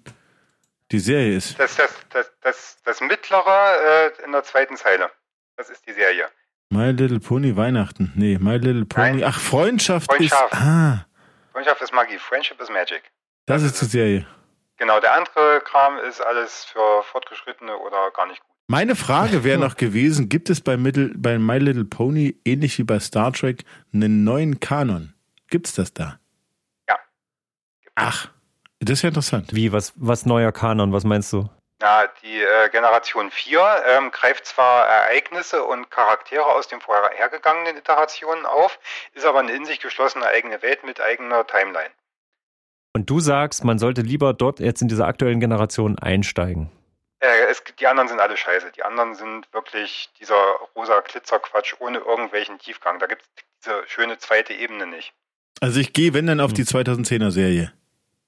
die 0.91 0.99
Serie 0.99 1.37
ist. 1.37 1.59
Das, 1.59 1.77
das, 1.77 1.91
das, 2.11 2.31
das, 2.43 2.79
das 2.85 3.01
mittlere 3.01 4.11
äh, 4.21 4.25
in 4.25 4.33
der 4.33 4.45
zweiten 4.45 4.77
Zeile. 4.77 5.11
Das 5.57 5.71
ist 5.71 5.87
die 5.87 5.93
Serie. 5.93 6.27
My 6.71 6.91
Little 6.91 7.21
Pony 7.21 7.57
Weihnachten. 7.57 8.13
Nee, 8.15 8.39
My 8.41 8.57
Little 8.57 8.85
Pony. 8.87 9.21
Nein. 9.21 9.25
Ach, 9.25 9.39
Freundschaft, 9.41 10.11
Freundschaft. 10.11 10.53
ist. 10.53 10.61
Ah, 10.61 11.07
Freundschaft 11.53 11.83
ist 11.83 11.93
Magie, 11.93 12.19
Friendship 12.19 12.61
is 12.61 12.71
Magic. 12.71 13.03
das 13.47 13.63
ist 13.63 13.81
die 13.81 13.87
Serie. 13.87 14.27
Genau, 14.79 14.99
der 15.01 15.15
andere 15.15 15.61
Kram 15.65 15.99
ist 16.09 16.21
alles 16.21 16.65
für 16.65 17.03
Fortgeschrittene 17.05 17.77
oder 17.77 18.11
gar 18.17 18.27
nicht 18.27 18.41
gut. 18.41 18.51
Meine 18.69 18.97
Frage 18.97 19.45
wäre 19.45 19.59
noch 19.67 19.77
gewesen, 19.77 20.29
gibt 20.29 20.49
es 20.51 20.61
bei, 20.61 20.77
Middle, 20.77 21.13
bei 21.17 21.39
My 21.39 21.59
Little 21.59 21.85
Pony, 21.85 22.37
ähnlich 22.45 22.79
wie 22.79 22.85
bei 22.85 22.99
Star 23.01 23.33
Trek, 23.33 23.65
einen 23.93 24.25
neuen 24.25 24.61
Kanon? 24.61 25.15
Gibt's 25.53 25.75
das 25.75 25.93
da? 25.93 26.19
Ja. 26.89 26.99
Ach, 27.95 28.31
das 28.81 28.95
ist 28.95 29.03
ja 29.03 29.09
interessant. 29.11 29.55
Wie, 29.55 29.71
was, 29.71 29.93
was 29.97 30.25
neuer 30.25 30.51
Kanon, 30.51 30.95
was 30.95 31.05
meinst 31.05 31.31
du? 31.31 31.51
Na, 31.79 32.07
die 32.23 32.41
äh, 32.41 32.71
Generation 32.71 33.31
4 33.31 33.85
ähm, 33.87 34.11
greift 34.13 34.47
zwar 34.47 34.87
Ereignisse 34.87 35.63
und 35.63 35.91
Charaktere 35.91 36.47
aus 36.47 36.69
den 36.69 36.81
vorhergegangenen 36.81 37.77
Iterationen 37.77 38.47
auf, 38.47 38.79
ist 39.13 39.27
aber 39.27 39.41
eine 39.41 39.53
in 39.53 39.67
sich 39.67 39.79
geschlossene 39.79 40.25
eigene 40.25 40.63
Welt 40.63 40.85
mit 40.85 41.03
eigener 41.03 41.47
Timeline. 41.47 41.91
Und 42.95 43.11
du 43.11 43.21
sagst, 43.21 43.63
man 43.63 43.79
sollte 43.79 44.01
lieber 44.01 44.33
dort 44.33 44.59
jetzt 44.59 44.81
in 44.81 44.89
dieser 44.89 45.07
aktuellen 45.07 45.41
Generation 45.41 45.99
einsteigen. 45.99 46.71
Äh, 47.21 47.51
es, 47.51 47.63
die 47.79 47.87
anderen 47.87 48.09
sind 48.09 48.21
alle 48.21 48.39
scheiße. 48.39 48.73
Die 48.73 48.85
anderen 48.85 49.15
sind 49.17 49.53
wirklich 49.53 50.09
dieser 50.19 50.41
rosa 50.75 51.01
Glitzerquatsch 51.01 51.75
ohne 51.79 51.99
irgendwelchen 51.99 52.59
Tiefgang. 52.59 52.99
Da 53.01 53.07
gibt 53.07 53.21
es 53.21 53.45
diese 53.63 53.87
schöne 53.87 54.17
zweite 54.17 54.55
Ebene 54.55 54.87
nicht. 54.87 55.13
Also 55.61 55.81
ich 55.81 55.93
gehe, 55.93 56.15
wenn 56.15 56.27
dann, 56.27 56.41
auf 56.41 56.53
die 56.53 56.65
2010er 56.65 57.31
Serie. 57.31 57.73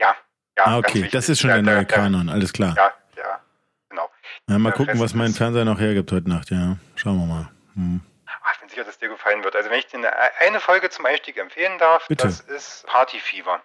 Ja, 0.01 0.15
ja. 0.57 0.67
Ah, 0.67 0.79
okay, 0.79 1.09
das 1.11 1.29
ist 1.29 1.41
schon 1.41 1.51
der 1.51 1.63
neue 1.63 1.85
Kanon, 1.85 2.29
alles 2.29 2.53
klar. 2.53 2.75
Ja, 2.77 2.93
ja, 3.17 3.41
genau. 3.89 4.11
Ja, 4.49 4.59
mal 4.59 4.73
gucken, 4.73 5.01
was 5.01 5.15
mein 5.15 5.33
Fernseher 5.33 5.65
noch 5.65 5.81
hergibt 5.81 6.13
heute 6.13 6.29
Nacht, 6.29 6.51
ja. 6.51 6.77
Schauen 6.97 7.19
wir 7.19 7.27
mal. 7.27 7.51
Hm. 7.75 8.01
Ach, 8.27 8.53
ich 8.55 8.61
bin 8.61 8.69
sicher, 8.69 8.85
dass 8.85 8.99
dir 8.99 9.09
gefallen 9.09 9.43
wird. 9.43 9.57
Also 9.57 9.71
wenn 9.71 9.79
ich 9.79 9.87
dir 9.87 9.99
eine, 9.99 10.13
eine 10.41 10.61
Folge 10.61 10.91
zum 10.91 11.07
Einstieg 11.07 11.37
empfehlen 11.39 11.79
darf, 11.79 12.07
Bitte. 12.09 12.25
das 12.27 12.41
ist 12.41 12.87
Party 12.87 13.19
Fever. 13.19 13.61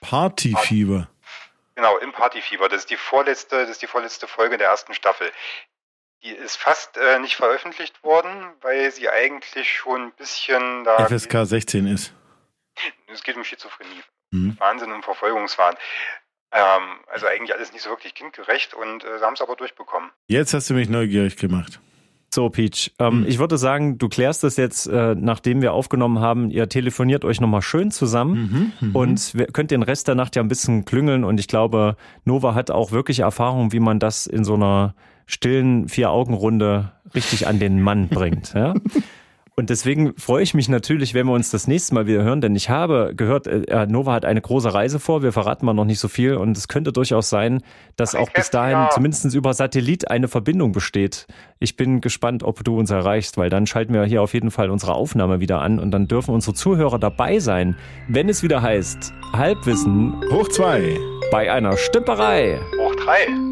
Partyfieber. 0.00 1.08
Genau, 1.74 1.96
im 1.98 2.12
Party 2.12 2.42
Fever. 2.42 2.68
Das 2.68 2.80
ist 2.80 2.90
die 2.90 2.96
vorletzte, 2.96 3.60
das 3.60 3.70
ist 3.70 3.82
die 3.82 3.86
vorletzte 3.86 4.26
Folge 4.26 4.58
der 4.58 4.68
ersten 4.68 4.94
Staffel. 4.94 5.30
Die 6.22 6.30
ist 6.30 6.56
fast 6.56 6.96
äh, 6.96 7.18
nicht 7.18 7.36
veröffentlicht 7.36 8.04
worden, 8.04 8.30
weil 8.60 8.90
sie 8.92 9.08
eigentlich 9.08 9.72
schon 9.72 10.02
ein 10.02 10.12
bisschen 10.12 10.84
da. 10.84 11.06
FSK 11.06 11.44
16 11.44 11.86
ist. 11.86 12.12
Es 13.12 13.22
geht 13.22 13.36
um 13.36 13.44
Schizophrenie, 13.44 14.00
Hm. 14.32 14.56
Wahnsinn 14.58 14.92
und 14.92 15.04
Verfolgungswahn. 15.04 15.74
Ähm, 16.52 16.82
also 17.12 17.26
eigentlich 17.26 17.54
alles 17.54 17.72
nicht 17.72 17.82
so 17.82 17.90
wirklich 17.90 18.14
kindgerecht 18.14 18.74
und 18.74 19.04
äh, 19.04 19.18
sie 19.18 19.24
haben 19.24 19.34
es 19.34 19.40
aber 19.40 19.56
durchbekommen. 19.56 20.10
Jetzt 20.28 20.52
hast 20.54 20.68
du 20.70 20.74
mich 20.74 20.88
neugierig 20.88 21.36
gemacht. 21.36 21.80
So, 22.34 22.48
Peach, 22.48 22.92
ähm, 22.98 23.22
Hm. 23.22 23.26
ich 23.26 23.38
würde 23.38 23.58
sagen, 23.58 23.98
du 23.98 24.08
klärst 24.08 24.42
das 24.42 24.56
jetzt, 24.56 24.86
äh, 24.86 25.14
nachdem 25.14 25.60
wir 25.60 25.74
aufgenommen 25.74 26.20
haben. 26.20 26.50
Ihr 26.50 26.66
telefoniert 26.68 27.24
euch 27.26 27.40
nochmal 27.42 27.60
schön 27.62 27.90
zusammen 27.90 28.72
Mhm, 28.80 28.88
mhm. 28.88 28.96
und 28.96 29.34
wir, 29.34 29.46
könnt 29.48 29.70
den 29.70 29.82
Rest 29.82 30.08
der 30.08 30.14
Nacht 30.14 30.34
ja 30.36 30.42
ein 30.42 30.48
bisschen 30.48 30.84
klüngeln. 30.86 31.24
Und 31.24 31.38
ich 31.40 31.46
glaube, 31.48 31.96
Nova 32.24 32.54
hat 32.54 32.70
auch 32.70 32.90
wirklich 32.90 33.20
Erfahrung, 33.20 33.72
wie 33.72 33.80
man 33.80 33.98
das 33.98 34.26
in 34.26 34.44
so 34.44 34.54
einer 34.54 34.94
stillen 35.26 35.88
Vier-Augen-Runde 35.88 36.92
richtig 37.14 37.46
an 37.46 37.58
den 37.58 37.82
Mann 37.82 38.08
bringt. 38.08 38.54
Ja? 38.54 38.74
Und 39.54 39.68
deswegen 39.68 40.14
freue 40.16 40.42
ich 40.42 40.54
mich 40.54 40.70
natürlich, 40.70 41.12
wenn 41.12 41.26
wir 41.26 41.34
uns 41.34 41.50
das 41.50 41.68
nächste 41.68 41.94
Mal 41.94 42.06
wieder 42.06 42.22
hören, 42.22 42.40
denn 42.40 42.56
ich 42.56 42.70
habe 42.70 43.12
gehört, 43.14 43.46
äh, 43.46 43.86
Nova 43.86 44.14
hat 44.14 44.24
eine 44.24 44.40
große 44.40 44.72
Reise 44.72 44.98
vor. 44.98 45.22
Wir 45.22 45.32
verraten 45.32 45.66
mal 45.66 45.74
noch 45.74 45.84
nicht 45.84 45.98
so 45.98 46.08
viel 46.08 46.36
und 46.36 46.56
es 46.56 46.68
könnte 46.68 46.90
durchaus 46.90 47.28
sein, 47.28 47.62
dass 47.96 48.14
auch 48.14 48.30
bis 48.30 48.48
dahin 48.48 48.72
ja. 48.72 48.90
zumindest 48.90 49.34
über 49.34 49.52
Satellit 49.52 50.10
eine 50.10 50.28
Verbindung 50.28 50.72
besteht. 50.72 51.26
Ich 51.58 51.76
bin 51.76 52.00
gespannt, 52.00 52.42
ob 52.42 52.64
du 52.64 52.78
uns 52.78 52.90
erreichst, 52.90 53.36
weil 53.36 53.50
dann 53.50 53.66
schalten 53.66 53.92
wir 53.92 54.04
hier 54.04 54.22
auf 54.22 54.32
jeden 54.32 54.50
Fall 54.50 54.70
unsere 54.70 54.94
Aufnahme 54.94 55.40
wieder 55.40 55.60
an 55.60 55.78
und 55.78 55.90
dann 55.90 56.08
dürfen 56.08 56.34
unsere 56.34 56.54
Zuhörer 56.54 56.98
dabei 56.98 57.38
sein, 57.38 57.76
wenn 58.08 58.30
es 58.30 58.42
wieder 58.42 58.62
heißt 58.62 59.12
Halbwissen 59.34 60.14
Hoch 60.30 60.48
zwei. 60.48 60.98
bei 61.30 61.52
einer 61.52 61.76
Stümperei. 61.76 62.58
Hoch 62.78 62.94
drei. 62.96 63.51